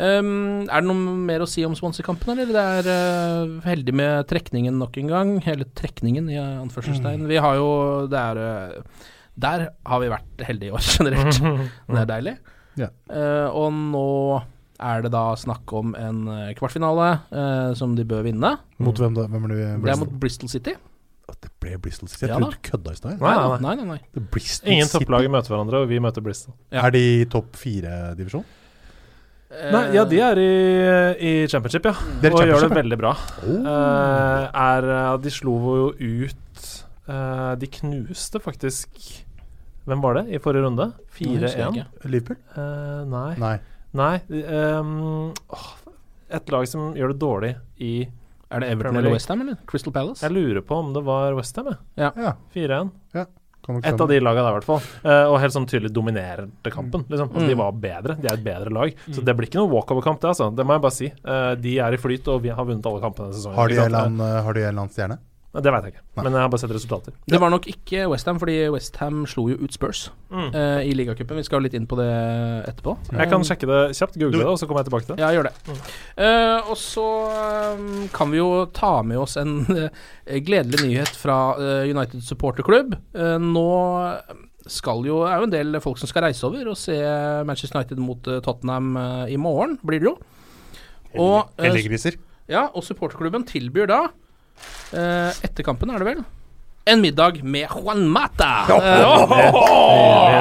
Um, 0.00 0.62
er 0.64 0.80
det 0.80 0.88
noe 0.88 1.16
mer 1.28 1.44
å 1.44 1.48
si 1.50 1.64
om 1.66 1.74
Swansea-kampen, 1.76 2.32
eller? 2.32 2.52
Det 2.54 2.66
er 2.78 2.90
uh, 2.90 3.56
heldig 3.66 3.94
med 4.00 4.28
trekningen 4.30 4.78
nok 4.80 4.96
en 5.02 5.10
gang. 5.12 5.34
Hele 5.44 5.66
trekningen, 5.76 6.30
i 6.32 6.38
anførselstegn. 6.40 7.26
Vi 7.28 7.40
har 7.42 7.58
jo 7.60 7.68
Det 8.10 8.20
er 8.20 8.40
uh, 8.40 9.10
Der 9.40 9.66
har 9.90 10.00
vi 10.00 10.08
vært 10.12 10.46
heldige 10.48 10.72
i 10.72 10.78
år, 10.78 10.88
generelt. 10.96 11.42
det 11.90 12.00
er 12.04 12.10
deilig. 12.14 12.38
Ja. 12.80 12.88
Uh, 13.10 13.48
og 13.60 13.76
nå 13.76 14.08
er 14.80 15.02
det 15.04 15.12
da 15.12 15.24
snakk 15.38 15.72
om 15.76 15.92
en 15.98 16.22
eh, 16.32 16.52
kvartfinale 16.58 17.08
eh, 17.28 17.72
som 17.78 17.92
de 17.96 18.06
bør 18.08 18.24
vinne. 18.26 18.54
Mot 18.80 18.96
hvem 19.00 19.16
da? 19.16 19.26
Hvem 19.30 19.46
er 19.46 19.52
det? 19.52 19.66
Det 19.84 19.92
er 19.92 20.00
mot 20.00 20.14
Bristol 20.22 20.50
City. 20.52 20.76
Det 21.30 21.50
ble 21.62 21.76
Bristol 21.78 22.08
City. 22.10 22.24
Jeg 22.24 22.32
Ja 22.32 22.38
trodde 22.40 22.56
du 22.56 22.64
kødda 22.66 22.94
i 22.94 22.98
stad. 22.98 23.20
Nei, 23.20 23.34
nei, 23.36 23.58
nei, 23.62 23.74
nei, 23.78 23.84
nei. 23.92 23.98
Det 24.16 24.22
Bristol 24.32 24.72
Ingen 24.74 24.90
topplag 24.90 25.28
møter 25.30 25.54
hverandre, 25.54 25.82
og 25.84 25.92
vi 25.92 26.00
møter 26.02 26.24
Bristol. 26.24 26.56
Ja. 26.72 26.86
Er 26.86 26.96
de 26.96 27.02
i 27.20 27.28
topp 27.30 27.60
fire-divisjon? 27.60 28.46
Nei, 29.50 29.82
ja, 29.96 30.04
de 30.06 30.18
er 30.22 30.38
i, 30.38 30.50
i 31.26 31.30
championship, 31.50 31.88
ja. 31.90 31.94
Og 32.30 32.44
gjør 32.46 32.68
det 32.68 32.76
veldig 32.76 32.98
bra. 33.00 33.10
Oh. 33.42 33.64
Eh, 33.66 34.44
er, 34.62 34.86
de 35.18 35.32
slo 35.34 35.56
jo 35.74 35.88
ut 35.98 36.68
eh, 37.10 37.50
De 37.58 37.70
knuste 37.80 38.38
faktisk 38.42 38.94
Hvem 39.90 40.04
var 40.04 40.20
det 40.20 40.36
i 40.36 40.38
forrige 40.42 40.68
runde? 40.68 40.86
4-1? 41.16 41.50
ikke. 41.66 41.86
Liverpool? 42.12 42.38
Eh, 42.54 43.02
nei. 43.10 43.32
Nei. 43.42 43.56
Nei 43.98 44.14
um, 44.78 45.32
et 46.30 46.52
lag 46.54 46.68
som 46.70 46.92
gjør 46.94 47.10
det 47.10 47.18
dårlig 47.18 47.52
i 47.82 47.94
Er 48.06 48.62
det 48.62 48.68
Everton 48.70 49.00
eller 49.00 49.16
Westham, 49.16 49.42
eller? 49.42 49.58
Crystal 49.66 49.94
Palace? 49.94 50.22
Jeg 50.22 50.36
lurer 50.36 50.62
på 50.62 50.78
om 50.78 50.92
det 50.94 51.02
var 51.06 51.34
Westham, 51.34 51.72
jeg. 51.72 51.80
Ja. 51.98 52.36
4-1. 52.54 52.92
Et 53.68 54.00
av 54.00 54.08
de 54.08 54.18
lagene 54.20 54.42
der, 54.42 54.50
i 54.50 54.56
hvert 54.58 54.64
fall. 54.64 54.80
Eh, 55.04 55.24
og 55.30 55.38
helt 55.40 55.52
sånn 55.54 55.66
tydelig 55.68 55.92
dominerte 55.92 56.70
kampen. 56.72 57.04
Liksom. 57.08 57.28
Altså, 57.28 57.40
Mm. 57.44 57.48
De 57.48 57.54
var 57.60 57.72
bedre. 57.72 58.16
De 58.20 58.26
er 58.28 58.32
et 58.34 58.44
bedre 58.44 58.70
lag. 58.70 58.94
Så 59.10 59.22
det 59.24 59.36
blir 59.36 59.46
ikke 59.48 59.60
noen 59.60 59.70
walkover-kamp, 59.70 60.20
det, 60.20 60.28
altså. 60.32 60.50
Det 60.56 60.64
må 60.66 60.74
jeg 60.74 60.82
bare 60.82 60.96
si. 60.96 61.06
Eh, 61.06 61.54
de 61.56 61.78
er 61.78 61.92
i 61.92 61.96
flyt, 62.00 62.26
og 62.28 62.42
vi 62.42 62.48
har 62.48 62.64
vunnet 62.64 62.84
alle 62.86 63.00
kampene 63.00 63.28
denne 63.30 63.38
sesongen. 63.38 63.56
Har 63.56 63.68
de 63.68 63.74
eh, 63.76 64.42
har 64.42 64.52
de 64.54 64.60
en 64.60 64.68
eller 64.68 64.80
annen 64.82 64.88
stjerne? 64.94 65.18
Eh, 65.52 65.60
Det 65.60 65.72
veit 65.72 65.82
jeg 65.82 65.92
ikke, 65.94 66.02
Nei. 66.16 66.22
men 66.24 66.32
jeg 66.36 66.40
har 66.44 66.48
bare 66.52 66.60
sett 66.62 66.70
resultater. 66.70 67.12
Det 67.26 67.40
var 67.42 67.50
nok 67.50 67.64
ikke 67.66 68.04
Westham, 68.12 68.38
fordi 68.38 68.56
Westham 68.70 69.24
slo 69.26 69.48
jo 69.50 69.56
ut 69.64 69.72
Spurs 69.74 70.10
Mm. 70.30 70.54
uh, 70.54 70.78
i 70.86 70.92
ligacupen. 70.94 71.36
Vi 71.40 71.42
skal 71.42 71.60
litt 71.64 71.74
inn 71.74 71.88
på 71.90 71.96
det 71.98 72.06
etterpå. 72.70 72.96
Jeg 73.18 73.28
kan 73.32 73.42
sjekke 73.42 73.66
det 73.66 73.96
kjapt, 73.98 74.14
google 74.20 74.38
det, 74.38 74.46
og 74.46 74.58
så 74.60 74.68
kommer 74.68 74.84
jeg 74.84 74.90
tilbake 74.92 75.06
til 75.08 75.16
det. 75.16 75.24
Ja, 75.24 75.32
gjør 75.34 75.48
det. 75.48 75.80
Eh, 76.16 76.70
og 76.70 76.76
så 76.78 77.06
um, 77.74 78.08
kan 78.14 78.30
vi 78.30 78.38
jo 78.38 78.66
ta 78.72 79.02
med 79.02 79.18
oss 79.18 79.34
en 79.42 79.66
uh, 79.66 79.88
gledelig 80.38 80.84
nyhet 80.86 81.10
fra 81.18 81.40
eh, 81.58 81.90
United 81.90 82.22
supporterklubb. 82.22 82.94
Eh, 83.14 83.38
nå 83.42 83.66
skal 84.70 85.02
jo, 85.08 85.24
er 85.26 85.40
jo 85.40 85.48
en 85.48 85.54
del 85.56 85.80
folk 85.82 85.98
som 85.98 86.06
skal 86.06 86.28
reise 86.28 86.46
over 86.46 86.68
og 86.70 86.76
se 86.78 86.94
Manchester 87.48 87.80
United 87.80 87.98
mot 87.98 88.28
eh, 88.30 88.38
Tottenham 88.44 88.92
eh, 89.00 89.32
i 89.34 89.38
morgen, 89.40 89.78
blir 89.82 89.98
det 89.98 90.12
jo. 90.12 90.16
Og, 91.18 91.50
eh, 91.58 91.66
Heldiggriser. 91.66 92.20
ja, 92.46 92.68
og 92.70 92.84
supporterklubben 92.86 93.42
tilbyr 93.50 93.88
da, 93.90 94.02
eh, 94.92 95.30
etter 95.46 95.66
kampen 95.66 95.90
er 95.94 95.98
det 96.02 96.06
vel, 96.10 96.22
en 96.90 97.00
middag 97.04 97.42
med 97.44 97.68
Juan 97.70 98.06
Mata. 98.10 98.52
Eh, 98.70 98.80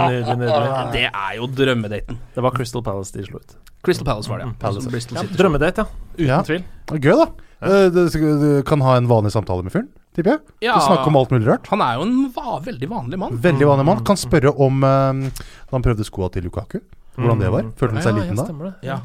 Nydelig, 0.09 0.21
nydelig, 0.25 0.37
nydelig. 0.39 0.91
det 0.95 1.05
er 1.09 1.35
jo 1.37 1.47
drømmedaten. 1.59 2.17
Det 2.35 2.43
var 2.45 2.55
Crystal 2.55 2.83
Palace 2.85 3.13
de 3.17 3.25
slo 3.27 3.41
ut. 3.41 3.55
Crystal 3.85 4.05
Palace 4.07 4.29
var 4.31 4.41
det, 4.41 4.47
ja. 4.47 4.53
Palace. 4.59 4.89
Altså 4.89 5.15
Ja, 5.19 5.23
drømmedate, 5.37 5.85
ja. 5.85 5.85
Uten 6.17 6.27
Ja. 6.27 6.41
tvil. 6.43 6.63
Gøy, 6.99 7.15
da. 7.15 7.27
Eh, 7.61 7.89
Du, 7.89 8.07
du 8.09 8.63
kan 8.63 8.81
ha 8.81 8.95
en 8.97 9.07
vanlig 9.07 9.31
samtale 9.31 9.63
med 9.63 9.71
fyren, 9.71 9.89
tipper 10.15 10.31
jeg. 10.31 10.39
Ja. 10.61 10.75
Du 10.79 10.81
snakker 10.87 11.07
om 11.07 11.15
alt 11.19 11.29
mulig 11.31 11.47
rart. 11.47 11.67
Han 11.67 11.81
er 11.81 11.95
jo 11.99 12.01
en 12.07 12.31
va 12.35 12.59
veldig 12.59 12.89
vanlig 12.89 13.19
mann. 13.19 13.37
Veldig 13.37 13.67
vanlig 13.67 13.85
mann. 13.85 14.03
Kan 14.07 14.15
spørre 14.17 14.53
om 14.57 14.83
uh, 14.83 15.13
da 15.13 15.71
han 15.75 15.83
prøvde 15.85 16.03
skoa 16.07 16.29
til 16.31 16.43
Lukaku. 16.47 16.79
Hvordan 17.19 17.39
det 17.39 17.51
var. 17.51 17.63
Følte 17.75 17.95
han 17.99 18.03
seg 18.03 18.15
ja, 18.15 18.23
liten 18.23 18.37
ja, 18.37 18.43
da? 18.43 18.63
det. 18.63 18.73
Ja. 18.87 18.99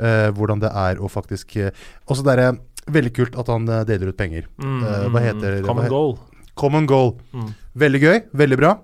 Eh, 0.00 0.30
hvordan 0.32 0.58
det 0.62 0.70
er 0.72 0.96
å 0.96 1.10
faktisk 1.12 1.52
Også 2.08 2.22
derre 2.24 2.46
er 2.48 2.54
veldig 2.88 3.12
kult 3.16 3.38
at 3.40 3.50
han 3.52 3.68
eh, 3.68 3.84
deler 3.88 4.12
ut 4.12 4.18
penger. 4.18 4.46
Mm, 4.62 4.78
uh, 4.84 5.08
hva 5.12 5.24
heter 5.24 5.58
det? 5.58 5.64
Common 5.66 5.88
Hva 5.88 5.92
goal. 5.92 6.14
Common 6.60 6.86
goal. 6.88 7.12
Mm. 7.34 7.50
Veldig 7.84 8.00
gøy, 8.02 8.20
veldig 8.42 8.60
bra. 8.60 8.76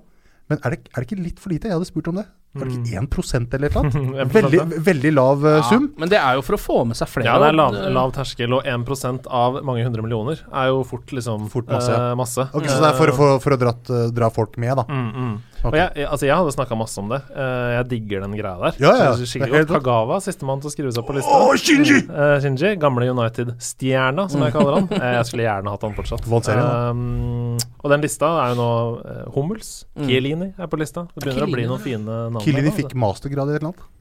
Men 0.50 0.60
er 0.62 0.76
det, 0.76 0.90
er 0.92 1.02
det 1.02 1.08
ikke 1.08 1.22
litt 1.22 1.40
for 1.42 1.50
lite? 1.50 1.70
Jeg 1.70 1.74
hadde 1.74 1.88
spurt 1.88 2.10
om 2.12 2.20
det. 2.20 2.26
Var 2.56 2.70
det 2.70 2.76
ikke 2.78 3.00
1 3.02 3.54
eller 3.56 3.68
et 3.68 3.74
eller 3.74 3.80
annet? 3.82 4.32
Veldig, 4.36 4.60
veldig 4.86 5.10
lav 5.12 5.42
Ja, 5.44 5.58
sum. 5.68 5.90
Men 6.00 6.08
det 6.08 6.16
er 6.16 6.38
jo 6.38 6.44
for 6.46 6.56
å 6.56 6.60
få 6.60 6.76
med 6.88 6.96
seg 6.96 7.10
flere. 7.12 7.28
Ja, 7.28 7.36
det 7.42 7.50
er 7.50 7.56
lav, 7.58 7.76
lav 7.92 8.14
terskel, 8.16 8.54
og 8.56 8.64
1% 8.64 9.28
av 9.28 9.58
mange 9.66 9.84
hundre 9.84 10.04
millioner 10.04 10.40
er 10.46 10.70
jo 10.70 10.80
fort 10.88 11.12
liksom 11.12 11.50
Fort 11.52 11.68
masse, 11.68 11.92
ja. 11.92 12.12
eh, 12.12 12.16
masse. 12.18 12.46
Ok, 12.56 12.68
så 12.70 12.78
det 12.80 12.88
er 12.88 12.96
for, 12.96 13.12
for, 13.18 13.42
for 13.44 13.56
å 13.56 13.74
eh, 13.74 14.06
dra 14.16 14.30
folk 14.32 14.56
med, 14.62 14.72
da. 14.80 14.86
Mm, 14.88 15.34
Ok. 15.66 15.74
Og 15.74 15.78
jeg, 15.80 15.90
jeg, 15.98 16.06
altså 16.14 16.28
jeg 16.28 16.38
hadde 16.38 16.52
snakka 16.54 16.78
masse 16.78 17.00
om 17.02 17.08
det. 17.10 17.18
Eh, 17.34 17.70
jeg 17.74 17.86
digger 17.90 18.22
den 18.26 18.36
greia 18.38 18.54
der. 18.60 18.78
Ja, 18.82 18.92
ja, 19.00 19.08
skikkelig 19.18 19.64
godt. 19.64 19.72
Kagawa, 19.74 20.18
sistemann 20.24 20.62
til 20.62 20.70
å 20.70 20.74
skrive 20.74 20.92
seg 20.94 21.06
på 21.08 21.16
lista. 21.16 21.40
Oh, 21.40 21.50
Shinji! 21.58 21.98
Uh, 22.06 22.36
Shinji, 22.44 22.74
gamle 22.82 23.08
United-stjerna, 23.10 24.28
som 24.32 24.44
jeg 24.46 24.54
kaller 24.54 24.78
han. 24.80 24.88
Eh, 24.96 25.16
jeg 25.18 25.30
skulle 25.30 25.48
gjerne 25.48 25.74
hatt 25.74 25.88
han 25.88 25.96
fortsatt. 25.98 26.30
Um, 26.30 27.58
og 27.82 27.92
den 27.92 28.06
lista 28.06 28.30
er 28.44 28.54
jo 28.54 28.60
nå 28.60 28.70
uh, 29.02 29.18
Hummels. 29.34 29.74
Mm. 29.98 30.06
Chiellini 30.10 30.52
er 30.54 30.70
på 30.70 30.80
lista. 30.80 31.08
Det 31.14 31.26
begynner 31.26 31.48
å 31.48 31.52
bli 31.52 31.66
noen 31.68 31.84
fine 31.84 32.22
navn. 32.30 32.40
Kielini 32.46 32.72
fikk 32.76 32.96
mastergrad 32.98 33.50
i 33.50 33.56
et 33.56 33.62
eller 33.62 33.74
annet. 33.74 33.92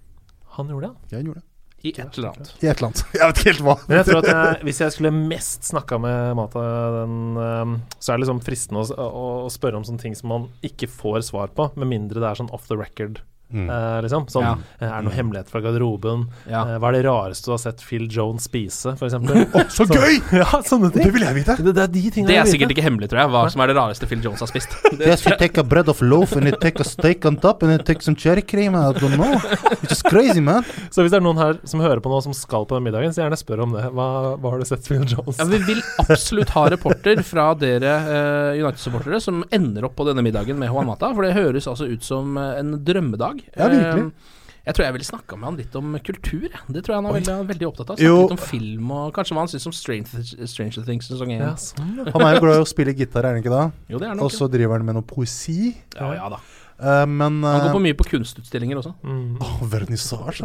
Han 0.60 0.72
gjorde 0.72 0.88
det, 0.88 0.94
ja. 0.94 1.18
Jeg 1.18 1.30
gjorde 1.30 1.42
det. 1.42 1.50
I 1.86 1.92
et 1.94 2.18
eller 2.18 2.32
annet. 2.32 2.52
I 2.64 2.70
et 2.70 2.80
eller 2.80 2.90
annet. 2.90 3.04
Jeg 3.20 3.30
vet 3.30 3.42
ikke 3.42 3.52
helt 3.52 3.66
hva. 3.68 3.76
Men 3.86 4.00
jeg 4.00 4.08
tror 4.10 4.20
at 4.24 4.30
jeg, 4.32 4.58
hvis 4.66 4.82
jeg 4.82 4.94
skulle 4.96 5.12
mest 5.16 5.68
snakka 5.70 6.00
med 6.02 6.34
Mata, 6.40 6.64
den, 6.96 7.16
um, 7.38 7.76
så 8.00 8.12
er 8.12 8.18
det 8.18 8.26
liksom 8.26 8.42
fristende 8.46 8.82
å, 8.82 9.06
å, 9.06 9.28
å 9.46 9.54
spørre 9.54 9.78
om 9.80 9.86
sånne 9.88 10.02
ting 10.02 10.18
som 10.18 10.32
man 10.34 10.50
ikke 10.66 10.90
får 10.90 11.28
svar 11.30 11.54
på, 11.56 11.70
med 11.78 11.92
mindre 11.92 12.24
det 12.24 12.32
er 12.32 12.42
sånn 12.42 12.52
off 12.56 12.66
the 12.72 12.80
record. 12.80 13.22
Mm. 13.54 13.70
eh, 13.70 14.02
liksom. 14.02 14.26
Sånn, 14.32 14.44
Ja. 14.44 14.56
Er 14.82 15.02
det 15.02 15.06
noe 15.06 15.14
hemmelighet 15.16 15.50
fra 15.50 15.62
garderoben? 15.62 16.26
Ja. 16.50 16.64
Uh, 16.66 16.78
hva 16.82 16.90
er 16.90 16.98
det 16.98 17.04
rareste 17.06 17.46
du 17.46 17.54
har 17.54 17.62
sett 17.62 17.82
Phil 17.86 18.08
Jones 18.12 18.48
spise, 18.50 18.96
f.eks.? 18.98 19.14
oh, 19.14 19.68
så 19.78 19.86
gøy! 19.86 20.20
ja, 20.42 20.48
sånne 20.66 20.92
ting. 20.94 21.06
Det 21.06 21.14
vil 21.16 21.26
jeg 21.26 21.38
vite. 21.38 21.56
Det, 21.62 21.74
det 21.78 21.84
er 21.84 21.92
de 21.94 22.04
Det 22.16 22.26
jeg 22.26 22.42
er 22.42 22.50
sikkert 22.50 22.74
ikke 22.76 22.86
hemmelig, 22.86 23.10
tror 23.12 23.22
jeg, 23.24 23.32
hva 23.36 23.44
som 23.54 23.62
er 23.64 23.72
det 23.72 23.78
rareste 23.78 24.10
Phil 24.10 24.24
Jones 24.26 24.42
har 24.44 24.52
spist. 24.52 24.76
Det, 24.96 25.06
Yes, 25.06 25.26
you 25.26 25.36
take 25.38 25.60
a 25.60 25.64
bread 25.64 25.90
of 25.92 26.02
loaf 26.02 26.36
and 26.36 26.48
you 26.50 26.56
take 26.62 26.80
a 26.82 26.88
steak 26.88 27.26
on 27.26 27.38
top 27.38 27.64
and 27.64 27.72
you 27.74 27.80
take 27.84 28.02
some 28.02 28.16
cherry 28.16 28.42
cream. 28.42 28.76
I 28.76 28.92
don't 28.98 29.16
know. 29.16 29.36
It's 29.76 29.90
just 29.90 30.06
crazy, 30.08 30.42
man. 30.42 30.64
Så 30.90 31.04
hvis 31.04 31.14
det 31.14 31.20
er 31.20 31.26
noen 31.26 31.40
her 31.40 31.60
som 31.68 31.84
hører 31.84 32.02
på 32.04 32.12
nå 32.12 32.22
som 32.26 32.34
skal 32.36 32.66
på 32.68 32.78
den 32.78 32.86
middagen, 32.88 33.14
så 33.14 33.24
gjerne 33.24 33.40
spør 33.40 33.66
om 33.66 33.76
det. 33.76 33.86
Hva, 33.96 34.08
hva 34.42 34.54
har 34.54 34.62
du 34.62 34.68
sett 34.68 34.88
Phil 34.88 35.04
Jones? 35.04 35.40
ja, 35.40 35.48
vi 35.50 35.60
vil 35.68 35.82
absolutt 36.06 36.54
ha 36.56 36.66
reporter 36.72 37.22
fra 37.28 37.50
dere 37.60 37.94
uh, 38.08 38.52
United-supportere 38.58 39.20
som 39.24 39.44
ender 39.54 39.88
opp 39.90 39.98
på 40.00 40.08
denne 40.08 40.24
middagen 40.26 40.60
med 40.60 40.72
Juan 40.72 40.88
Mata, 40.90 41.12
for 41.16 41.28
det 41.28 41.36
høres 41.38 41.68
altså 41.72 41.88
ut 41.92 42.06
som 42.06 42.38
en 42.40 42.76
drømmedag. 42.86 43.35
Ja, 43.56 43.68
virkelig. 43.70 44.08
Eh, 44.10 44.42
jeg 44.66 44.74
tror 44.74 44.86
jeg 44.88 44.94
ville 44.96 45.06
snakka 45.06 45.38
med 45.38 45.46
han 45.46 45.58
litt 45.62 45.76
om 45.78 45.94
kultur. 46.02 46.48
Det 46.74 46.82
tror 46.82 46.96
jeg 46.96 46.98
han 46.98 47.06
er 47.06 47.14
veldig, 47.20 47.36
veldig 47.52 47.68
opptatt 47.70 47.92
av. 47.94 48.00
Snakke 48.00 48.08
Jo. 48.10 48.22
litt 48.24 48.32
om 48.34 48.42
film 48.50 48.92
og 48.98 49.14
kanskje 49.14 49.36
hva 49.38 49.44
han 49.44 49.52
syns 49.52 49.68
om 49.70 49.76
Stranger, 49.78 50.24
Stranger 50.50 50.86
Things 50.88 51.06
sesong 51.12 51.36
1. 51.36 51.44
Ja, 51.44 51.52
sånn, 51.62 51.92
ja. 52.02 52.10
Han 52.16 52.26
er 52.26 52.34
jo 52.40 52.42
glad 52.48 52.58
i 52.58 52.64
å 52.66 52.70
spille 52.70 52.96
gitar, 52.98 53.28
er 53.28 53.36
han 53.36 53.44
ikke 53.44 53.54
da? 53.54 53.68
Jo, 53.94 54.00
det 54.02 54.08
er 54.10 54.16
Og 54.18 54.26
nok. 54.26 54.32
så 54.34 54.50
driver 54.50 54.80
han 54.80 54.86
med 54.90 54.98
noe 54.98 55.06
poesi. 55.06 55.76
Ja, 56.00 56.14
ja 56.18 56.30
da. 56.34 56.42
Uh, 56.76 57.06
men 57.08 57.38
Han 57.46 57.62
går 57.62 57.70
uh, 57.70 57.76
på 57.78 57.80
mye 57.86 57.96
på 57.96 58.04
kunstutstillinger 58.10 58.82
også. 58.82 58.92
Mm. 59.06 59.38
Vernissasje? 59.72 60.44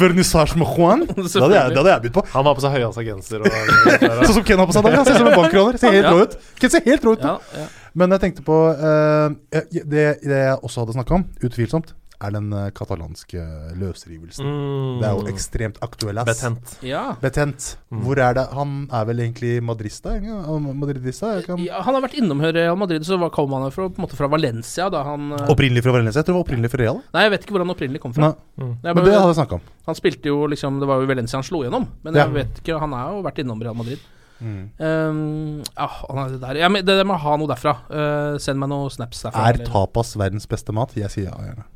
vernissage 0.00 0.56
Ja. 0.56 0.58
Med 0.58 0.66
Juan? 0.66 1.04
Det 1.14 1.30
hadde 1.38 1.54
jeg, 1.54 1.68
det 1.70 1.78
hadde 1.78 1.92
jeg 1.92 2.02
begynt 2.02 2.16
på. 2.16 2.24
Han 2.32 2.48
har 2.48 2.56
på 2.58 2.64
seg 2.64 2.74
høyhalsa 2.74 3.04
genser 3.06 3.44
Sånn 4.26 4.34
som 4.40 4.46
Ken 4.48 4.58
har 4.58 4.66
på 4.66 4.74
seg 4.74 4.88
da. 4.88 4.94
Han 4.96 5.06
ser 5.06 5.14
ut 5.14 5.22
som 5.22 5.30
en 5.30 5.38
bankraner. 5.38 5.78
Ser 5.78 5.94
helt 5.94 6.08
Ja. 6.08 6.14
rå 6.16 6.24
ut. 6.26 6.34
Ken 6.58 6.72
ser 6.74 6.82
helt 6.88 7.06
rå 7.06 7.14
ut. 7.14 7.22
Ja, 7.22 7.36
ja. 7.54 7.68
Men 7.94 8.10
jeg 8.10 8.20
tenkte 8.20 8.44
på 8.46 8.58
uh, 8.74 9.30
det, 9.52 10.06
det 10.24 10.42
jeg 10.44 10.58
også 10.62 10.84
hadde 10.84 10.98
snakka 10.98 11.14
om, 11.20 11.24
utvilsomt, 11.44 11.94
er 12.18 12.32
den 12.34 12.48
eh, 12.50 12.70
katalanske 12.74 13.38
løsrivelsen. 13.78 14.42
Mm. 14.46 14.96
Det 14.98 15.06
er 15.06 15.12
jo 15.14 15.28
ekstremt 15.30 15.76
aktuell. 15.86 16.18
Betent. 16.26 16.72
Ja. 16.82 17.12
Betent. 17.22 17.68
Mm. 17.94 18.00
Hvor 18.02 18.18
er 18.18 18.34
det 18.34 18.44
Han 18.58 18.72
er 18.90 19.04
vel 19.06 19.22
egentlig 19.22 19.52
madrista? 19.62 20.16
Madridista? 20.58 21.36
Kan... 21.46 21.62
ja, 21.62 21.78
han 21.86 21.94
har 21.94 22.02
vært 22.02 22.18
innom 22.18 22.42
her 22.42 22.50
i 22.50 22.58
Real 22.64 22.78
Madrid, 22.80 23.06
så 23.06 23.20
kom 23.30 23.54
han 23.54 23.70
fra, 23.70 23.86
på 23.86 24.02
en 24.02 24.06
måte 24.08 24.18
fra 24.18 24.30
Valencia 24.34 24.88
da 24.90 25.04
han 25.06 25.30
eh, 25.38 25.46
Opprinnelig 25.54 25.84
fra 25.86 25.94
Valencia? 25.94 26.18
Jeg 26.18 26.26
tror 26.26 26.34
det 26.34 26.40
var 26.40 26.46
opprinnelig 26.48 26.72
fra 26.74 26.82
Real. 26.82 27.00
Nei, 27.14 27.24
jeg 27.28 27.34
vet 27.36 27.46
ikke 27.46 27.54
hvor 27.56 27.66
han 27.66 27.74
opprinnelig 27.76 28.02
kom 28.02 28.16
fra. 28.18 28.32
Nei, 28.34 28.34
Det 28.58 28.66
er 28.66 28.94
men 28.94 29.02
bare- 29.04 29.06
det 29.12 29.16
hadde 29.20 29.32
jeg 29.32 29.40
snakka 29.44 29.60
om. 29.60 29.72
Han 29.86 30.02
spilte 30.02 30.32
jo 30.34 30.40
liksom 30.50 30.80
Det 30.82 30.88
var 30.90 31.00
jo 31.00 31.06
Valencia 31.14 31.38
han 31.38 31.46
slo 31.46 31.62
gjennom, 31.62 31.86
men 32.02 32.18
Ja. 32.18 32.26
jeg 32.26 32.34
vet 32.34 32.62
ikke 32.64 32.80
Han 32.82 32.92
har 32.98 33.12
jo 33.14 33.22
vært 33.30 33.38
innom 33.44 33.62
Real 33.62 33.78
Madrid. 33.78 34.02
Mm. 34.40 34.70
Um, 34.78 35.62
ja, 35.76 35.88
han 36.08 36.18
er 36.24 36.28
det 36.34 36.40
der. 36.44 36.60
Ja, 36.62 36.68
men 36.70 36.84
det, 36.86 36.94
det 37.00 37.06
må 37.08 37.16
ha 37.18 37.36
noe 37.40 37.50
derfra. 37.50 37.74
Uh, 37.90 38.38
send 38.42 38.60
meg 38.62 38.70
noen 38.70 38.90
snaps 38.94 39.24
derfra. 39.26 39.48
Er 39.50 39.58
eller- 39.58 39.66
tapas 39.72 40.14
verdens 40.20 40.46
beste 40.50 40.72
mat? 40.76 40.94
Jeg 40.98 41.10
sier 41.14 41.30
ja. 41.30 41.36
gjerne. 41.50 41.66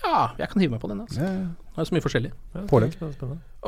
Ja, 0.00 0.30
jeg 0.38 0.48
kan 0.48 0.62
hive 0.62 0.72
meg 0.72 0.80
på 0.80 0.88
den. 0.88 1.02
Altså. 1.04 1.20
Ja, 1.20 1.30
ja. 1.36 1.48
Det 1.76 1.82
er 1.82 1.88
så 1.90 1.94
mye 1.96 2.04
forskjellig. 2.04 2.30
Pålegg. 2.70 2.94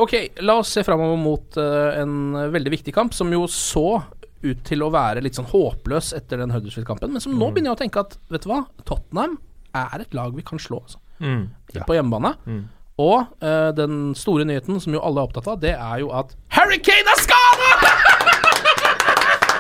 Ok, 0.01 0.15
la 0.41 0.55
oss 0.63 0.71
se 0.73 0.83
framover 0.87 1.19
mot 1.21 1.59
uh, 1.61 1.93
en 2.01 2.15
veldig 2.55 2.73
viktig 2.79 2.95
kamp, 2.97 3.13
som 3.17 3.29
jo 3.33 3.43
så 3.51 4.03
ut 4.43 4.63
til 4.67 4.83
å 4.83 4.89
være 4.91 5.21
litt 5.23 5.37
sånn 5.39 5.47
håpløs 5.53 6.13
etter 6.17 6.41
den 6.43 6.51
Huddersfield-kampen, 6.51 7.13
men 7.15 7.21
som 7.23 7.33
nå 7.37 7.47
Mm. 7.47 7.53
begynner 7.55 7.71
jeg 7.71 7.77
å 7.77 7.83
tenke 7.85 8.01
at 8.01 8.17
vet 8.33 8.43
du 8.43 8.49
hva, 8.51 8.63
Tottenham 8.89 9.37
er 9.75 10.01
et 10.03 10.15
lag 10.19 10.35
vi 10.35 10.43
kan 10.43 10.59
slå 10.59 10.81
altså. 10.83 10.99
Mm. 11.21 11.45
Ja. 11.77 11.85
på 11.87 11.95
hjemmebane. 11.95 12.35
Mm. 12.49 12.65
Og 12.99 13.29
uh, 13.45 13.71
den 13.77 14.15
store 14.19 14.45
nyheten 14.49 14.81
som 14.83 14.93
jo 14.97 15.01
alle 15.05 15.23
er 15.23 15.29
opptatt 15.31 15.47
av, 15.49 15.61
det 15.63 15.77
er 15.77 16.01
jo 16.03 16.11
at 16.17 16.35
Harry 16.57 16.81
Kane 16.83 17.15
er 17.15 17.23
skada! 17.23 17.92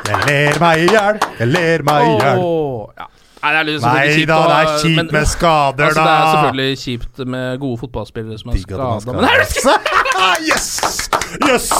Jeg 0.08 0.18
ler 0.26 0.60
meg 0.60 0.78
i 0.82 0.86
hjel, 0.90 1.18
jeg 1.38 1.48
ler 1.48 1.82
meg 1.86 2.06
i 2.06 2.14
hjel. 2.18 2.40
ja. 2.98 3.06
Nei, 3.42 3.50
det 3.52 3.58
er 3.58 3.66
liksom 3.66 3.90
Nei 3.96 4.02
kjipt 4.14 4.28
da, 4.30 4.36
det 4.46 4.56
er 4.56 4.68
kjipt 4.78 4.96
men- 4.96 5.08
med 5.12 5.24
skader, 5.26 5.84
altså, 5.88 6.02
Det 6.02 6.12
er 6.12 6.26
selvfølgelig 6.32 6.78
kjipt 6.78 7.22
med 7.26 7.58
gode 7.58 7.78
fotballspillere 7.80 8.38
som 8.38 8.50
er 8.50 8.58
skada, 8.62 9.12
men 9.12 9.24
Harry 9.24 9.46
skal 9.50 9.72
Yes! 10.46 10.68
Yes! 11.48 11.72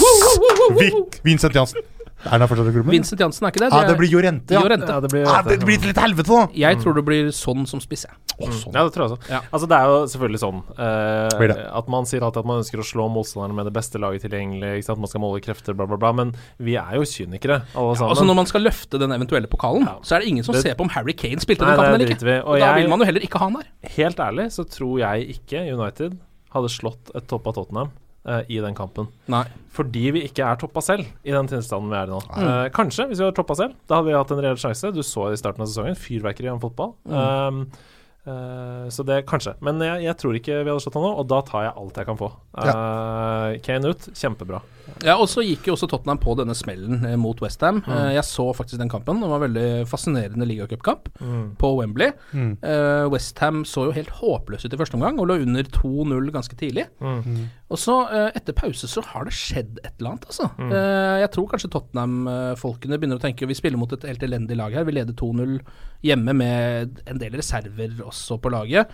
Vic, 0.81 1.21
Vincent 1.23 1.55
Jansen. 1.55 1.79
Er 2.25 2.39
han 2.39 2.47
fortsatt 2.49 2.69
i 2.71 2.73
klubben? 2.75 2.91
Vincent 2.95 3.21
Jansen 3.21 3.47
er 3.47 3.51
ikke 3.51 3.63
det? 3.65 3.71
Ja, 3.73 3.79
ah, 3.83 3.87
det 3.89 3.97
blir 3.99 4.11
Jorente, 4.13 4.55
ja. 4.55 4.61
Jorente. 4.63 4.87
Ja, 4.89 5.01
det 5.01 5.11
blir, 5.11 5.25
Ah, 5.27 5.43
det 5.43 5.59
blir 5.65 5.79
litt 5.83 5.99
helvete, 5.99 6.29
da. 6.31 6.47
Jeg 6.55 6.79
tror 6.83 6.95
det 6.95 7.05
blir 7.05 7.31
sånn 7.35 7.67
som 7.67 7.81
spiss, 7.83 8.05
jeg. 8.07 8.15
Oh, 8.39 8.49
sånn. 8.49 8.73
Ja, 8.75 8.85
det 8.87 8.93
tror 8.95 9.05
jeg 9.09 9.17
også. 9.19 9.31
Ja. 9.31 9.41
Altså, 9.53 9.69
det 9.69 9.77
er 9.79 9.91
jo 9.91 9.97
selvfølgelig 10.13 10.41
sånn 10.43 10.61
eh, 10.79 11.47
det. 11.53 11.57
at 11.81 11.89
man 11.93 12.07
sier 12.09 12.23
alltid 12.25 12.39
at 12.43 12.47
man 12.49 12.63
ønsker 12.63 12.79
å 12.81 12.87
slå 12.87 13.09
motstanderne 13.13 13.55
med 13.55 13.67
det 13.69 13.75
beste 13.77 13.99
laget 14.03 14.23
tilgjengelig. 14.25 14.71
Ikke 14.81 14.89
sant? 14.89 15.03
Man 15.03 15.11
skal 15.13 15.21
måle 15.21 15.43
krefter, 15.45 15.75
bla, 15.77 15.87
bla, 15.87 15.97
bla. 16.01 16.13
Men 16.13 16.33
vi 16.59 16.77
er 16.81 16.95
jo 16.97 17.03
kynikere, 17.03 17.63
alle 17.75 17.97
sammen. 17.99 18.11
Altså 18.15 18.25
Når 18.27 18.39
man 18.41 18.47
skal 18.47 18.63
løfte 18.67 18.99
den 19.03 19.11
eventuelle 19.13 19.51
pokalen, 19.51 19.85
Ja. 19.87 19.99
så 20.03 20.17
er 20.17 20.21
det 20.21 20.29
ingen 20.29 20.45
som 20.45 20.55
Det- 20.55 20.63
ser 20.63 20.75
på 20.75 20.83
om 20.87 20.89
Harry 20.91 21.13
Kane 21.13 21.41
spilte 21.43 21.61
Nei, 21.67 21.71
den 21.75 21.79
kampen 21.79 21.95
eller 22.01 22.15
ikke. 22.15 22.43
Og, 22.43 22.49
Og 22.55 22.59
da 22.59 22.67
jeg- 22.67 22.83
vil 22.83 22.91
man 22.91 22.99
jo 23.01 23.05
heller 23.05 23.21
ikke 23.21 23.39
ha 23.39 23.45
han 23.51 23.55
der. 23.55 23.67
Helt 23.99 24.17
ærlig 24.17 24.47
så 24.53 24.65
tror 24.65 24.99
jeg 24.99 25.37
ikke 25.37 25.73
United 25.75 26.19
hadde 26.55 26.69
slått 26.69 27.11
et 27.15 27.27
topp 27.29 27.47
av 27.47 27.55
Tottenham 27.55 27.91
eh, 28.27 28.43
i 28.53 28.61
den 28.65 28.77
kampen. 28.79 29.09
Nei. 29.33 29.45
Fordi 29.73 30.05
vi 30.17 30.25
ikke 30.29 30.45
er 30.47 30.61
toppa 30.61 30.83
selv 30.85 31.09
i 31.25 31.33
den 31.35 31.49
tilstanden 31.51 31.93
vi 31.93 31.99
er 32.01 32.11
i 32.11 32.13
nå. 32.13 32.21
Eh, 32.43 32.67
kanskje, 32.75 33.09
hvis 33.09 33.23
vi 33.23 33.27
hadde 33.27 33.39
toppa 33.39 33.57
selv, 33.59 33.79
da 33.89 34.01
hadde 34.01 34.11
vi 34.11 34.19
hatt 34.19 34.35
en 34.35 34.45
reell 34.45 34.61
sjanse. 34.61 34.93
Du 34.95 35.03
så 35.07 35.31
i 35.33 35.41
starten 35.41 35.65
av 35.65 35.71
sesongen 35.71 35.99
fyrverkeri 35.99 36.53
om 36.53 36.63
fotball. 36.63 36.95
Mm. 37.09 37.19
Um, 37.19 37.89
Uh, 38.23 38.87
så 38.87 39.03
det 39.03 39.25
kanskje. 39.27 39.57
Men 39.67 39.81
jeg, 39.83 40.05
jeg 40.05 40.15
tror 40.21 40.37
ikke 40.39 40.61
vi 40.61 40.71
hadde 40.71 40.83
slått 40.85 40.95
han 40.95 41.03
nå, 41.03 41.09
og 41.19 41.27
da 41.27 41.41
tar 41.43 41.65
jeg 41.67 41.73
alt 41.81 41.97
jeg 41.99 42.07
kan 42.07 42.19
få. 42.21 42.29
Uh, 42.55 43.59
Kane 43.67 43.91
ut, 43.91 44.07
kjempebra. 44.15 44.61
Ja, 45.03 45.15
og 45.17 45.29
så 45.31 45.43
gikk 45.45 45.67
jo 45.67 45.75
også 45.77 45.89
Tottenham 45.91 46.19
på 46.23 46.35
denne 46.39 46.55
smellen 46.59 47.05
eh, 47.07 47.17
mot 47.19 47.39
Westham. 47.43 47.81
Mm. 47.83 47.91
Uh, 47.91 48.11
jeg 48.17 48.25
så 48.29 48.45
faktisk 48.55 48.79
den 48.81 48.91
kampen. 48.93 49.21
Det 49.23 49.29
var 49.31 49.41
en 49.41 49.45
veldig 49.49 49.87
fascinerende 49.91 50.47
ligacupkamp 50.47 51.09
Mm. 51.23 51.57
på 51.59 51.69
Wembley. 51.79 52.11
Mm. 52.33 52.57
Uh, 52.63 53.07
Westham 53.13 53.63
så 53.69 53.85
jo 53.89 53.95
helt 53.97 54.11
håpløs 54.19 54.65
ut 54.67 54.75
i 54.75 54.79
første 54.81 54.95
omgang 54.99 55.19
og 55.23 55.29
lå 55.31 55.37
under 55.45 55.63
2-0 55.65 56.31
ganske 56.35 56.57
tidlig. 56.59 56.87
Mm. 57.01 57.49
Og 57.71 57.79
så, 57.79 57.97
uh, 58.11 58.31
etter 58.35 58.53
pause, 58.59 58.89
så 58.91 59.03
har 59.13 59.25
det 59.29 59.33
skjedd 59.37 59.79
et 59.85 59.93
eller 59.99 60.11
annet, 60.15 60.27
altså. 60.29 60.49
Eh, 60.59 61.21
jeg 61.23 61.31
tror 61.35 61.49
kanskje 61.53 61.71
Tottenham-folkene 61.73 62.99
begynner 62.99 63.19
å 63.21 63.23
tenke 63.23 63.47
Vi 63.49 63.55
spiller 63.59 63.79
mot 63.81 63.93
et 63.95 64.05
helt 64.09 64.23
elendig 64.27 64.57
lag 64.59 64.75
her. 64.75 64.85
Vi 64.89 64.93
leder 64.97 65.15
2-0 65.19 65.59
hjemme 66.07 66.35
med 66.37 67.01
en 67.07 67.19
del 67.23 67.33
reserver 67.39 67.95
også 68.05 68.39
på 68.43 68.51
laget. 68.53 68.91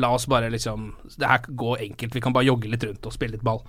La 0.00 0.08
oss 0.14 0.24
bare 0.30 0.48
liksom 0.50 0.92
Det 1.18 1.28
her 1.28 1.44
går 1.48 1.82
enkelt. 1.88 2.14
Vi 2.14 2.20
kan 2.24 2.32
bare 2.32 2.48
jogge 2.48 2.70
litt 2.72 2.84
rundt 2.84 3.06
og 3.06 3.12
spille 3.12 3.36
litt 3.36 3.44
ball. 3.44 3.60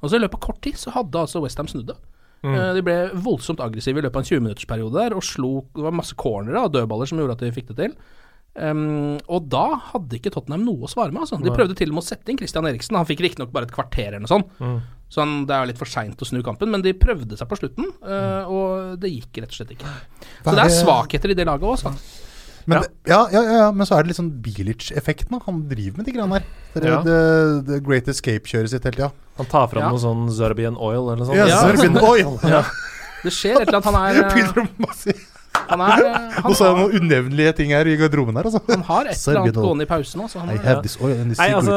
Og 0.00 0.08
så 0.08 0.16
i 0.16 0.22
løpet 0.22 0.38
av 0.38 0.46
kort 0.46 0.62
tid 0.64 0.78
så 0.80 0.94
hadde 0.94 1.20
altså 1.20 1.42
Westham 1.44 1.68
snudd 1.70 1.90
det. 1.92 1.98
Mm. 2.40 2.54
Eh, 2.54 2.70
de 2.78 2.84
ble 2.84 2.96
voldsomt 3.20 3.60
aggressive 3.60 4.00
i 4.00 4.04
løpet 4.06 4.16
av 4.16 4.24
en 4.24 4.30
20-minuttersperiode 4.30 4.96
der 4.96 5.12
og 5.12 5.26
slo 5.26 5.50
Det 5.76 5.84
var 5.84 5.92
masse 5.92 6.16
cornere 6.16 6.62
og 6.64 6.72
dødballer 6.72 7.10
som 7.10 7.20
gjorde 7.20 7.36
at 7.36 7.44
de 7.44 7.52
fikk 7.52 7.68
det 7.72 7.78
til. 7.82 7.98
Um, 8.50 9.20
og 9.30 9.44
da 9.46 9.66
hadde 9.92 10.16
ikke 10.18 10.32
Tottenham 10.34 10.64
noe 10.66 10.88
å 10.88 10.90
svare 10.90 11.14
med. 11.14 11.22
Altså. 11.22 11.38
De 11.38 11.52
prøvde 11.54 11.76
til 11.78 11.92
og 11.92 11.98
med 11.98 12.02
å 12.02 12.08
sette 12.08 12.32
inn 12.32 12.40
Christian 12.40 12.66
Eriksen. 12.66 12.98
Han 12.98 13.06
fikk 13.06 13.22
riktignok 13.22 13.52
bare 13.54 13.68
et 13.68 13.74
kvarter 13.74 14.08
eller 14.08 14.24
noe 14.24 14.32
sånt. 14.32 14.50
Mm. 14.58 14.80
Så 15.10 15.22
han, 15.22 15.36
det 15.46 15.54
er 15.54 15.70
litt 15.70 15.78
for 15.78 15.90
seint 15.90 16.22
å 16.22 16.26
snu 16.26 16.40
kampen, 16.46 16.70
men 16.70 16.82
de 16.84 16.94
prøvde 16.94 17.38
seg 17.38 17.48
på 17.50 17.58
slutten, 17.58 17.88
uh, 18.06 18.50
og 18.50 18.98
det 19.02 19.10
gikk 19.10 19.40
rett 19.42 19.54
og 19.54 19.58
slett 19.58 19.72
ikke. 19.74 19.94
Så 20.42 20.54
det 20.54 20.64
er 20.64 20.74
svakheter 20.74 21.32
i 21.32 21.38
det 21.38 21.46
laget 21.48 21.66
òg. 21.66 22.02
Men, 22.66 22.76
Ja. 22.78 22.82
det- 22.82 22.90
ja, 23.10 23.28
ja, 23.32 23.42
ja, 23.42 23.52
ja, 23.64 23.70
men 23.72 23.86
så 23.86 23.96
er 23.98 24.02
det 24.02 24.08
litt 24.08 24.16
sånn 24.18 24.40
Bilic-effekten. 24.42 25.40
Han 25.46 25.68
driver 25.68 25.96
med 25.98 26.06
de 26.06 26.12
greiene 26.12 26.30
der. 26.38 26.44
Det, 26.74 26.84
Ja. 26.84 27.02
det, 27.02 27.66
the, 27.66 27.80
Great 27.80 28.06
Escape-kjøret 28.06 28.68
sitt 28.70 28.84
hele 28.84 28.94
tida. 28.96 29.12
Han 29.36 29.46
tar 29.46 29.66
fram 29.68 29.82
Ja. 29.82 29.88
noe 29.90 29.98
sånn 29.98 30.30
Zerbian 30.30 30.76
oil 30.76 31.08
eller 31.10 31.16
noe 31.16 31.26
sånt. 31.26 31.36
Ja, 31.36 31.46
Ja. 31.46 31.60
Serbian 31.60 31.98
Oil! 32.12 32.38
Ja. 32.44 32.64
Det 33.22 33.32
skjer 33.32 33.60
et 33.60 33.68
eller 33.68 33.80
annet. 33.80 33.84
Han 33.84 34.16
er, 34.16 35.16
han 35.70 35.80
er, 35.82 36.04
han 36.34 36.44
Nå 36.50 36.54
sa 36.58 36.66
jeg 36.66 36.74
har, 36.74 36.80
noen 36.80 37.04
unevnelige 37.04 37.52
ting 37.60 37.70
her 37.74 37.86
i 37.86 37.96
garderoben 37.98 38.36
her, 38.38 38.46
altså. 38.48 38.60
han 38.68 38.82
har 38.88 39.06
et 39.10 39.18
eller 39.18 39.40
annet 39.42 39.54
gående 39.58 39.84
i 39.86 39.88
pausen. 39.90 40.22
Han 40.40 40.50
I 40.50 40.56
have 40.64 40.82
this 40.82 40.96
oil 41.00 41.14
and 41.14 41.34
Nei, 41.38 41.48
altså 41.54 41.76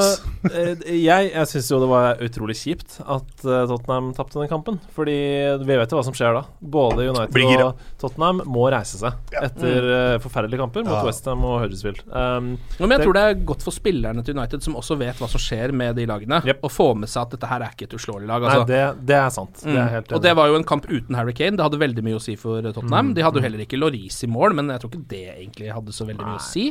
eh, 0.49 0.83
Jeg, 1.03 1.29
jeg 1.33 1.49
syns 1.51 1.69
jo 1.71 1.79
det 1.83 1.89
var 1.91 2.21
utrolig 2.25 2.55
kjipt 2.57 2.99
at 3.01 3.45
eh, 3.45 3.65
Tottenham 3.69 4.11
tapte 4.17 4.39
den 4.41 4.49
kampen. 4.51 4.79
Fordi 4.95 5.15
vi 5.63 5.77
vet 5.79 5.93
jo 5.93 5.99
hva 5.99 6.05
som 6.07 6.15
skjer 6.17 6.33
da. 6.37 6.43
Både 6.61 7.07
United 7.09 7.63
og 7.67 7.81
Tottenham 8.01 8.41
må 8.49 8.65
reise 8.73 8.97
seg 9.01 9.33
etter 9.41 9.89
eh, 9.97 10.17
forferdelige 10.23 10.61
kamper 10.63 10.85
mot 10.87 10.93
Ja. 10.97 11.03
Westham 11.07 11.45
og 11.49 11.61
Huddersfield. 11.65 12.03
Um, 12.09 12.53
Ja, 12.79 12.85
men 12.85 12.95
jeg 12.95 12.99
det- 12.99 13.05
tror 13.07 13.17
det 13.19 13.23
er 13.29 13.39
godt 13.53 13.63
for 13.65 13.73
spillerne 13.75 14.23
til 14.25 14.37
United, 14.37 14.63
som 14.65 14.75
også 14.79 14.97
vet 14.99 15.17
hva 15.21 15.29
som 15.29 15.41
skjer 15.41 15.71
med 15.73 15.95
de 15.97 16.05
lagene, 16.09 16.41
Yep. 16.45 16.61
å 16.65 16.69
få 16.71 16.89
med 16.97 17.09
seg 17.09 17.23
at 17.27 17.35
dette 17.37 17.49
her 17.49 17.61
er 17.65 17.73
ikke 17.75 17.87
et 17.89 17.95
uslåelig 17.97 18.27
lag. 18.29 18.41
nei, 18.41 18.53
Altså. 18.53 18.67
det, 18.67 19.05
det 19.09 19.15
er 19.17 19.29
sant. 19.33 19.53
Det 19.63 19.69
er 19.73 19.83
Mm. 19.83 19.89
helt 19.93 20.11
og 20.13 20.21
det 20.21 20.33
var 20.35 20.47
jo 20.47 20.55
en 20.55 20.63
kamp 20.63 20.85
uten 20.89 21.15
Harry 21.15 21.33
Kane. 21.33 21.57
Det 21.57 21.63
hadde 21.65 21.79
veldig 21.81 22.03
mye 22.03 22.15
å 22.19 22.21
si 22.21 22.35
for 22.35 22.59
eh, 22.59 22.71
Tottenham. 22.71 23.11
Mm. 23.11 23.13
De 23.15 23.21
hadde 23.25 23.39
jo 23.39 23.43
heller 23.47 23.62
ikke 23.67 23.79
Loris 23.79 24.21
i 24.25 24.29
mål, 24.31 24.57
men 24.59 24.71
jeg 24.73 24.83
tror 24.83 24.93
ikke 24.93 25.09
det 25.13 25.25
egentlig 25.37 25.73
hadde 25.73 25.95
så 25.95 26.07
veldig 26.09 26.27
mye 26.27 26.41
å 26.41 26.45
si. 26.45 26.69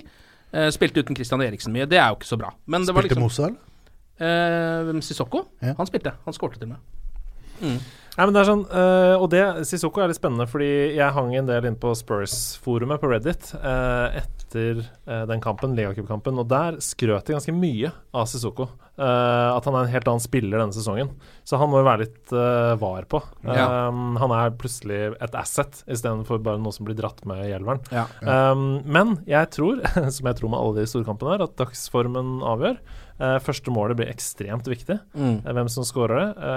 Uh, 0.52 0.68
spilte 0.74 1.02
uten 1.02 1.16
Christian 1.16 1.42
Eriksen 1.44 1.72
mye, 1.74 1.88
det 1.88 2.00
er 2.00 2.10
jo 2.12 2.20
ikke 2.20 2.28
så 2.28 2.38
bra. 2.40 2.52
Men 2.66 2.86
det 2.86 2.94
var 2.94 3.06
Spilte 3.06 3.18
liksom 3.18 3.26
Mosa, 3.28 3.50
eller? 3.50 3.68
Uh, 4.22 5.02
Sissoko? 5.02 5.46
Ja. 5.64 5.74
Han 5.78 5.88
spilte. 5.88 6.14
Han 6.26 6.36
skårte 6.36 6.60
til 6.60 6.70
og 6.70 6.76
med. 6.76 6.88
Nei, 7.62 8.26
men 8.26 8.34
det 8.34 8.40
er 8.42 8.48
sånn 8.48 8.64
uh, 8.66 9.22
Og 9.22 9.28
det, 9.32 9.42
Sissoko 9.68 10.02
er 10.02 10.10
litt 10.10 10.18
spennende, 10.18 10.48
fordi 10.50 10.70
jeg 10.96 11.14
hang 11.16 11.32
en 11.38 11.48
del 11.48 11.68
inn 11.68 11.78
på 11.80 11.94
Spurs-forumet 11.96 13.00
på 13.00 13.10
Reddit 13.12 13.52
uh, 13.56 14.12
etter 14.18 14.41
eh, 14.58 15.24
den 15.28 15.42
kampen, 15.42 15.76
ligacupkampen, 15.78 16.38
og 16.40 16.48
der 16.50 16.78
skrøt 16.84 17.28
de 17.28 17.36
ganske 17.36 17.54
mye 17.54 17.92
av 18.14 18.26
Sissoko. 18.30 18.68
Eh, 19.00 19.48
at 19.52 19.64
han 19.66 19.76
er 19.78 19.86
en 19.86 19.92
helt 19.94 20.10
annen 20.10 20.22
spiller 20.22 20.60
denne 20.60 20.76
sesongen. 20.76 21.12
Så 21.48 21.60
han 21.60 21.70
må 21.72 21.80
jo 21.80 21.86
være 21.88 22.04
litt 22.04 22.34
eh, 22.36 22.74
var 22.80 23.08
på. 23.10 23.22
Ja. 23.46 23.66
Han 24.20 24.34
er 24.36 24.54
plutselig 24.60 25.00
et 25.16 25.38
asset 25.38 25.82
istedenfor 25.86 26.42
bare 26.44 26.60
noe 26.62 26.74
som 26.76 26.86
blir 26.88 26.98
dratt 26.98 27.24
med 27.28 27.46
i 27.48 27.54
elveren. 27.56 27.82
Ja. 27.94 28.06
Um, 28.52 28.82
men 28.84 29.16
jeg 29.28 29.50
tror, 29.54 29.80
som 30.16 30.28
jeg 30.30 30.38
tror 30.38 30.52
med 30.52 30.60
alle 30.60 30.82
de 30.82 30.92
storkampene 30.92 31.36
her, 31.36 31.46
at 31.46 31.58
dagsformen 31.60 32.40
avgjør. 32.46 32.80
Første 33.44 33.70
målet 33.70 34.00
blir 34.00 34.08
ekstremt 34.10 34.66
viktig. 34.66 34.96
Mm. 35.14 35.44
Hvem 35.44 35.68
som 35.70 35.84
scorer 35.86 36.16
det. 36.18 36.54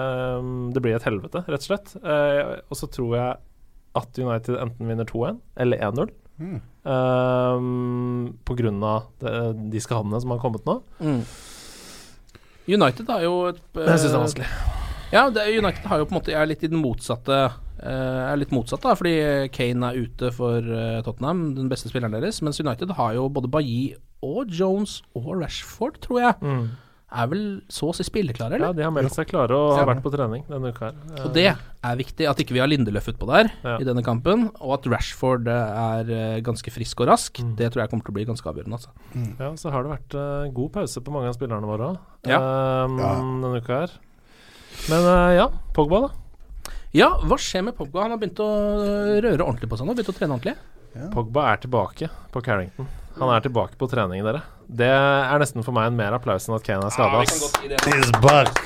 Det 0.73 0.81
blir 0.81 0.95
et 0.97 1.05
helvete, 1.05 1.43
rett 1.45 1.61
og 1.61 1.67
slett. 1.67 1.91
Og 2.01 2.79
så 2.79 2.89
tror 2.89 3.11
jeg 3.13 3.35
at 3.95 4.19
United 4.19 4.57
enten 4.59 4.89
vinner 4.89 5.07
2-1 5.07 5.39
eller 5.61 5.83
1-0. 5.91 6.09
Mm. 6.39 6.57
Um, 6.85 8.37
på 8.45 8.55
grunn 8.59 8.81
av 8.83 9.07
de, 9.23 9.31
de 9.71 9.81
skadene 9.83 10.19
som 10.21 10.33
har 10.35 10.41
kommet 10.43 10.65
nå. 10.67 10.79
Mm. 10.99 11.21
United 12.65 13.09
har 13.13 13.21
jo 13.25 13.35
et 13.51 13.61
uh, 13.77 13.83
jeg 13.85 14.01
syns 14.01 14.09
det 14.09 14.17
er 14.17 14.23
vanskelig. 14.23 14.49
Ja, 15.13 15.27
det, 15.29 15.45
United 15.53 15.85
har 15.87 16.01
jo 16.01 16.07
på 16.09 16.15
en 16.15 16.19
måte 16.19 16.33
er 16.35 16.49
litt 16.49 16.63
i 16.65 16.69
den 16.71 16.81
motsatte 16.81 17.35
uh, 17.45 18.21
Er 18.31 18.39
litt 18.41 18.51
motsatt, 18.55 18.81
da, 18.83 18.95
fordi 18.97 19.13
Kane 19.53 19.91
er 19.91 19.99
ute 20.07 20.31
for 20.33 20.65
uh, 20.65 21.01
Tottenham, 21.05 21.51
den 21.57 21.69
beste 21.71 21.91
spilleren 21.91 22.15
deres. 22.17 22.41
Mens 22.43 22.59
United 22.59 22.95
har 22.97 23.13
jo 23.17 23.27
både 23.29 23.51
Bailly 23.53 23.93
og 24.25 24.49
Jones 24.49 24.99
og 25.13 25.35
Rashford, 25.37 26.01
tror 26.03 26.23
jeg, 26.23 26.41
Mm. 26.41 26.65
Er 27.15 27.27
vel 27.29 27.41
så 27.71 27.91
å 27.91 27.95
si 27.95 28.03
spilleklare, 28.03 28.57
eller? 28.57 28.71
Ja, 28.71 28.75
de 28.75 28.83
har 28.83 28.91
meldt 28.91 29.13
seg 29.13 29.27
klare 29.29 29.53
og 29.55 29.75
har 29.77 29.85
vært 29.87 30.01
på 30.03 30.11
trening 30.11 30.41
denne 30.49 30.71
uka 30.73 30.87
her. 30.89 30.95
Og 31.23 31.33
det 31.35 31.45
er 31.53 31.99
viktig, 31.99 32.25
at 32.27 32.41
ikke 32.41 32.55
vi 32.57 32.61
har 32.63 32.67
Lindeløf 32.67 33.07
utpå 33.13 33.27
der 33.29 33.51
Ja. 33.63 33.75
i 33.79 33.85
denne 33.87 34.03
kampen, 34.03 34.47
og 34.59 34.73
at 34.79 34.87
Rashford 34.89 35.47
eh, 35.47 35.53
er 35.99 36.09
eh, 36.09 36.41
ganske 36.41 36.73
frisk 36.73 36.99
og 37.05 37.07
rask. 37.13 37.39
Mm. 37.39 37.53
Det 37.55 37.69
tror 37.71 37.83
jeg 37.85 37.91
kommer 37.93 38.03
til 38.07 38.11
å 38.11 38.17
bli 38.17 38.25
ganske 38.25 38.49
avgjørende. 38.49 38.79
Altså. 38.79 38.89
Ja, 39.39 39.51
så 39.55 39.71
har 39.71 39.85
det 39.85 39.93
vært 39.93 40.17
uh, 40.17 40.51
god 40.57 40.71
pause 40.79 41.01
på 41.05 41.13
mange 41.13 41.29
av 41.29 41.37
spillerne 41.37 41.69
våre 41.69 41.91
òg 41.93 42.29
Ja. 42.31 42.41
um, 42.85 42.97
Ja. 42.99 43.13
denne 43.21 43.61
uka 43.61 43.79
her. 43.85 43.95
Men 44.89 45.01
uh, 45.07 45.31
ja, 45.37 45.47
Pogba, 45.77 46.07
da. 46.07 46.71
Ja, 46.95 47.09
hva 47.21 47.37
skjer 47.37 47.63
med 47.69 47.75
Pogba? 47.77 48.01
Han 48.07 48.11
har 48.15 48.17
begynt 48.21 48.39
å 48.39 48.49
røre 49.21 49.43
ordentlig 49.45 49.69
på 49.69 49.77
seg 49.77 49.85
nå, 49.87 49.93
begynt 49.95 50.09
å 50.13 50.17
trene 50.17 50.35
ordentlig. 50.39 50.57
Pogba 51.11 51.49
er 51.51 51.57
tilbake 51.59 52.07
på 52.31 52.41
Carrington. 52.43 52.87
Han 53.19 53.31
er 53.35 53.43
tilbake 53.43 53.75
på 53.79 53.87
trening, 53.91 54.23
dere. 54.23 54.41
Det 54.67 54.87
er 54.89 55.39
nesten 55.41 55.63
for 55.65 55.75
meg 55.75 55.91
en 55.91 55.97
mer 55.97 56.15
applaus 56.17 56.47
enn 56.49 56.55
at 56.57 56.63
Kane 56.65 56.85
er 56.87 56.93
skada. 56.93 57.23
Back. 58.23 58.61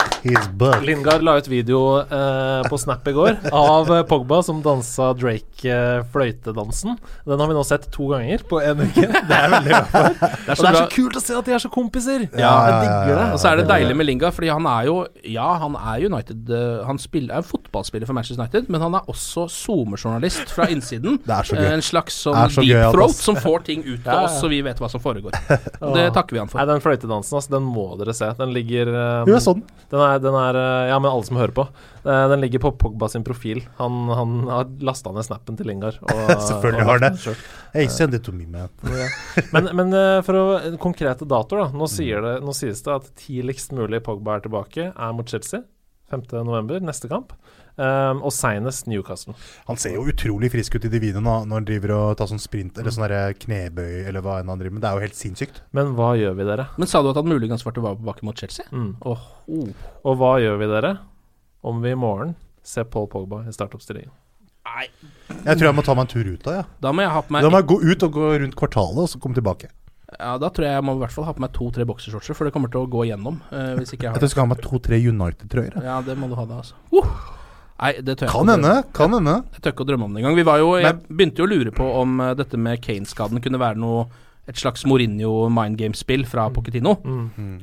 Lingard 0.84 1.24
la 1.24 1.38
ut 1.40 1.48
video 1.48 2.00
eh, 2.02 2.66
på 2.68 2.78
Snap 2.82 3.08
i 3.08 3.14
går 3.16 3.38
av 3.56 3.88
eh, 3.96 4.02
Pogba 4.08 4.42
som 4.44 4.60
dansa 4.64 5.14
Drake-fløytedansen. 5.16 6.98
Den 7.28 7.40
har 7.40 7.48
vi 7.52 7.56
nå 7.56 7.64
sett 7.68 7.88
to 7.94 8.10
ganger 8.12 8.44
på 8.50 8.60
én 8.64 8.82
uke. 8.84 9.06
Det 9.30 9.38
er 9.38 9.48
veldig 9.54 9.72
bra. 9.72 9.82
for. 9.94 10.10
Det 10.20 10.30
er 10.30 10.52
Og 10.52 10.58
så 10.60 10.66
det 10.66 10.72
er 10.72 10.78
så 10.80 10.88
kult 10.96 11.20
å 11.20 11.24
se 11.24 11.38
at 11.40 11.48
de 11.50 11.56
er 11.56 11.64
så 11.64 11.72
kompiser! 11.72 12.26
Ja, 12.34 12.52
jeg 12.68 12.74
ja, 12.74 12.80
digger 12.84 13.16
det. 13.22 13.28
Og 13.36 13.40
så 13.44 13.52
er 13.54 13.62
det 13.62 13.68
deilig 13.70 13.96
med 14.00 14.10
Lingard, 14.10 14.36
fordi 14.36 14.52
han 14.52 14.68
er 14.70 14.90
jo 14.90 14.98
Ja, 15.30 15.48
han 15.64 15.78
er 15.80 16.06
United 16.10 16.52
eh, 16.56 16.82
Han 16.90 17.00
spiller, 17.02 17.40
er 17.40 17.48
fotballspiller 17.48 18.10
for 18.10 18.18
Manchester 18.18 18.44
United, 18.44 18.68
men 18.72 18.84
han 18.84 18.98
er 19.00 19.08
også 19.12 19.48
SoMe-journalist 19.54 20.52
fra 20.56 20.68
innsiden. 20.74 21.20
Det 21.26 21.36
er 21.38 21.48
så 21.52 21.56
gøy. 21.60 21.64
Eh, 21.70 21.76
En 21.80 21.86
slags 21.86 22.20
sånn 22.26 22.40
gøy 22.60 22.74
deep 22.74 22.90
at 22.90 22.96
throat 22.98 23.16
som 23.20 23.40
får 23.40 23.64
ting 23.70 23.86
ut 23.88 24.04
av 24.04 24.12
Ja, 24.12 24.20
ja. 24.20 24.28
oss, 24.28 24.40
så 24.44 24.52
vi 24.52 24.60
vet 24.66 24.80
hva 24.84 24.90
som 24.92 25.04
foregår. 25.04 25.36
Og 25.90 25.96
det 25.98 26.06
takker 26.16 26.36
vi 26.38 26.40
han 26.42 26.48
Nei, 26.50 26.54
for. 26.54 26.70
den 26.70 26.84
fløytedansen, 26.84 27.36
altså, 27.40 27.52
den 27.56 27.66
må 27.68 27.86
dere 28.00 28.14
se. 28.18 28.30
Den 28.38 28.54
ligger 28.56 28.92
um, 28.94 29.30
Jo, 29.32 29.40
sånn. 29.44 29.64
den. 29.92 30.04
Er, 30.06 30.22
den 30.24 30.38
er 30.40 30.60
eh, 30.62 30.90
Ja, 30.92 31.00
men 31.02 31.10
alle 31.12 31.28
som 31.28 31.40
hører 31.42 31.56
på. 31.58 31.66
Eh, 32.06 32.26
Den 32.32 32.44
ligger 32.46 32.62
på 32.64 32.72
Pogba 32.80 33.10
sin 33.12 33.26
profil. 33.28 33.64
Han, 33.82 33.98
han 34.14 34.36
har 34.50 34.70
lasta 34.86 35.12
ned 35.16 35.26
snappen 35.28 35.58
til 35.60 35.68
Lingard. 35.72 35.98
Og, 36.06 36.22
Selvfølgelig 36.50 36.86
og 36.86 36.92
har 36.94 37.04
det. 37.04 37.12
Hey, 37.74 37.88
send 37.92 38.16
it 38.18 38.24
to 38.26 38.32
me, 38.36 38.46
man. 38.50 38.70
Men, 39.54 39.68
men 39.78 39.94
eh, 39.98 40.20
for 40.26 40.38
å 40.40 40.46
konkrete 40.82 41.26
datoer, 41.30 41.66
da. 41.68 41.78
Nå, 41.78 41.90
sier 41.92 42.22
det, 42.26 42.36
nå 42.46 42.54
sies 42.58 42.82
det 42.86 42.96
at 42.96 43.10
tidligst 43.26 43.74
mulig 43.78 44.00
Pogba 44.06 44.38
er 44.40 44.46
tilbake, 44.48 44.90
er 44.94 45.14
mot 45.18 45.30
Chelsea. 45.30 45.62
5.11., 46.10 46.80
neste 46.88 47.10
kamp. 47.12 47.36
Um, 47.80 48.20
og 48.28 48.34
seinest 48.36 48.90
Newcastle. 48.92 49.34
Han 49.70 49.78
ser 49.80 49.94
jo 49.96 50.02
utrolig 50.12 50.50
frisk 50.52 50.76
ut 50.76 50.88
i 50.90 50.92
de 50.92 51.00
videoene 51.00 51.38
når 51.48 51.62
han 51.62 51.68
driver 51.70 51.94
og 51.96 52.18
tar 52.20 52.28
sånn 52.28 52.42
sprint 52.44 52.80
eller 52.82 52.92
sånn 52.92 53.06
der 53.08 53.38
knebøy 53.40 54.10
eller 54.10 54.26
hva 54.26 54.42
enn 54.42 54.52
han 54.52 54.60
driver 54.60 54.76
med. 54.76 54.84
Det 54.84 54.90
er 54.90 54.98
jo 54.98 55.06
helt 55.08 55.20
sinnssykt. 55.20 55.62
Men 55.78 55.94
hva 55.96 56.10
gjør 56.20 56.36
vi, 56.36 56.48
dere? 56.50 56.68
Men 56.76 56.92
sa 56.92 57.00
du 57.00 57.12
at 57.14 57.20
han 57.22 57.30
muligens 57.32 57.64
var 57.64 57.78
tilbake 57.78 58.28
mot 58.28 58.44
Chelsea? 58.44 58.68
Mm. 58.76 58.98
Åh, 59.08 59.24
oh. 59.48 59.86
Og 60.04 60.20
hva 60.20 60.34
gjør 60.44 60.60
vi, 60.60 60.68
dere, 60.74 60.92
om 61.64 61.80
vi 61.86 61.96
i 61.96 62.00
morgen 62.00 62.36
ser 62.68 62.90
Paul 62.92 63.08
Pogba 63.12 63.46
i 63.48 63.56
startoppstillingen? 63.56 64.12
Nei, 64.70 64.86
Jeg 65.48 65.56
tror 65.56 65.70
jeg 65.70 65.78
må 65.80 65.84
ta 65.88 65.96
meg 65.96 66.04
en 66.04 66.12
tur 66.12 66.28
ut 66.28 66.44
da, 66.46 66.60
ja. 66.60 66.66
da 66.84 66.92
må 66.94 67.02
jeg 67.02 67.14
ha 67.16 67.22
på 67.26 67.34
meg 67.34 67.46
Da 67.46 67.50
må 67.50 67.62
jeg 67.62 67.70
gå 67.72 67.78
ut 67.80 68.04
og 68.06 68.18
gå 68.20 68.28
rundt 68.44 68.58
kvartalet, 68.60 69.02
og 69.08 69.10
så 69.10 69.24
komme 69.24 69.40
tilbake. 69.40 69.72
Ja, 70.12 70.36
da 70.42 70.52
tror 70.52 70.68
jeg 70.68 70.76
jeg 70.76 70.84
må 70.84 70.98
i 70.98 71.02
hvert 71.02 71.16
fall 71.16 71.26
ha 71.30 71.34
på 71.38 71.48
meg 71.48 71.56
to-tre 71.56 71.88
boksershortser, 71.88 72.36
for 72.36 72.46
det 72.46 72.54
kommer 72.54 72.72
til 72.74 72.84
å 72.84 72.92
gå 72.92 73.08
igjennom. 73.08 73.40
Uh, 73.54 73.80
hvis 73.80 73.96
ikke 73.96 74.04
jeg 74.04 74.10
Jeg 74.10 74.14
har 74.14 74.20
tror 74.20 74.28
jeg 74.28 74.36
skal 74.36 74.46
ha 74.46 74.52
meg 74.52 74.64
to-tre 74.68 75.00
United-trøyer. 75.00 75.84
Ja, 75.86 76.00
det 76.06 76.20
må 76.20 76.30
du 76.30 76.36
ha 76.38 76.46
da, 76.50 76.60
altså. 76.60 76.76
Uh! 76.92 77.39
Nei, 77.80 77.94
det 78.04 78.18
tør 78.20 78.32
Kan 78.34 78.50
hende, 78.52 78.74
kan 78.94 79.14
hende. 79.16 79.38
Jeg 79.56 79.62
tør 79.64 79.74
ikke 79.76 79.86
å 79.86 79.90
drømme 79.92 80.08
om 80.10 80.16
det 80.16 80.24
engang. 80.24 80.36
Vi 80.40 80.48
var 80.48 80.60
jo, 80.60 80.74
jeg 80.82 80.98
begynte 81.08 81.40
jo 81.44 81.48
å 81.48 81.52
lure 81.54 81.72
på 81.76 81.86
om 82.02 82.20
eh, 82.26 82.34
dette 82.40 82.60
med 82.60 82.82
Kane-skaden 82.84 83.40
kunne 83.44 83.62
være 83.62 83.80
noe 83.80 84.08
et 84.50 84.58
slags 84.58 84.82
Mourinho 84.90 85.46
mind 85.54 85.78
game-spill 85.78 86.24
fra 86.26 86.48
Pochettino. 86.50 86.96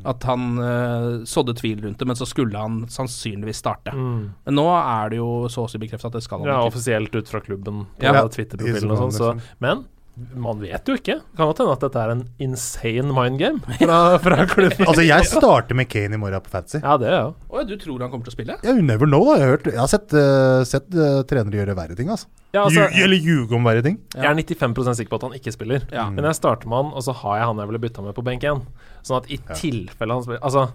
At 0.06 0.22
han 0.28 0.44
uh, 0.60 1.24
sådde 1.26 1.56
tvil 1.58 1.80
rundt 1.82 1.98
det, 1.98 2.06
men 2.06 2.14
så 2.18 2.28
skulle 2.30 2.60
han 2.62 2.84
sannsynligvis 2.86 3.58
starte. 3.58 3.90
Men 3.96 4.54
nå 4.54 4.68
er 4.70 5.10
det 5.10 5.18
jo 5.18 5.48
så 5.50 5.64
å 5.66 5.70
si 5.72 5.80
bekreftet 5.82 6.12
at 6.12 6.20
det 6.20 6.22
skal 6.22 6.44
han 6.44 6.52
Ja, 6.52 6.60
ikke. 6.60 6.70
offisielt 6.70 7.18
ut 7.18 7.32
fra 7.32 7.40
klubben 7.42 7.88
på 7.98 8.06
Ja. 8.06 8.22
Twitter-profilen 8.30 8.94
og 8.94 9.02
sånn. 9.02 9.16
Så, 9.18 9.32
men 9.58 9.82
man 10.16 10.60
vet 10.62 10.88
jo 10.88 10.94
ikke. 10.96 11.18
Kan 11.36 11.50
godt 11.50 11.58
hende 11.60 11.72
at 11.74 11.82
dette 11.84 12.00
er 12.00 12.12
en 12.14 12.22
insane 12.40 13.12
mind 13.12 13.36
game 13.40 13.58
fra, 13.82 13.98
fra 14.22 14.46
klubben. 14.48 14.86
Altså, 14.88 15.04
jeg 15.04 15.26
starter 15.28 15.76
med 15.76 15.90
Kane 15.92 16.16
i 16.16 16.20
morgen 16.20 16.40
på 16.40 16.52
Fantasy. 16.54 16.80
Ja, 16.80 16.94
det, 17.00 17.10
gjør 17.10 17.18
jeg 17.18 17.34
òg. 17.60 17.66
du 17.68 17.74
tror 17.82 18.04
han 18.06 18.12
kommer 18.14 18.28
til 18.28 18.32
å 18.32 18.36
spille? 18.36 18.56
Yeah, 18.64 18.78
you 18.80 18.86
never 18.86 19.10
know, 19.10 19.20
da. 19.28 19.34
Jeg 19.36 19.44
har, 19.44 19.52
hørt, 19.58 19.68
jeg 19.74 19.82
har 19.82 19.90
sett, 19.92 20.16
uh, 20.16 20.62
sett 20.68 20.88
uh, 20.96 21.20
trenere 21.28 21.60
gjøre 21.60 21.76
verre 21.76 21.98
ting, 21.98 22.08
altså. 22.14 22.30
ja 22.56 22.62
altså, 22.64 22.86
Lju- 22.86 23.04
eller 23.04 23.28
ljuge 23.28 23.58
om 23.58 23.68
verre 23.68 23.84
ting. 23.84 23.98
jeg 24.16 24.24
er 24.30 24.40
95% 24.40 25.00
sikker 25.02 25.12
på 25.12 25.20
at 25.20 25.28
han 25.28 25.36
ikke 25.36 25.52
spiller. 25.54 25.84
Ja. 25.92 26.06
Men 26.08 26.24
jeg 26.30 26.38
starter 26.40 26.72
med 26.72 26.80
han, 26.80 26.94
og 26.96 27.04
så 27.04 27.12
har 27.20 27.42
jeg 27.42 27.50
han 27.52 27.60
jeg 27.60 27.72
ville 27.74 27.82
bytta 27.84 28.06
med 28.06 28.16
på 28.16 28.24
benk 28.24 28.46
igjen. 28.48 28.64
Sånn 29.04 29.20
at 29.20 29.28
i 29.28 29.36
tilfelle 29.52 30.16
han 30.16 30.24
spiller 30.24 30.40
Altså, 30.46 30.66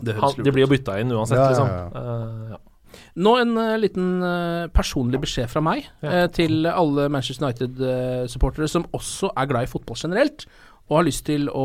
Det 0.00 0.16
han, 0.16 0.40
de 0.40 0.52
blir 0.56 0.64
jo 0.64 0.72
bytta 0.72 0.96
inn 1.02 1.12
uansett, 1.12 1.42
liksom. 1.44 1.68
ja. 1.68 1.84
Eh, 2.00 2.56
ja. 2.56 2.62
Nå 3.16 3.32
en 3.40 3.56
uh, 3.56 3.74
liten 3.80 4.20
uh, 4.20 4.68
personlig 4.76 5.20
beskjed 5.22 5.48
fra 5.48 5.62
meg 5.64 5.86
Ja. 6.04 6.10
eh, 6.10 6.26
til 6.36 6.66
alle 6.68 7.08
Manchester 7.12 7.46
United-supportere 7.46 8.68
som 8.68 8.84
også 8.96 9.30
er 9.32 9.48
glad 9.48 9.64
i 9.64 9.70
fotball 9.70 9.96
generelt. 9.96 10.44
Og 10.86 11.00
har 11.00 11.06
lyst 11.08 11.24
til 11.26 11.48
å 11.50 11.64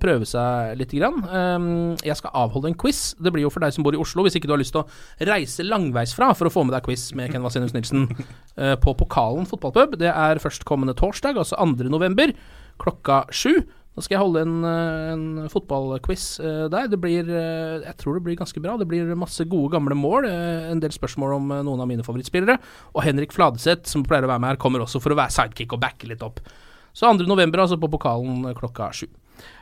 prøve 0.00 0.24
seg 0.24 0.78
lite 0.80 0.96
grann. 0.96 1.18
Um, 1.28 1.66
jeg 2.00 2.16
skal 2.16 2.32
avholde 2.40 2.70
en 2.70 2.78
quiz. 2.80 3.12
Det 3.20 3.28
blir 3.34 3.44
jo 3.44 3.50
for 3.52 3.60
deg 3.60 3.74
som 3.76 3.84
bor 3.84 3.92
i 3.92 4.00
Oslo, 4.00 4.24
hvis 4.24 4.38
ikke 4.38 4.48
du 4.48 4.54
har 4.54 4.62
lyst 4.62 4.72
til 4.72 4.80
å 4.80 5.28
reise 5.28 5.66
langveisfra 5.66 6.30
for 6.38 6.48
å 6.48 6.54
få 6.54 6.64
med 6.64 6.72
deg 6.78 6.86
quiz 6.86 7.10
med 7.18 7.28
Ken 7.34 7.44
Vasenius 7.44 7.74
Nilsen 7.76 8.06
på 8.86 8.94
Pokalen 8.96 9.44
fotballpub. 9.50 9.98
Det 10.00 10.08
er 10.08 10.40
førstkommende 10.40 10.96
torsdag, 10.96 11.36
altså 11.42 11.58
2. 11.60 11.90
november, 11.92 12.32
klokka 12.80 13.26
sju. 13.28 13.58
Da 13.92 14.00
skal 14.00 14.16
jeg 14.16 14.22
holde 14.22 14.42
en, 14.46 14.52
eh, 14.64 15.10
en 15.12 15.48
fotballquiz 15.52 16.24
eh, 16.40 16.64
der. 16.72 16.88
Det 16.88 16.98
blir 17.00 17.28
eh, 17.28 17.84
Jeg 17.84 17.96
tror 18.00 18.16
det 18.16 18.24
blir 18.24 18.38
ganske 18.40 18.60
bra. 18.64 18.78
Det 18.80 18.88
blir 18.88 19.12
masse 19.18 19.44
gode, 19.44 19.72
gamle 19.74 19.96
mål. 19.98 20.28
En 20.72 20.80
del 20.80 20.94
spørsmål 20.94 21.36
om 21.36 21.52
noen 21.60 21.82
av 21.84 21.90
mine 21.90 22.04
favorittspillere. 22.06 22.56
Og 22.96 23.04
Henrik 23.04 23.34
Fladeseth, 23.36 23.90
som 23.90 24.04
pleier 24.04 24.24
å 24.24 24.32
være 24.32 24.40
med 24.40 24.54
her, 24.54 24.60
kommer 24.62 24.84
også 24.84 25.02
for 25.02 25.12
å 25.12 25.18
være 25.20 25.34
sidekick 25.36 25.76
og 25.76 25.82
backe 25.84 26.08
litt 26.08 26.24
opp. 26.24 26.40
Så 26.96 27.08
2. 27.08 27.26
november, 27.28 27.64
altså 27.64 27.76
på 27.80 27.90
pokalen 27.92 28.48
klokka 28.56 28.88
sju. 28.96 29.06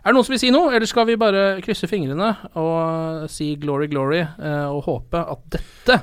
Er 0.05 0.11
det 0.11 0.15
noen 0.15 0.27
som 0.27 0.35
vil 0.35 0.43
si 0.43 0.51
noe, 0.55 0.71
eller 0.75 0.87
skal 0.87 1.07
vi 1.09 1.19
bare 1.19 1.61
krysse 1.65 1.89
fingrene 1.91 2.33
og 2.59 3.27
si 3.31 3.55
glory, 3.59 3.87
glory, 3.91 4.25
og 4.67 4.83
håpe 4.85 5.23
at 5.31 5.47
dette 5.55 6.01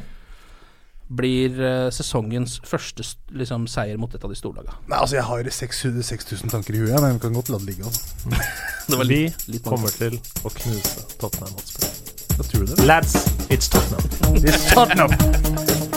blir 1.07 1.59
eh, 1.63 1.87
sesongens 1.95 2.57
første 2.67 3.05
liksom, 3.31 3.67
seier 3.71 3.99
mot 3.99 4.13
et 4.13 4.23
av 4.23 4.31
de 4.31 4.37
storlagene? 4.39 4.75
Nei, 4.89 4.99
altså, 4.99 5.17
jeg 5.19 5.27
har 5.29 5.51
600 5.59 6.03
6000 6.03 6.53
tanker 6.53 6.75
i 6.75 6.83
huet, 6.83 6.97
men 7.01 7.15
vi 7.15 7.23
kan 7.27 7.37
godt 7.37 7.51
la 7.53 7.61
det 7.61 7.71
ligge. 7.73 7.87
Altså. 7.87 8.03
Det 8.87 8.95
var 8.95 9.03
Vi 9.03 9.15
litt, 9.25 9.47
litt 9.51 9.65
kommer 9.67 9.91
til 9.91 10.15
å 10.47 10.51
knuse 10.55 11.03
Tottenham 11.19 11.57
Hotspur. 11.59 11.91
Da 12.37 12.47
tror 12.47 12.63
du 12.63 12.71
det? 12.71 12.85
Lads, 12.87 13.17
it's 13.51 13.67
Tottenham. 13.67 14.39
It's 14.45 14.67
Tottenham! 14.71 15.96